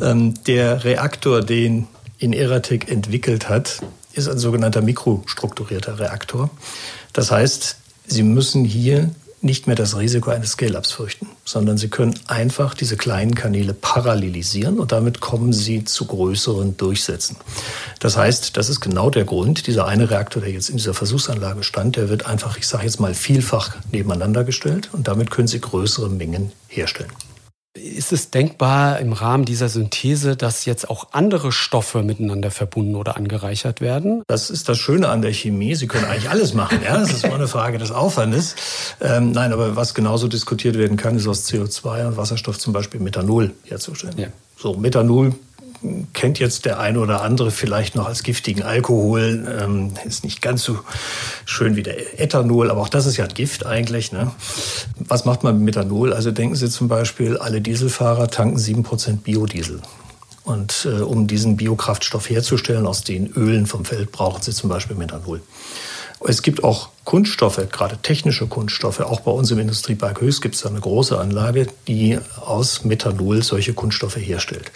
Ähm, 0.02 0.36
der 0.46 0.86
Reaktor, 0.86 1.42
den 1.42 1.88
Ineratec 2.18 2.90
entwickelt 2.90 3.50
hat, 3.50 3.82
ist 4.14 4.30
ein 4.30 4.38
sogenannter 4.38 4.82
mikrostrukturierter 4.82 6.00
Reaktor. 6.00 6.50
Das 7.12 7.30
heißt, 7.30 7.76
Sie 8.08 8.24
müssen 8.24 8.64
hier 8.64 9.12
nicht 9.42 9.68
mehr 9.68 9.76
das 9.76 9.98
Risiko 9.98 10.30
eines 10.30 10.52
Scale-ups 10.52 10.92
fürchten, 10.92 11.28
sondern 11.46 11.78
Sie 11.78 11.90
können 11.90 12.14
einfach 12.28 12.74
diese 12.74 12.96
kleinen 12.96 13.34
Kanäle 13.34 13.74
parallelisieren 13.74 14.80
und 14.80 14.92
damit 14.92 15.20
kommen 15.20 15.52
Sie 15.52 15.84
zu 15.84 16.06
größeren 16.06 16.78
Durchsätzen. 16.78 17.38
Das 18.00 18.18
heißt, 18.18 18.56
das 18.56 18.70
ist 18.70 18.82
genau 18.82 19.10
der 19.10 19.26
Grund, 19.26 19.68
dieser 19.68 19.88
eine 19.88 20.10
Reaktor, 20.10 20.42
der 20.44 20.52
jetzt 20.52 20.70
in 20.70 20.78
dieser 20.78 20.94
Versuchsanlage 20.94 21.64
stand, 21.64 21.96
der 21.96 22.10
wird 22.10 22.26
einfach, 22.26 22.58
ich 22.58 22.68
sage 22.68 22.86
jetzt 22.86 23.00
mal, 23.00 23.14
vielfach 23.14 23.78
nebeneinander 23.92 24.44
gestellt 24.44 24.90
und 24.94 25.08
damit 25.08 25.32
können 25.32 25.48
Sie 25.48 25.60
größere 25.60 26.10
Mengen 26.10 26.52
herstellen. 26.68 27.12
Ist 27.82 28.14
es 28.14 28.30
denkbar 28.30 29.00
im 29.00 29.12
Rahmen 29.12 29.44
dieser 29.44 29.68
Synthese, 29.68 30.36
dass 30.36 30.66
jetzt 30.66 30.90
auch 30.90 31.08
andere 31.14 31.52
Stoffe 31.52 32.04
miteinander 32.04 32.52
verbunden 32.52 32.96
oder 32.96 33.18
angereichert 33.18 33.82
werden? 33.82 34.24
Das 34.28 34.52
ist 34.52 34.70
das 34.70 34.78
Schöne 34.78 35.10
an 35.10 35.24
der 35.24 35.34
Chemie. 35.34 35.74
Sie 35.74 35.88
können 35.88 36.06
eigentlich 36.06 36.30
alles 36.30 36.54
machen. 36.54 36.80
Ja? 36.84 37.00
Das 37.00 37.12
ist 37.12 37.26
nur 37.26 37.34
eine 37.34 37.48
Frage 37.48 37.80
des 37.80 37.92
Aufwandes. 37.92 38.56
Ähm, 39.02 39.32
nein, 39.32 39.52
aber 39.52 39.76
was 39.76 39.96
genauso 39.96 40.28
diskutiert 40.28 40.78
werden 40.78 40.96
kann, 40.96 41.16
ist 41.16 41.28
aus 41.28 41.48
CO2 41.50 42.08
und 42.08 42.18
Wasserstoff 42.18 42.60
zum 42.60 42.72
Beispiel 42.72 43.00
Methanol 43.00 43.52
herzustellen. 43.64 44.18
Ja. 44.18 44.28
So, 44.58 44.76
Methanol 44.76 45.34
kennt 46.14 46.40
jetzt 46.40 46.66
der 46.66 46.80
eine 46.80 47.00
oder 47.00 47.22
andere 47.22 47.52
vielleicht 47.52 47.96
noch 47.96 48.08
als 48.08 48.24
giftigen 48.24 48.64
Alkohol. 48.64 49.48
Ähm, 49.62 49.94
ist 50.06 50.24
nicht 50.24 50.42
ganz 50.42 50.64
so 50.64 50.80
schön 51.46 51.76
wie 51.76 51.84
der 51.84 52.20
Ethanol, 52.20 52.70
aber 52.70 52.82
auch 52.82 52.90
das 52.90 53.06
ist 53.06 53.18
ja 53.18 53.26
Gift 53.28 53.66
eigentlich. 53.66 54.12
Ne? 54.12 54.32
Was 55.00 55.26
macht 55.26 55.44
man 55.44 55.58
mit 55.58 55.76
Methanol? 55.76 56.14
Also 56.14 56.32
denken 56.32 56.56
Sie 56.56 56.70
zum 56.70 56.88
Beispiel, 56.88 57.38
alle 57.38 57.62
Dieselfahrer 57.62 58.30
tanken 58.30 58.58
7% 58.58 59.18
Biodiesel. 59.18 59.82
Und 60.44 60.88
äh, 60.90 61.02
um 61.02 61.28
diesen 61.28 61.58
Biokraftstoff 61.58 62.30
herzustellen 62.30 62.88
aus 62.88 63.04
den 63.04 63.28
Ölen 63.28 63.68
vom 63.68 63.86
Feld, 63.86 64.12
brauchen 64.12 64.42
Sie 64.42 64.52
zum 64.52 64.70
Beispiel 64.70 64.96
Methanol. 64.96 65.42
Es 66.24 66.44
gibt 66.44 66.64
auch 66.64 66.90
Kunststoffe, 67.04 67.60
gerade 67.72 67.98
technische 67.98 68.46
Kunststoffe. 68.46 69.00
Auch 69.00 69.22
bei 69.22 69.32
uns 69.32 69.50
im 69.50 69.58
Industriepark 69.58 70.22
Höchst 70.22 70.44
gibt 70.44 70.54
es 70.54 70.66
eine 70.66 70.80
große 70.80 71.18
Anlage, 71.18 71.66
die 71.88 72.20
aus 72.40 72.84
Methanol 72.84 73.42
solche 73.42 73.74
Kunststoffe 73.74 74.18
herstellt. 74.18 74.72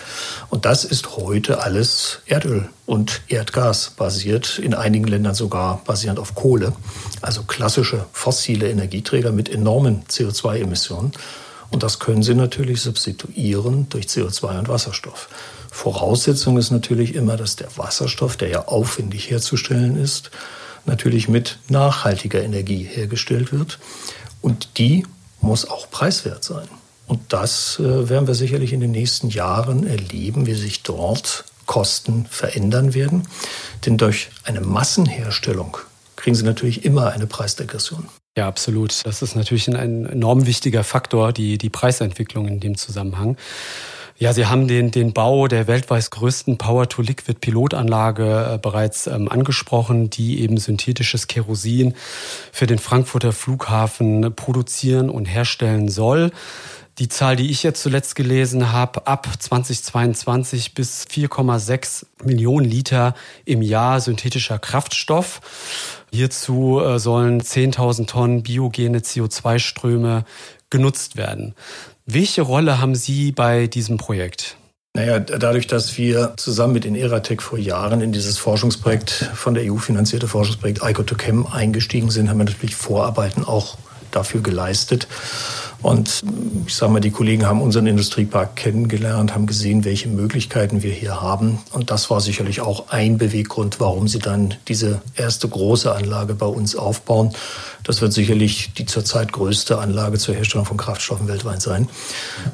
Und 0.50 0.66
das 0.66 0.86
ist 0.86 1.18
heute 1.18 1.62
alles 1.62 2.22
Erdöl 2.26 2.68
und 2.88 3.22
Erdgas 3.28 3.92
basiert, 3.96 4.58
in 4.58 4.74
einigen 4.74 5.06
Ländern 5.06 5.36
sogar 5.36 5.84
basierend 5.86 6.20
auf 6.20 6.34
Kohle. 6.34 6.74
Also 7.22 7.44
klassische 7.44 8.06
fossile 8.12 8.70
Energieträger 8.70 9.32
mit 9.32 9.48
enormen 9.48 10.04
CO2-Emissionen. 10.10 11.12
Und 11.70 11.84
das 11.84 12.00
können 12.00 12.24
Sie 12.24 12.34
natürlich 12.34 12.82
substituieren 12.82 13.88
durch 13.90 14.08
CO2 14.08 14.60
und 14.60 14.68
Wasserstoff. 14.68 15.30
Voraussetzung 15.72 16.58
ist 16.58 16.72
natürlich 16.72 17.14
immer, 17.14 17.38
dass 17.38 17.56
der 17.56 17.68
Wasserstoff, 17.78 18.36
der 18.36 18.50
ja 18.50 18.66
aufwendig 18.68 19.30
herzustellen 19.30 19.96
ist, 19.96 20.32
natürlich 20.86 21.28
mit 21.28 21.60
nachhaltiger 21.70 22.44
Energie 22.44 22.84
hergestellt 22.84 23.52
wird. 23.52 23.80
Und 24.42 24.78
die 24.78 25.06
muss 25.42 25.68
auch 25.68 25.90
preiswert 25.90 26.44
sein. 26.44 26.68
Und 27.08 27.34
das 27.34 27.80
äh, 27.80 28.10
werden 28.10 28.28
wir 28.28 28.36
sicherlich 28.36 28.74
in 28.74 28.80
den 28.80 28.92
nächsten 28.92 29.30
Jahren 29.30 29.86
erleben, 29.86 30.46
wie 30.46 30.56
sich 30.56 30.84
dort 30.84 31.46
Kosten 31.66 32.26
verändern 32.30 32.94
werden. 32.94 33.28
Denn 33.86 33.98
durch 33.98 34.30
eine 34.44 34.62
Massenherstellung 34.62 35.78
kriegen 36.16 36.36
Sie 36.36 36.44
natürlich 36.44 36.86
immer 36.86 37.12
eine 37.12 37.28
Preisdegression. 37.28 38.08
Ja, 38.38 38.48
absolut. 38.48 39.06
Das 39.06 39.22
ist 39.22 39.36
natürlich 39.36 39.68
ein 39.70 40.06
enorm 40.06 40.46
wichtiger 40.46 40.84
Faktor, 40.84 41.32
die, 41.32 41.58
die 41.58 41.70
Preisentwicklung 41.70 42.48
in 42.48 42.60
dem 42.60 42.78
Zusammenhang. 42.78 43.38
Ja, 44.18 44.32
Sie 44.32 44.46
haben 44.46 44.70
den, 44.70 44.92
den 44.92 45.12
Bau 45.12 45.50
der 45.50 45.68
weltweit 45.68 46.10
größten 46.10 46.58
Power-to-Liquid-Pilotanlage 46.58 48.54
äh, 48.54 48.58
bereits 48.58 49.08
ähm, 49.08 49.30
angesprochen, 49.30 50.10
die 50.10 50.40
eben 50.40 50.56
synthetisches 50.56 51.28
Kerosin 51.28 51.96
für 52.54 52.66
den 52.66 52.80
Frankfurter 52.80 53.34
Flughafen 53.34 54.34
produzieren 54.34 55.10
und 55.10 55.26
herstellen 55.26 55.90
soll. 55.90 56.32
Die 56.98 57.10
Zahl, 57.10 57.36
die 57.36 57.52
ich 57.52 57.64
jetzt 57.64 57.84
zuletzt 57.84 58.16
gelesen 58.16 58.72
habe, 58.72 59.06
ab 59.06 59.28
2022 59.38 60.74
bis 60.74 61.04
4,6 61.12 62.06
Millionen 62.24 62.66
Liter 62.66 63.16
im 63.44 63.62
Jahr 63.62 64.00
synthetischer 64.00 64.60
Kraftstoff. 64.60 65.42
Hierzu 66.10 66.80
äh, 66.80 67.00
sollen 67.00 67.42
10.000 67.42 68.08
Tonnen 68.08 68.44
biogene 68.44 69.00
CO2-Ströme 69.00 70.24
genutzt 70.70 71.18
werden. 71.18 71.54
Welche 72.08 72.44
Rolle 72.44 72.80
haben 72.80 72.94
Sie 72.94 73.32
bei 73.32 73.66
diesem 73.66 73.98
Projekt? 73.98 74.58
Naja, 74.96 75.20
dadurch, 75.20 75.66
dass 75.66 75.98
wir 75.98 76.36
zusammen 76.38 76.74
mit 76.74 76.86
Ineratec 76.86 77.42
vor 77.42 77.58
Jahren 77.58 78.00
in 78.00 78.12
dieses 78.12 78.38
Forschungsprojekt, 78.38 79.10
von 79.34 79.56
der 79.56 79.72
EU 79.72 79.78
finanzierte 79.78 80.28
Forschungsprojekt 80.28 80.84
ICO2Chem 80.84 81.52
eingestiegen 81.52 82.12
sind, 82.12 82.30
haben 82.30 82.38
wir 82.38 82.46
natürlich 82.46 82.76
Vorarbeiten 82.76 83.44
auch 83.44 83.78
dafür 84.16 84.42
geleistet. 84.42 85.08
Und 85.82 86.24
ich 86.66 86.74
sage 86.74 86.92
mal, 86.92 87.00
die 87.00 87.12
Kollegen 87.12 87.46
haben 87.46 87.62
unseren 87.62 87.86
Industriepark 87.86 88.56
kennengelernt, 88.56 89.36
haben 89.36 89.46
gesehen, 89.46 89.86
welche 89.86 90.08
Möglichkeiten 90.10 90.82
wir 90.82 90.92
hier 90.92 91.22
haben. 91.22 91.60
Und 91.74 91.92
das 91.92 92.10
war 92.10 92.22
sicherlich 92.22 92.62
auch 92.62 92.90
ein 92.90 93.20
Beweggrund, 93.20 93.80
warum 93.80 94.08
sie 94.08 94.18
dann 94.18 94.56
diese 94.68 95.02
erste 95.16 95.48
große 95.48 95.94
Anlage 95.94 96.34
bei 96.34 96.48
uns 96.48 96.76
aufbauen. 96.76 97.34
Das 97.84 98.02
wird 98.02 98.14
sicherlich 98.14 98.74
die 98.74 98.86
zurzeit 98.86 99.32
größte 99.32 99.78
Anlage 99.78 100.18
zur 100.18 100.34
Herstellung 100.34 100.66
von 100.66 100.78
Kraftstoffen 100.78 101.28
weltweit 101.28 101.62
sein, 101.62 101.88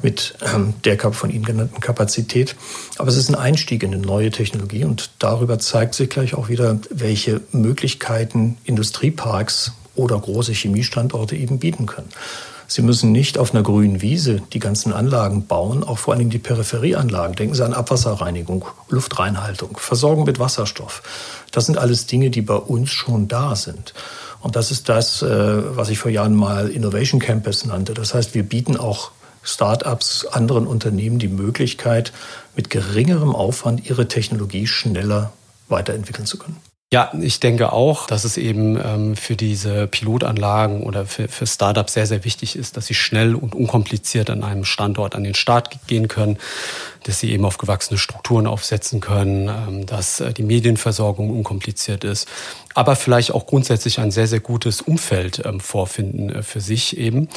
mit 0.02 0.34
ähm, 0.54 0.74
der 0.84 0.98
von 1.12 1.30
Ihnen 1.30 1.44
genannten 1.44 1.80
Kapazität. 1.80 2.54
Aber 2.98 3.08
es 3.08 3.16
ist 3.16 3.30
ein 3.30 3.34
Einstieg 3.34 3.82
in 3.82 3.94
eine 3.94 4.02
neue 4.02 4.30
Technologie 4.30 4.84
und 4.84 5.10
darüber 5.18 5.58
zeigt 5.58 5.94
sich 5.94 6.10
gleich 6.10 6.34
auch 6.34 6.50
wieder, 6.50 6.78
welche 6.90 7.40
Möglichkeiten 7.52 8.58
Industrieparks 8.64 9.72
oder 9.94 10.18
große 10.18 10.52
Chemiestandorte 10.52 11.36
eben 11.36 11.58
bieten 11.58 11.86
können. 11.86 12.08
Sie 12.72 12.80
müssen 12.82 13.12
nicht 13.12 13.36
auf 13.36 13.52
einer 13.52 13.62
grünen 13.62 14.00
Wiese 14.00 14.40
die 14.52 14.58
ganzen 14.58 14.94
Anlagen 14.94 15.46
bauen, 15.46 15.84
auch 15.84 15.98
vor 15.98 16.14
allem 16.14 16.30
die 16.30 16.38
Peripherieanlagen. 16.38 17.36
Denken 17.36 17.54
Sie 17.54 17.64
an 17.64 17.74
Abwasserreinigung, 17.74 18.64
Luftreinhaltung, 18.88 19.76
Versorgung 19.76 20.24
mit 20.24 20.38
Wasserstoff. 20.38 21.02
Das 21.50 21.66
sind 21.66 21.76
alles 21.76 22.06
Dinge, 22.06 22.30
die 22.30 22.40
bei 22.40 22.54
uns 22.54 22.90
schon 22.90 23.28
da 23.28 23.56
sind. 23.56 23.92
Und 24.40 24.56
das 24.56 24.70
ist 24.70 24.88
das, 24.88 25.20
äh, 25.20 25.76
was 25.76 25.90
ich 25.90 25.98
vor 25.98 26.10
Jahren 26.10 26.34
mal 26.34 26.68
Innovation 26.68 27.20
Campus 27.20 27.66
nannte. 27.66 27.92
Das 27.92 28.14
heißt, 28.14 28.34
wir 28.34 28.42
bieten 28.42 28.78
auch 28.78 29.10
Start-ups, 29.42 30.24
anderen 30.26 30.66
Unternehmen 30.66 31.18
die 31.18 31.28
Möglichkeit, 31.28 32.12
mit 32.56 32.70
geringerem 32.70 33.34
Aufwand 33.34 33.88
ihre 33.88 34.08
Technologie 34.08 34.66
schneller 34.66 35.32
weiterentwickeln 35.68 36.26
zu 36.26 36.38
können. 36.38 36.56
Ja, 36.92 37.10
ich 37.18 37.40
denke 37.40 37.72
auch, 37.72 38.06
dass 38.06 38.24
es 38.24 38.36
eben 38.36 38.78
ähm, 38.78 39.16
für 39.16 39.34
diese 39.34 39.86
Pilotanlagen 39.86 40.82
oder 40.82 41.06
für, 41.06 41.26
für 41.26 41.46
Startups 41.46 41.94
sehr, 41.94 42.06
sehr 42.06 42.22
wichtig 42.26 42.54
ist, 42.54 42.76
dass 42.76 42.84
sie 42.84 42.92
schnell 42.92 43.34
und 43.34 43.54
unkompliziert 43.54 44.28
an 44.28 44.44
einem 44.44 44.66
Standort 44.66 45.14
an 45.14 45.24
den 45.24 45.34
Start 45.34 45.70
gehen 45.86 46.08
können, 46.08 46.36
dass 47.04 47.20
sie 47.20 47.32
eben 47.32 47.44
auf 47.44 47.58
gewachsene 47.58 47.98
Strukturen 47.98 48.46
aufsetzen 48.46 49.00
können, 49.00 49.48
ähm, 49.48 49.86
dass 49.86 50.20
äh, 50.20 50.32
die 50.32 50.42
Medienversorgung 50.42 51.30
unkompliziert 51.30 52.04
ist, 52.04 52.28
aber 52.74 52.96
vielleicht 52.96 53.32
auch 53.32 53.46
grundsätzlich 53.46 54.00
ein 54.00 54.10
sehr, 54.10 54.26
sehr 54.26 54.40
gutes 54.40 54.80
Umfeld 54.80 55.42
ähm, 55.44 55.60
vorfinden 55.60 56.30
äh, 56.30 56.42
für 56.42 56.60
sich 56.60 56.96
eben. 56.96 57.28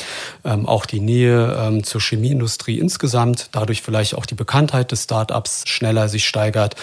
Ähm, 0.43 0.65
auch 0.65 0.85
die 0.85 0.99
Nähe 0.99 1.81
zur 1.83 2.01
Chemieindustrie 2.01 2.79
insgesamt, 2.79 3.49
dadurch 3.51 3.81
vielleicht 3.81 4.15
auch 4.15 4.25
die 4.25 4.35
Bekanntheit 4.35 4.91
des 4.91 5.03
Startups 5.03 5.63
schneller 5.67 6.09
sich 6.09 6.27
steigert, 6.27 6.75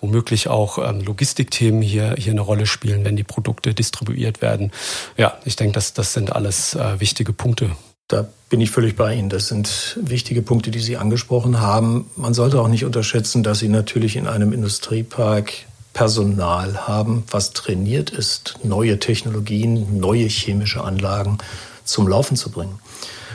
womöglich 0.00 0.48
auch 0.48 0.78
Logistikthemen 1.02 1.82
hier, 1.82 2.14
hier 2.18 2.32
eine 2.32 2.40
Rolle 2.40 2.66
spielen, 2.66 3.04
wenn 3.04 3.16
die 3.16 3.24
Produkte 3.24 3.74
distribuiert 3.74 4.42
werden. 4.42 4.72
Ja, 5.16 5.38
ich 5.44 5.56
denke, 5.56 5.74
das, 5.74 5.92
das 5.92 6.12
sind 6.12 6.32
alles 6.32 6.74
äh, 6.74 7.00
wichtige 7.00 7.32
Punkte. 7.32 7.70
Da 8.08 8.26
bin 8.48 8.62
ich 8.62 8.70
völlig 8.70 8.96
bei 8.96 9.14
Ihnen. 9.14 9.28
Das 9.28 9.48
sind 9.48 9.98
wichtige 10.00 10.40
Punkte, 10.40 10.70
die 10.70 10.78
Sie 10.78 10.96
angesprochen 10.96 11.60
haben. 11.60 12.10
Man 12.16 12.32
sollte 12.32 12.60
auch 12.60 12.68
nicht 12.68 12.86
unterschätzen, 12.86 13.42
dass 13.42 13.58
Sie 13.58 13.68
natürlich 13.68 14.16
in 14.16 14.26
einem 14.26 14.52
Industriepark 14.52 15.52
Personal 15.92 16.86
haben, 16.86 17.24
was 17.30 17.52
trainiert 17.52 18.10
ist, 18.10 18.60
neue 18.62 18.98
Technologien, 18.98 19.98
neue 19.98 20.26
chemische 20.26 20.82
Anlagen 20.82 21.38
zum 21.84 22.08
Laufen 22.08 22.36
zu 22.36 22.50
bringen. 22.50 22.78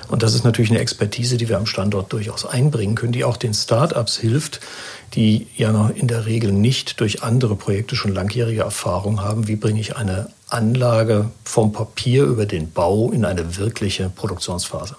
Und 0.08 0.24
das 0.24 0.34
ist 0.34 0.44
natürlich 0.44 0.72
eine 0.72 0.80
Expertise, 0.80 1.38
die 1.38 1.50
wir 1.50 1.58
am 1.58 1.66
Standort 1.66 2.14
durchaus 2.14 2.46
einbringen 2.46 2.96
können, 2.96 3.12
die 3.12 3.26
auch 3.26 3.38
den 3.38 3.54
Start-ups 3.54 4.18
hilft, 4.18 4.60
die 5.14 5.48
ja 5.56 5.72
noch 5.72 5.90
in 5.90 6.08
der 6.08 6.26
Regel 6.26 6.52
nicht 6.52 7.00
durch 7.00 7.22
andere 7.22 7.56
Projekte 7.56 7.96
schon 7.96 8.14
langjährige 8.14 8.62
Erfahrung 8.62 9.22
haben. 9.22 9.48
Wie 9.48 9.56
bringe 9.56 9.80
ich 9.80 9.96
eine 9.96 10.30
Anlage 10.54 11.30
vom 11.44 11.74
Papier 11.74 12.24
über 12.24 12.46
den 12.46 12.72
Bau 12.72 13.12
in 13.12 13.26
eine 13.26 13.58
wirkliche 13.58 14.10
Produktionsphase? 14.10 14.96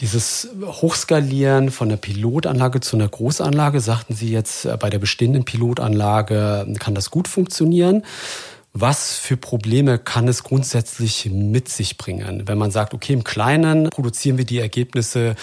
Dieses 0.00 0.48
Hochskalieren 0.62 1.70
von 1.70 1.88
der 1.88 1.96
Pilotanlage 1.96 2.80
zu 2.80 2.96
einer 2.96 3.08
Großanlage, 3.08 3.80
sagten 3.80 4.14
Sie 4.14 4.30
jetzt, 4.30 4.66
äh, 4.66 4.76
bei 4.78 4.90
der 4.90 4.98
bestehenden 4.98 5.44
Pilotanlage 5.44 6.66
kann 6.78 6.94
das 6.94 7.10
gut 7.10 7.28
funktionieren. 7.28 8.02
Was 8.78 9.16
für 9.16 9.38
Probleme 9.38 9.98
kann 9.98 10.28
es 10.28 10.42
grundsätzlich 10.42 11.30
mit 11.32 11.70
sich 11.70 11.96
bringen, 11.96 12.42
wenn 12.44 12.58
man 12.58 12.70
sagt, 12.70 12.92
okay, 12.92 13.14
im 13.14 13.24
Kleinen 13.24 13.88
produzieren 13.88 14.36
wir 14.36 14.44
die 14.44 14.58
Ergebnisse, 14.58 15.34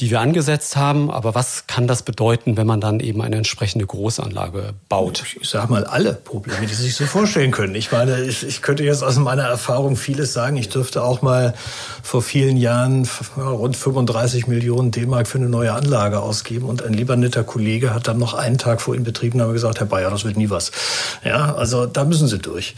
die 0.00 0.10
wir 0.10 0.20
angesetzt 0.20 0.74
haben, 0.74 1.10
aber 1.10 1.34
was 1.34 1.66
kann 1.66 1.86
das 1.86 2.02
bedeuten, 2.02 2.56
wenn 2.56 2.66
man 2.66 2.80
dann 2.80 3.00
eben 3.00 3.20
eine 3.20 3.36
entsprechende 3.36 3.84
Großanlage 3.84 4.72
baut? 4.88 5.22
Ich 5.38 5.50
sage 5.50 5.70
mal 5.70 5.84
alle 5.84 6.14
Probleme, 6.14 6.66
die 6.66 6.72
Sie 6.72 6.84
sich 6.84 6.94
so 6.94 7.04
vorstellen 7.04 7.50
können. 7.50 7.74
Ich 7.74 7.92
meine, 7.92 8.22
ich, 8.22 8.42
ich 8.42 8.62
könnte 8.62 8.84
jetzt 8.84 9.04
aus 9.04 9.18
meiner 9.18 9.42
Erfahrung 9.44 9.94
vieles 9.94 10.32
sagen. 10.32 10.56
Ich 10.56 10.70
dürfte 10.70 11.02
auch 11.02 11.20
mal 11.20 11.52
vor 12.02 12.22
vielen 12.22 12.56
Jahren 12.56 13.06
rund 13.36 13.76
35 13.76 14.46
Millionen 14.46 14.92
D-Mark 14.92 15.28
für 15.28 15.36
eine 15.36 15.50
neue 15.50 15.74
Anlage 15.74 16.20
ausgeben 16.20 16.64
und 16.64 16.82
ein 16.82 16.94
lieber 16.94 17.16
netter 17.16 17.44
Kollege 17.44 17.92
hat 17.92 18.08
dann 18.08 18.16
noch 18.16 18.32
einen 18.32 18.56
Tag 18.56 18.80
vor 18.80 18.94
Inbetriebnahme 18.94 19.52
gesagt, 19.52 19.78
Herr 19.78 19.86
Bayer, 19.86 20.10
das 20.10 20.24
wird 20.24 20.38
nie 20.38 20.48
was. 20.48 20.72
Ja, 21.22 21.54
also 21.54 21.84
da 21.84 22.06
müssen 22.06 22.28
Sie 22.28 22.38
durch. 22.38 22.76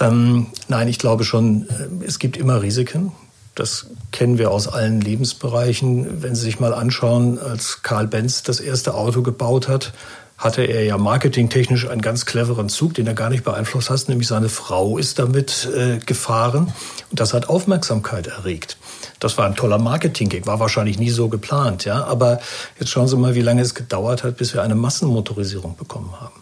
Ähm, 0.00 0.46
nein, 0.68 0.88
ich 0.88 0.98
glaube 0.98 1.24
schon, 1.24 1.68
äh, 1.68 2.04
es 2.06 2.18
gibt 2.18 2.36
immer 2.36 2.62
Risiken. 2.62 3.12
Das 3.54 3.86
kennen 4.12 4.38
wir 4.38 4.50
aus 4.50 4.66
allen 4.66 5.00
Lebensbereichen. 5.00 6.22
Wenn 6.22 6.34
Sie 6.34 6.42
sich 6.42 6.58
mal 6.58 6.72
anschauen, 6.72 7.38
als 7.38 7.82
Karl 7.82 8.06
Benz 8.06 8.42
das 8.42 8.60
erste 8.60 8.94
Auto 8.94 9.22
gebaut 9.22 9.68
hat, 9.68 9.92
hatte 10.38 10.62
er 10.62 10.84
ja 10.84 10.98
marketingtechnisch 10.98 11.88
einen 11.88 12.00
ganz 12.00 12.26
cleveren 12.26 12.68
Zug, 12.68 12.94
den 12.94 13.06
er 13.06 13.14
gar 13.14 13.30
nicht 13.30 13.44
beeinflusst 13.44 13.90
hat, 13.90 14.08
nämlich 14.08 14.26
seine 14.26 14.48
Frau 14.48 14.98
ist 14.98 15.18
damit 15.18 15.68
äh, 15.76 15.98
gefahren 15.98 16.72
und 17.10 17.20
das 17.20 17.32
hat 17.32 17.48
Aufmerksamkeit 17.48 18.26
erregt. 18.26 18.76
Das 19.20 19.38
war 19.38 19.46
ein 19.46 19.54
toller 19.54 19.78
Marketing-Gag, 19.78 20.46
war 20.46 20.58
wahrscheinlich 20.58 20.98
nie 20.98 21.10
so 21.10 21.28
geplant, 21.28 21.84
ja. 21.84 22.02
Aber 22.04 22.40
jetzt 22.80 22.90
schauen 22.90 23.06
Sie 23.06 23.16
mal, 23.16 23.36
wie 23.36 23.42
lange 23.42 23.62
es 23.62 23.74
gedauert 23.74 24.24
hat, 24.24 24.36
bis 24.36 24.52
wir 24.52 24.62
eine 24.62 24.74
Massenmotorisierung 24.74 25.76
bekommen 25.76 26.12
haben 26.20 26.41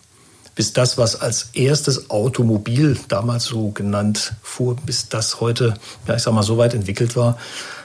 bis 0.61 0.75
das, 0.75 0.99
was 0.99 1.19
als 1.19 1.49
erstes 1.55 2.11
Automobil 2.11 2.99
damals 3.09 3.45
so 3.45 3.71
genannt 3.71 4.35
fuhr, 4.43 4.77
bis 4.85 5.09
das 5.09 5.41
heute, 5.41 5.73
ja, 6.07 6.17
ich 6.17 6.23
sag 6.23 6.35
mal, 6.35 6.43
so 6.43 6.59
weit 6.59 6.75
entwickelt 6.75 7.17
war, 7.17 7.39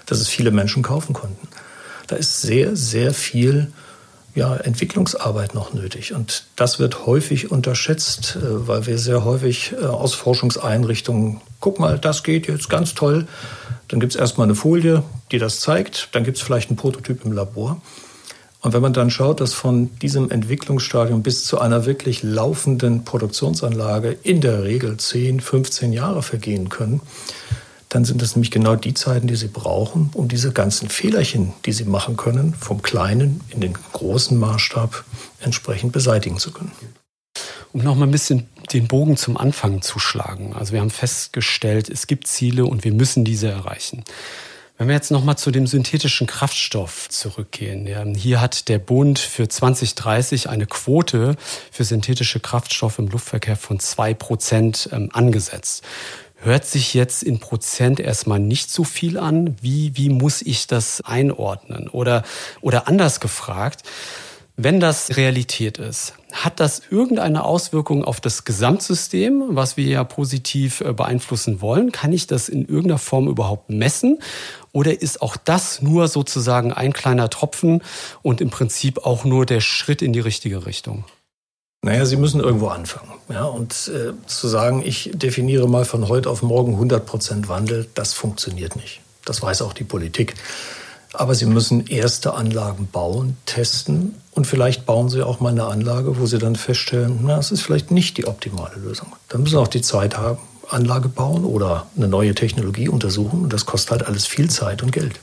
dass 0.08 0.20
es 0.20 0.28
viele 0.28 0.52
Menschen 0.52 0.84
kaufen 0.84 1.14
konnten. 1.14 1.48
Da 2.08 2.18
ist 2.18 2.42
sehr, 2.42 2.76
sehr 2.76 3.14
viel 3.14 3.72
ja, 4.34 4.58
Entwicklungsarbeit 4.58 5.54
noch 5.56 5.74
nötig. 5.74 6.12
Und 6.12 6.44
das 6.58 6.78
wird 6.78 7.06
häufig 7.06 7.50
unterschätzt, 7.50 8.36
äh, 8.42 8.68
weil 8.68 8.86
wir 8.88 8.98
sehr 8.98 9.24
häufig 9.24 9.72
äh, 9.72 9.86
aus 9.86 10.14
Forschungseinrichtungen, 10.14 11.40
guck 11.62 11.80
mal, 11.80 11.98
das 11.98 12.24
geht 12.24 12.46
jetzt 12.50 12.70
ganz 12.70 12.94
toll. 12.94 13.26
Dann 13.88 14.02
gibt 14.02 14.16
es 14.16 14.20
erstmal 14.20 14.48
eine 14.48 14.56
Folie, 14.56 15.02
die 15.32 15.38
das 15.38 15.62
zeigt. 15.62 16.10
Dann 16.12 16.26
gibt 16.26 16.36
es 16.36 16.44
vielleicht 16.44 16.70
einen 16.70 16.76
Prototyp 16.76 17.24
im 17.24 17.32
Labor. 17.32 17.82
Und 18.66 18.74
wenn 18.74 18.82
man 18.82 18.94
dann 18.94 19.12
schaut, 19.12 19.42
dass 19.42 19.54
von 19.54 19.96
diesem 20.00 20.32
Entwicklungsstadium 20.32 21.22
bis 21.22 21.46
zu 21.46 21.62
einer 21.62 21.86
wirklich 21.86 22.24
laufenden 22.24 23.06
Produktionsanlage 23.06 24.18
in 24.24 24.42
der 24.42 24.64
Regel 24.64 24.98
10, 24.98 25.40
15 25.40 25.94
Jahre 25.94 26.24
vergehen 26.24 26.70
können, 26.70 27.00
dann 27.90 28.06
sind 28.06 28.24
das 28.24 28.36
nämlich 28.36 28.50
genau 28.50 28.76
die 28.76 28.96
Zeiten, 28.96 29.28
die 29.28 29.36
Sie 29.36 29.50
brauchen, 29.50 30.10
um 30.14 30.28
diese 30.30 30.52
ganzen 30.52 30.90
Fehlerchen, 30.90 31.54
die 31.68 31.74
Sie 31.74 31.84
machen 31.84 32.18
können, 32.18 32.56
vom 32.56 32.82
kleinen 32.82 33.42
in 33.52 33.62
den 33.62 33.74
großen 33.94 34.36
Maßstab 34.36 35.06
entsprechend 35.42 35.92
beseitigen 35.92 36.40
zu 36.40 36.50
können. 36.50 36.72
Um 37.72 37.84
noch 37.84 37.94
mal 37.94 38.08
ein 38.08 38.12
bisschen 38.12 38.48
den 38.74 38.88
Bogen 38.88 39.16
zum 39.16 39.38
Anfang 39.38 39.84
zu 39.84 40.00
schlagen. 40.00 40.56
Also 40.56 40.74
wir 40.74 40.80
haben 40.80 40.90
festgestellt, 40.90 41.88
es 41.88 42.08
gibt 42.08 42.26
Ziele 42.26 42.66
und 42.66 42.84
wir 42.84 42.94
müssen 42.94 43.26
diese 43.26 43.48
erreichen. 43.48 44.04
Wenn 44.78 44.90
wir 44.90 44.96
jetzt 44.96 45.12
nochmal 45.12 45.38
zu 45.38 45.52
dem 45.52 45.68
synthetischen 45.68 46.28
Kraftstoff 46.28 47.08
zurückgehen. 47.08 48.14
Hier 48.14 48.42
hat 48.42 48.68
der 48.68 48.78
Bund 48.78 49.20
für 49.20 49.48
2030 49.48 50.50
eine 50.50 50.66
Quote 50.66 51.38
für 51.72 51.86
synthetische 51.86 52.42
Kraftstoffe 52.42 53.00
im 53.00 53.08
Luftverkehr 53.08 53.56
von 53.56 53.80
zwei 53.80 54.14
Prozent 54.14 54.90
ähm, 54.92 55.10
angesetzt. 55.14 55.86
Hört 56.36 56.66
sich 56.66 56.94
jetzt 56.94 57.24
in 57.24 57.40
Prozent 57.40 58.02
erstmal 58.02 58.40
nicht 58.40 58.70
so 58.70 58.84
viel 58.84 59.18
an. 59.18 59.56
Wie, 59.62 59.96
wie 59.96 60.10
muss 60.10 60.42
ich 60.42 60.68
das 60.68 61.00
einordnen? 61.06 61.88
Oder, 61.88 62.24
oder 62.60 62.90
anders 62.90 63.22
gefragt, 63.22 63.84
wenn 64.58 64.80
das 64.80 65.18
Realität 65.18 65.80
ist, 65.80 66.14
hat 66.32 66.62
das 66.62 66.82
irgendeine 66.90 67.44
Auswirkung 67.44 68.06
auf 68.06 68.22
das 68.22 68.46
Gesamtsystem, 68.46 69.44
was 69.50 69.76
wir 69.76 69.86
ja 69.86 70.04
positiv 70.06 70.80
äh, 70.80 70.94
beeinflussen 70.94 71.60
wollen? 71.60 71.92
Kann 71.92 72.14
ich 72.14 72.26
das 72.26 72.48
in 72.48 72.62
irgendeiner 72.62 72.98
Form 72.98 73.28
überhaupt 73.28 73.70
messen? 73.70 74.20
Oder 74.76 75.02
ist 75.02 75.22
auch 75.22 75.38
das 75.38 75.82
nur 75.82 76.10
sozusagen 76.10 76.74
ein 76.74 76.92
kleiner 76.92 77.30
Tropfen 77.30 77.82
und 78.22 78.42
im 78.42 78.50
Prinzip 78.50 79.06
auch 79.06 79.24
nur 79.24 79.46
der 79.46 79.62
Schritt 79.62 80.02
in 80.02 80.12
die 80.12 80.20
richtige 80.20 80.66
Richtung? 80.66 81.06
Naja, 81.82 82.06
Sie 82.06 82.18
müssen 82.18 82.42
irgendwo 82.42 82.68
anfangen. 82.68 83.14
Ja, 83.30 83.46
und 83.46 83.72
äh, 83.88 84.12
zu 84.28 84.50
sagen, 84.50 84.84
ich 84.86 85.12
definiere 85.14 85.70
mal 85.70 85.86
von 85.86 86.10
heute 86.10 86.30
auf 86.30 86.42
morgen 86.42 86.74
100 86.74 87.06
Prozent 87.06 87.48
Wandel, 87.48 87.88
das 87.94 88.12
funktioniert 88.12 88.76
nicht. 88.76 89.00
Das 89.24 89.42
weiß 89.42 89.62
auch 89.62 89.72
die 89.72 89.86
Politik. 89.86 90.36
Aber 91.14 91.36
Sie 91.36 91.46
müssen 91.46 91.88
erste 91.88 92.34
Anlagen 92.34 92.90
bauen, 92.92 93.38
testen 93.46 94.16
und 94.32 94.46
vielleicht 94.46 94.86
bauen 94.86 95.08
Sie 95.08 95.24
auch 95.24 95.40
mal 95.40 95.54
eine 95.54 95.68
Anlage, 95.68 96.20
wo 96.20 96.26
Sie 96.26 96.38
dann 96.38 96.58
feststellen, 96.58 97.20
na, 97.24 97.38
das 97.38 97.52
ist 97.52 97.62
vielleicht 97.62 97.92
nicht 97.92 98.18
die 98.18 98.28
optimale 98.28 98.76
Lösung. 98.76 99.14
Dann 99.30 99.44
müssen 99.44 99.54
Sie 99.54 99.62
auch 99.62 99.70
die 99.70 99.82
Zeit 99.82 100.18
haben, 100.18 100.40
Anlage 100.70 101.10
bauen 101.10 101.46
oder 101.46 101.88
eine 101.96 102.08
neue 102.08 102.36
Technologie 102.36 102.90
untersuchen. 102.90 103.44
Und 103.44 103.54
das 103.54 103.66
kostet 103.66 103.92
halt 103.92 104.08
alles 104.08 104.26
viel 104.26 104.50
Zeit 104.50 104.84
und 104.84 104.92
Geld. 104.92 105.20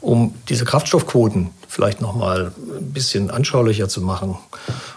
Um 0.00 0.34
diese 0.48 0.64
Kraftstoffquoten 0.64 1.50
vielleicht 1.68 2.00
noch 2.00 2.14
mal 2.14 2.52
ein 2.78 2.92
bisschen 2.92 3.30
anschaulicher 3.30 3.88
zu 3.88 4.00
machen, 4.00 4.38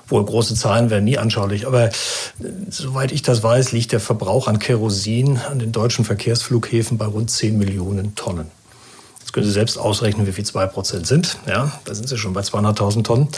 wohl 0.07 0.24
große 0.24 0.55
Zahlen 0.55 0.89
werden 0.89 1.03
nie 1.03 1.18
anschaulich, 1.18 1.68
aber 1.68 1.89
soweit 2.70 3.11
ich 3.11 3.22
das 3.22 3.43
weiß, 3.43 3.74
liegt 3.74 3.91
der 3.91 3.99
Verbrauch 3.99 4.47
an 4.47 4.59
Kerosin 4.59 5.38
an 5.38 5.59
den 5.59 5.72
deutschen 5.72 6.05
Verkehrsflughäfen 6.05 6.97
bei 6.97 7.05
rund 7.05 7.30
10 7.30 7.57
Millionen 7.57 8.16
Tonnen. 8.16 8.49
Jetzt 9.34 9.38
können 9.38 9.47
Sie 9.47 9.53
selbst 9.53 9.77
ausrechnen, 9.79 10.27
wie 10.27 10.31
viel 10.31 10.45
2% 10.45 11.07
sind. 11.07 11.39
Ja, 11.47 11.71
da 11.86 11.95
sind 11.95 12.07
Sie 12.07 12.19
schon 12.19 12.34
bei 12.34 12.41
200.000 12.41 13.03
Tonnen, 13.03 13.29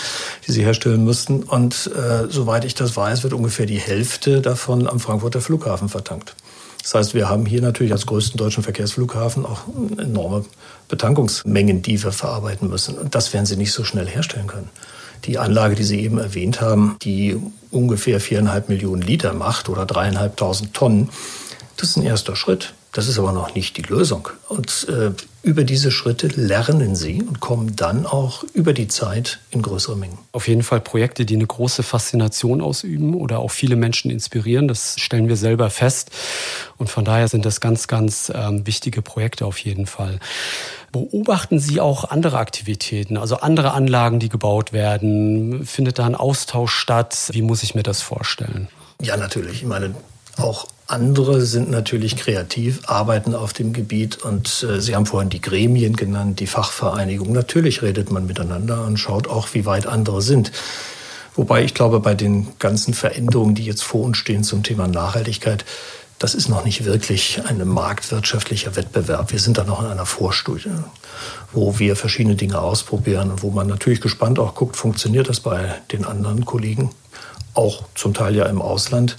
die 0.46 0.52
Sie 0.52 0.62
herstellen 0.62 1.06
müssten. 1.06 1.43
Und 1.43 1.89
äh, 1.96 2.30
soweit 2.30 2.66
ich 2.66 2.76
das 2.76 2.98
weiß, 2.98 3.24
wird 3.24 3.32
ungefähr 3.32 3.66
die 3.66 3.80
Hälfte 3.80 4.41
davon 4.41 4.89
am 4.89 5.00
Frankfurter 5.00 5.39
Flughafen 5.39 5.88
vertankt. 5.88 6.36
Das 6.84 6.96
heißt, 6.96 7.14
wir 7.14 7.30
haben 7.30 7.46
hier 7.46 7.62
natürlich 7.62 7.93
als 7.93 8.06
größten 8.08 8.38
deutschen 8.38 8.62
Verkehrsflughafen 8.62 9.46
auch 9.46 9.62
enorme 9.98 10.43
Betankungsmengen, 10.89 11.82
die 11.82 12.04
wir 12.04 12.12
verarbeiten 12.12 12.68
müssen. 12.68 12.98
Und 12.98 13.16
das 13.16 13.32
werden 13.32 13.46
Sie 13.46 13.56
nicht 13.56 13.72
so 13.72 13.86
schnell 13.86 14.06
herstellen 14.06 14.48
können. 14.48 14.70
Die 15.24 15.38
Anlage, 15.38 15.76
die 15.76 15.86
Sie 15.86 16.02
eben 16.02 16.18
erwähnt 16.18 16.60
haben, 16.60 16.98
die 17.04 17.39
ungefähr 17.72 18.20
viereinhalb 18.20 18.68
Millionen 18.68 19.02
Liter 19.02 19.32
macht 19.34 19.70
oder 19.70 19.86
dreieinhalbtausend 19.86 20.74
Tonnen, 20.74 21.10
das 21.78 21.91
ist 21.91 21.96
ein 21.96 22.04
erster 22.04 22.36
Schritt. 22.36 22.74
Das 22.91 23.08
ist 23.08 23.20
aber 23.20 23.34
noch 23.34 23.56
nicht 23.56 23.76
die 23.76 23.82
Lösung. 23.82 24.30
Und 24.48 24.88
äh, 24.89 25.12
über 25.46 25.64
diese 25.64 25.91
Schritte 25.91 26.28
lernen 26.28 26.96
sie 26.96 27.22
und 27.22 27.39
kommen 27.39 27.76
dann 27.76 28.08
auch 28.08 28.43
über 28.56 28.74
die 28.74 28.88
Zeit 28.88 29.39
in 29.52 29.62
größere 29.62 29.96
Mengen. 29.96 30.18
Auf 30.32 30.48
jeden 30.48 30.64
Fall 30.64 30.82
Projekte, 30.82 31.24
die 31.24 31.36
eine 31.36 31.46
große 31.46 31.84
Faszination 31.84 32.62
ausüben 32.62 33.14
oder 33.14 33.38
auch 33.38 33.52
viele 33.52 33.76
Menschen 33.76 34.10
inspirieren. 34.10 34.68
Das 34.68 34.96
stellen 35.00 35.28
wir 35.28 35.36
selber 35.36 35.70
fest. 35.70 36.10
Und 36.78 36.89
von 36.89 37.06
daher 37.06 37.28
sind 37.28 37.46
das 37.46 37.62
ganz, 37.62 37.88
ganz 37.88 38.32
ähm, 38.34 38.66
wichtige 38.66 39.04
Projekte 39.04 39.46
auf 39.46 39.60
jeden 39.60 39.86
Fall. 39.86 40.20
Beobachten 40.91 41.60
Sie 41.60 41.80
auch 41.80 42.06
andere 42.06 42.39
Aktivitäten, 42.39 43.16
also 43.16 43.38
andere 43.38 43.74
Anlagen, 43.74 44.20
die 44.20 44.30
gebaut 44.30 44.74
werden? 44.74 45.64
Findet 45.68 46.00
da 46.00 46.08
ein 46.08 46.16
Austausch 46.16 46.74
statt? 46.74 47.30
Wie 47.32 47.43
muss 47.43 47.62
ich 47.62 47.76
mir 47.76 47.84
das 47.84 48.02
vorstellen? 48.02 48.68
Ja, 49.00 49.16
natürlich. 49.16 49.62
Ich 49.62 49.68
meine, 49.68 49.93
auch 50.38 50.68
andere 50.88 51.42
sind 51.42 51.72
natürlich 51.72 52.16
kreativ, 52.16 52.82
arbeiten 52.86 53.34
auf 53.34 53.54
dem 53.54 53.74
Gebiet 53.74 54.18
und 54.18 54.64
äh, 54.70 54.80
Sie 54.80 54.96
haben 54.96 55.08
vorhin 55.08 55.30
die 55.30 55.42
Gremien 55.42 55.96
genannt, 55.96 56.40
die 56.40 56.48
Fachvereinigung. 56.48 57.32
Natürlich 57.32 57.82
redet 57.82 58.12
man 58.12 58.28
miteinander 58.28 58.86
und 58.86 58.98
schaut 58.98 59.28
auch, 59.28 59.50
wie 59.54 59.66
weit 59.66 59.88
andere 59.88 60.22
sind. 60.22 60.52
Wobei 61.36 61.64
ich 61.64 61.74
glaube, 61.74 62.00
bei 62.00 62.14
den 62.14 62.48
ganzen 62.60 62.94
Veränderungen, 62.94 63.56
die 63.56 63.66
jetzt 63.66 63.84
vor 63.84 64.04
uns 64.04 64.18
stehen 64.18 64.44
zum 64.44 64.62
Thema 64.62 64.88
Nachhaltigkeit, 64.88 65.66
das 66.20 66.34
ist 66.34 66.48
noch 66.48 66.64
nicht 66.64 66.86
wirklich 66.86 67.42
ein 67.46 67.68
marktwirtschaftlicher 67.68 68.76
Wettbewerb. 68.76 69.32
Wir 69.32 69.40
sind 69.40 69.58
da 69.58 69.64
noch 69.64 69.82
in 69.82 69.88
einer 69.88 70.06
Vorstudie, 70.06 70.70
wo 71.52 71.78
wir 71.78 71.96
verschiedene 71.96 72.36
Dinge 72.36 72.60
ausprobieren 72.60 73.32
und 73.32 73.44
wo 73.44 73.50
man 73.50 73.68
natürlich 73.68 74.00
gespannt 74.00 74.40
auch 74.40 74.56
guckt, 74.56 74.78
funktioniert 74.78 75.28
das 75.28 75.42
bei 75.42 75.76
den 75.92 76.06
anderen 76.06 76.46
Kollegen, 76.46 76.92
auch 77.54 77.84
zum 77.96 78.14
Teil 78.14 78.36
ja 78.36 78.46
im 78.46 78.62
Ausland. 78.62 79.18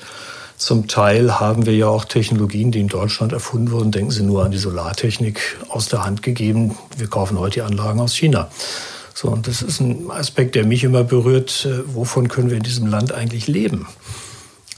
Zum 0.56 0.88
Teil 0.88 1.38
haben 1.38 1.66
wir 1.66 1.76
ja 1.76 1.88
auch 1.88 2.06
Technologien, 2.06 2.70
die 2.70 2.80
in 2.80 2.88
Deutschland 2.88 3.32
erfunden 3.32 3.70
wurden. 3.70 3.92
Denken 3.92 4.10
Sie 4.10 4.22
nur 4.22 4.44
an 4.44 4.50
die 4.50 4.58
Solartechnik 4.58 5.58
aus 5.68 5.88
der 5.88 6.04
Hand 6.04 6.22
gegeben. 6.22 6.76
Wir 6.96 7.08
kaufen 7.08 7.38
heute 7.38 7.54
die 7.54 7.62
Anlagen 7.62 8.00
aus 8.00 8.14
China. 8.14 8.50
So, 9.12 9.28
und 9.28 9.46
das 9.46 9.62
ist 9.62 9.80
ein 9.80 10.10
Aspekt, 10.10 10.54
der 10.54 10.64
mich 10.64 10.84
immer 10.84 11.04
berührt. 11.04 11.66
Äh, 11.66 11.94
wovon 11.94 12.28
können 12.28 12.50
wir 12.50 12.56
in 12.56 12.62
diesem 12.62 12.86
Land 12.86 13.12
eigentlich 13.12 13.46
leben? 13.46 13.86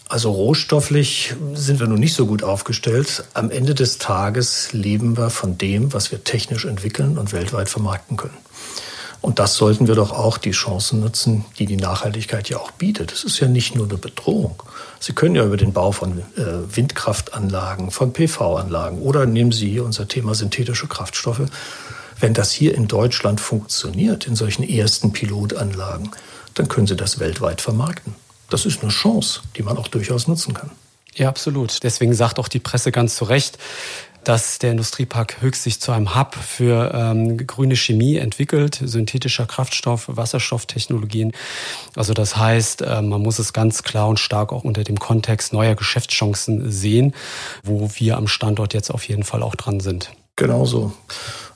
Also 0.09 0.31
rohstofflich 0.31 1.35
sind 1.55 1.81
wir 1.81 1.87
nun 1.87 2.01
nicht 2.01 2.14
so 2.14 2.26
gut 2.26 2.43
aufgestellt. 2.43 3.24
Am 3.35 3.51
Ende 3.51 3.74
des 3.74 3.99
Tages 3.99 4.72
leben 4.72 5.16
wir 5.16 5.29
von 5.29 5.59
dem, 5.59 5.93
was 5.93 6.11
wir 6.11 6.24
technisch 6.24 6.64
entwickeln 6.64 7.18
und 7.18 7.33
weltweit 7.33 7.68
vermarkten 7.68 8.16
können. 8.16 8.37
Und 9.20 9.38
das 9.38 9.56
sollten 9.56 9.88
wir 9.88 9.94
doch 9.94 10.12
auch 10.12 10.38
die 10.38 10.52
Chancen 10.52 11.00
nutzen, 11.00 11.44
die 11.58 11.66
die 11.66 11.76
Nachhaltigkeit 11.76 12.48
ja 12.48 12.58
auch 12.58 12.70
bietet. 12.70 13.12
Es 13.12 13.24
ist 13.24 13.40
ja 13.40 13.48
nicht 13.48 13.74
nur 13.74 13.86
eine 13.86 13.98
Bedrohung. 13.98 14.62
Sie 15.00 15.12
können 15.12 15.34
ja 15.34 15.44
über 15.44 15.56
den 15.56 15.72
Bau 15.72 15.92
von 15.92 16.18
äh, 16.36 16.76
Windkraftanlagen, 16.76 17.90
von 17.90 18.12
PV-Anlagen 18.12 19.00
oder 19.00 19.26
nehmen 19.26 19.52
Sie 19.52 19.68
hier 19.68 19.84
unser 19.84 20.06
Thema 20.06 20.34
synthetische 20.34 20.86
Kraftstoffe. 20.86 21.42
Wenn 22.20 22.34
das 22.34 22.52
hier 22.52 22.74
in 22.74 22.88
Deutschland 22.88 23.40
funktioniert, 23.40 24.26
in 24.26 24.36
solchen 24.36 24.62
ersten 24.62 25.12
Pilotanlagen, 25.12 26.10
dann 26.54 26.68
können 26.68 26.86
Sie 26.86 26.96
das 26.96 27.18
weltweit 27.18 27.60
vermarkten 27.60 28.14
das 28.50 28.66
ist 28.66 28.82
eine 28.82 28.90
Chance, 28.90 29.40
die 29.56 29.62
man 29.62 29.76
auch 29.76 29.88
durchaus 29.88 30.26
nutzen 30.26 30.54
kann. 30.54 30.70
Ja, 31.14 31.28
absolut. 31.28 31.82
Deswegen 31.82 32.14
sagt 32.14 32.38
auch 32.38 32.48
die 32.48 32.60
Presse 32.60 32.92
ganz 32.92 33.16
zu 33.16 33.24
Recht, 33.24 33.58
dass 34.29 34.59
der 34.59 34.72
Industriepark 34.72 35.41
Höchst 35.41 35.62
sich 35.62 35.81
zu 35.81 35.91
einem 35.91 36.14
Hub 36.14 36.35
für 36.35 36.93
ähm, 36.93 37.39
grüne 37.47 37.76
Chemie 37.76 38.16
entwickelt, 38.16 38.79
synthetischer 38.85 39.47
Kraftstoff, 39.47 40.05
Wasserstofftechnologien. 40.07 41.33
Also 41.97 42.12
das 42.12 42.37
heißt, 42.37 42.83
äh, 42.83 43.01
man 43.01 43.22
muss 43.22 43.39
es 43.39 43.55
ganz 43.55 43.83
klar 43.85 44.07
und 44.07 44.20
stark 44.20 44.53
auch 44.53 44.64
unter 44.64 44.85
dem 44.85 44.99
Kontext 44.99 45.55
neuer 45.55 45.74
Geschäftschancen 45.76 46.70
sehen, 46.70 47.14
wo 47.64 47.89
wir 47.95 48.18
am 48.18 48.29
Standort 48.29 48.74
jetzt 48.74 48.91
auf 48.91 49.09
jeden 49.09 49.22
Fall 49.22 49.43
auch 49.43 49.55
dran 49.55 49.81
sind. 49.81 50.11
Genau 50.37 50.66
so. 50.66 50.93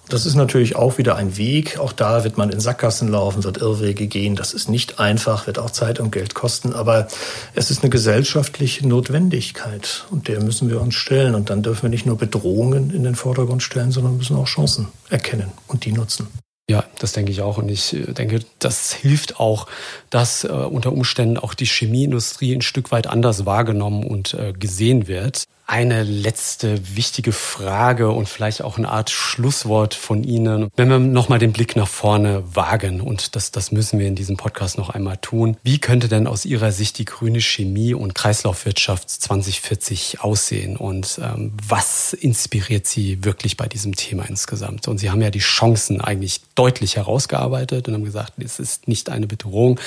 Das 0.09 0.26
ist 0.26 0.34
natürlich 0.34 0.76
auch 0.76 0.98
wieder 0.98 1.16
ein 1.16 1.36
Weg. 1.36 1.78
Auch 1.78 1.92
da 1.92 2.24
wird 2.24 2.36
man 2.36 2.50
in 2.50 2.61
Sackgassen 2.61 3.09
laufen, 3.09 3.44
wird 3.44 3.59
Irrwege 3.59 4.09
gehen. 4.09 4.36
Das 4.36 4.53
ist 4.53 4.68
nicht 4.68 4.98
einfach, 4.98 5.46
wird 5.46 5.59
auch 5.59 5.70
Zeit 5.70 6.00
und 6.00 6.11
Geld 6.11 6.34
kosten. 6.34 6.72
Aber 6.72 7.09
es 7.55 7.70
ist 7.70 7.82
eine 7.82 7.90
gesellschaftliche 7.90 8.86
Notwendigkeit 8.86 10.05
und 10.11 10.28
der 10.28 10.42
müssen 10.42 10.68
wir 10.68 10.80
uns 10.80 10.94
stellen. 10.94 11.34
Und 11.34 11.50
dann 11.50 11.62
dürfen 11.62 11.82
wir 11.84 11.90
nicht 11.90 12.05
nur 12.05 12.18
Bedrohungen 12.18 12.90
in 12.90 13.05
den 13.05 13.14
Vordergrund 13.14 13.62
stellen, 13.62 13.92
sondern 13.92 14.16
müssen 14.16 14.36
auch 14.36 14.46
Chancen 14.46 14.88
erkennen 15.09 15.53
und 15.68 15.84
die 15.84 15.92
nutzen. 15.92 16.28
Ja, 16.68 16.84
das 16.98 17.12
denke 17.12 17.32
ich 17.32 17.42
auch. 17.42 17.59
Und 17.59 17.68
ich 17.70 17.92
äh, 17.92 18.12
denke, 18.12 18.40
das 18.59 18.92
hilft 18.92 19.40
auch, 19.40 19.66
dass 20.11 20.44
äh, 20.44 20.48
unter 20.48 20.92
Umständen 20.92 21.38
auch 21.38 21.55
die 21.55 21.66
Chemieindustrie 21.66 22.55
ein 22.55 22.62
Stück 22.62 22.92
weit 22.92 23.07
anders 23.07 23.46
wahrgenommen 23.46 24.05
und 24.05 24.34
äh, 24.34 24.53
gesehen 24.53 25.09
wird 25.09 25.44
eine 25.66 26.02
letzte 26.02 26.96
wichtige 26.96 27.32
Frage 27.32 28.10
und 28.10 28.28
vielleicht 28.28 28.62
auch 28.62 28.78
eine 28.78 28.88
Art 28.88 29.10
Schlusswort 29.10 29.94
von 29.94 30.24
Ihnen. 30.24 30.68
Wenn 30.76 30.88
wir 30.88 30.98
nochmal 30.98 31.38
den 31.38 31.52
Blick 31.52 31.76
nach 31.76 31.88
vorne 31.88 32.42
wagen, 32.54 33.00
und 33.00 33.36
das, 33.36 33.52
das 33.52 33.72
müssen 33.72 33.98
wir 33.98 34.06
in 34.06 34.14
diesem 34.14 34.36
Podcast 34.36 34.76
noch 34.76 34.90
einmal 34.90 35.16
tun, 35.18 35.56
wie 35.62 35.78
könnte 35.78 36.08
denn 36.08 36.26
aus 36.26 36.44
Ihrer 36.44 36.72
Sicht 36.72 36.98
die 36.98 37.04
grüne 37.04 37.40
Chemie 37.40 37.94
und 37.94 38.14
Kreislaufwirtschaft 38.14 39.08
2040 39.08 40.20
aussehen? 40.20 40.76
Und 40.76 41.20
ähm, 41.22 41.52
was 41.66 42.12
inspiriert 42.12 42.86
Sie 42.86 43.24
wirklich 43.24 43.56
bei 43.56 43.66
diesem 43.66 43.94
Thema 43.94 44.24
insgesamt? 44.24 44.88
Und 44.88 44.98
Sie 44.98 45.10
haben 45.10 45.22
ja 45.22 45.30
die 45.30 45.38
Chancen 45.38 46.00
eigentlich 46.00 46.42
deutlich 46.54 46.96
herausgearbeitet 46.96 47.88
und 47.88 47.94
haben 47.94 48.04
gesagt, 48.04 48.34
es 48.38 48.58
ist 48.58 48.88
nicht 48.88 49.08
eine 49.08 49.26
Bedrohung. 49.26 49.78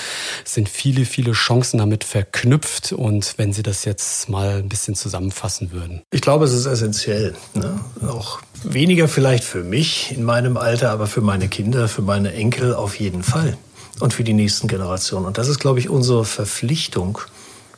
Es 0.45 0.53
sind 0.53 0.69
viele, 0.69 1.05
viele 1.05 1.34
Chancen 1.34 1.78
damit 1.80 2.03
verknüpft. 2.03 2.93
Und 2.93 3.36
wenn 3.38 3.53
Sie 3.53 3.61
das 3.61 3.86
jetzt 3.86 4.30
mal 4.30 4.57
ein 4.57 4.69
bisschen 4.69 4.95
zusammenfassen 4.95 5.64
würden, 5.72 5.86
würden? 5.86 6.01
Ich 6.11 6.22
glaube, 6.22 6.45
es 6.45 6.53
ist 6.53 6.66
essentiell. 6.66 7.36
Ne? 7.53 7.80
Auch 8.07 8.39
weniger 8.63 9.07
vielleicht 9.07 9.43
für 9.43 9.63
mich 9.63 10.13
in 10.16 10.24
meinem 10.24 10.57
Alter, 10.57 10.91
aber 10.91 11.07
für 11.07 11.22
meine 11.22 11.47
Kinder, 11.47 11.88
für 11.88 12.01
meine 12.01 12.34
Enkel 12.34 12.74
auf 12.74 12.99
jeden 12.99 13.24
Fall. 13.24 13.57
Und 13.99 14.13
für 14.13 14.26
die 14.26 14.34
nächsten 14.34 14.68
Generationen. 14.68 15.26
Und 15.26 15.38
das 15.38 15.47
ist, 15.47 15.59
glaube 15.59 15.80
ich, 15.80 15.89
unsere 15.89 16.26
Verpflichtung, 16.26 17.20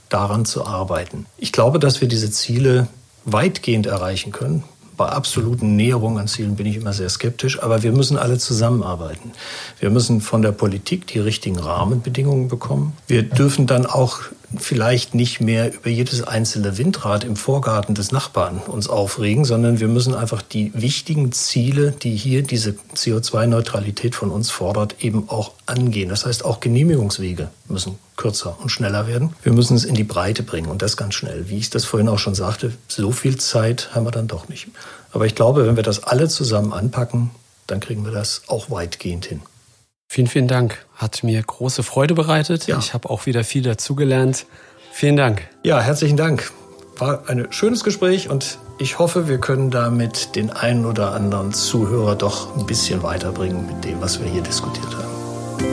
daran 0.09 0.45
zu 0.45 0.65
arbeiten. 0.65 1.25
Ich 1.37 1.51
glaube, 1.51 1.79
dass 1.79 1.99
wir 1.99 2.07
diese 2.07 2.31
Ziele 2.31 2.87
weitgehend 3.25 3.87
erreichen 3.87 4.31
können. 4.31 4.63
Bei 4.95 5.09
absoluten 5.09 5.75
Näherungen 5.75 6.17
an 6.17 6.27
Zielen 6.27 6.55
bin 6.55 6.65
ich 6.65 6.77
immer 6.77 6.93
sehr 6.93 7.09
skeptisch, 7.09 7.61
aber 7.61 7.83
wir 7.83 7.91
müssen 7.91 8.17
alle 8.17 8.37
zusammenarbeiten. 8.37 9.33
Wir 9.81 9.89
müssen 9.89 10.21
von 10.21 10.41
der 10.41 10.53
Politik 10.53 11.07
die 11.07 11.19
richtigen 11.19 11.59
Rahmenbedingungen 11.59 12.47
bekommen. 12.47 12.93
Wir 13.05 13.23
dürfen 13.23 13.67
dann 13.67 13.85
auch 13.85 14.21
vielleicht 14.55 15.13
nicht 15.13 15.41
mehr 15.41 15.73
über 15.73 15.89
jedes 15.89 16.23
einzelne 16.23 16.77
Windrad 16.77 17.23
im 17.23 17.35
Vorgarten 17.35 17.95
des 17.95 18.11
Nachbarn 18.11 18.59
uns 18.59 18.87
aufregen, 18.87 19.43
sondern 19.43 19.79
wir 19.79 19.87
müssen 19.87 20.15
einfach 20.15 20.41
die 20.41 20.71
wichtigen 20.73 21.31
Ziele, 21.31 21.91
die 21.91 22.15
hier 22.15 22.43
diese 22.43 22.75
CO2-Neutralität 22.95 24.15
von 24.15 24.31
uns 24.31 24.49
fordert, 24.49 25.03
eben 25.03 25.29
auch 25.29 25.51
angehen. 25.65 26.09
Das 26.09 26.25
heißt, 26.25 26.45
auch 26.45 26.59
Genehmigungswege 26.61 27.49
müssen 27.67 27.99
kürzer 28.15 28.57
und 28.61 28.69
schneller 28.69 29.07
werden. 29.07 29.33
Wir 29.43 29.53
müssen 29.53 29.75
es 29.75 29.83
in 29.83 29.95
die 29.95 30.05
Breite 30.05 30.43
bringen 30.43 30.69
und 30.69 30.81
das 30.81 30.97
ganz 30.97 31.13
schnell. 31.13 31.49
Wie 31.49 31.57
ich 31.57 31.69
das 31.69 31.85
vorhin 31.85 32.09
auch 32.09 32.19
schon 32.19 32.35
sagte, 32.35 32.71
so 32.87 33.11
viel 33.11 33.37
Zeit 33.37 33.89
haben 33.93 34.05
wir 34.05 34.11
dann 34.11 34.27
doch 34.27 34.47
nicht. 34.47 34.67
Aber 35.11 35.25
ich 35.25 35.35
glaube, 35.35 35.67
wenn 35.67 35.75
wir 35.75 35.83
das 35.83 36.03
alle 36.03 36.29
zusammen 36.29 36.73
anpacken, 36.73 37.31
dann 37.67 37.79
kriegen 37.79 38.05
wir 38.05 38.11
das 38.11 38.43
auch 38.47 38.71
weitgehend 38.71 39.25
hin. 39.25 39.41
Vielen, 40.09 40.27
vielen 40.27 40.47
Dank. 40.47 40.86
Hat 40.97 41.23
mir 41.23 41.41
große 41.41 41.83
Freude 41.83 42.15
bereitet. 42.15 42.65
Ja. 42.65 42.79
Ich 42.79 42.95
habe 42.95 43.09
auch 43.09 43.27
wieder 43.27 43.43
viel 43.43 43.61
dazugelernt. 43.61 44.47
Vielen 44.91 45.15
Dank. 45.15 45.47
Ja, 45.63 45.79
herzlichen 45.79 46.17
Dank. 46.17 46.51
War 46.97 47.29
ein 47.29 47.47
schönes 47.51 47.83
Gespräch 47.83 48.31
und 48.31 48.57
ich 48.79 48.97
hoffe, 48.97 49.27
wir 49.27 49.37
können 49.37 49.69
damit 49.69 50.35
den 50.35 50.49
einen 50.49 50.85
oder 50.85 51.11
anderen 51.13 51.53
Zuhörer 51.53 52.15
doch 52.15 52.57
ein 52.57 52.65
bisschen 52.65 53.03
weiterbringen 53.03 53.67
mit 53.67 53.85
dem, 53.85 54.01
was 54.01 54.19
wir 54.19 54.27
hier 54.27 54.41
diskutiert 54.41 54.87
haben. 54.95 55.65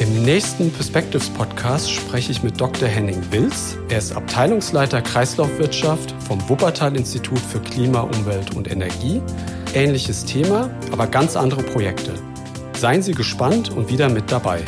Im 0.00 0.24
nächsten 0.24 0.72
Perspectives 0.72 1.30
Podcast 1.30 1.88
spreche 1.88 2.32
ich 2.32 2.42
mit 2.42 2.60
Dr. 2.60 2.88
Henning 2.88 3.22
Wills. 3.30 3.76
Er 3.88 3.98
ist 3.98 4.16
Abteilungsleiter 4.16 5.00
Kreislaufwirtschaft 5.00 6.12
vom 6.26 6.46
Wuppertal 6.48 6.96
Institut 6.96 7.38
für 7.38 7.60
Klima, 7.60 8.00
Umwelt 8.00 8.54
und 8.56 8.68
Energie. 8.68 9.22
Ähnliches 9.74 10.24
Thema, 10.24 10.70
aber 10.90 11.06
ganz 11.06 11.36
andere 11.36 11.62
Projekte. 11.62 12.14
Seien 12.76 13.00
Sie 13.00 13.12
gespannt 13.12 13.70
und 13.70 13.88
wieder 13.88 14.10
mit 14.10 14.30
dabei. 14.30 14.62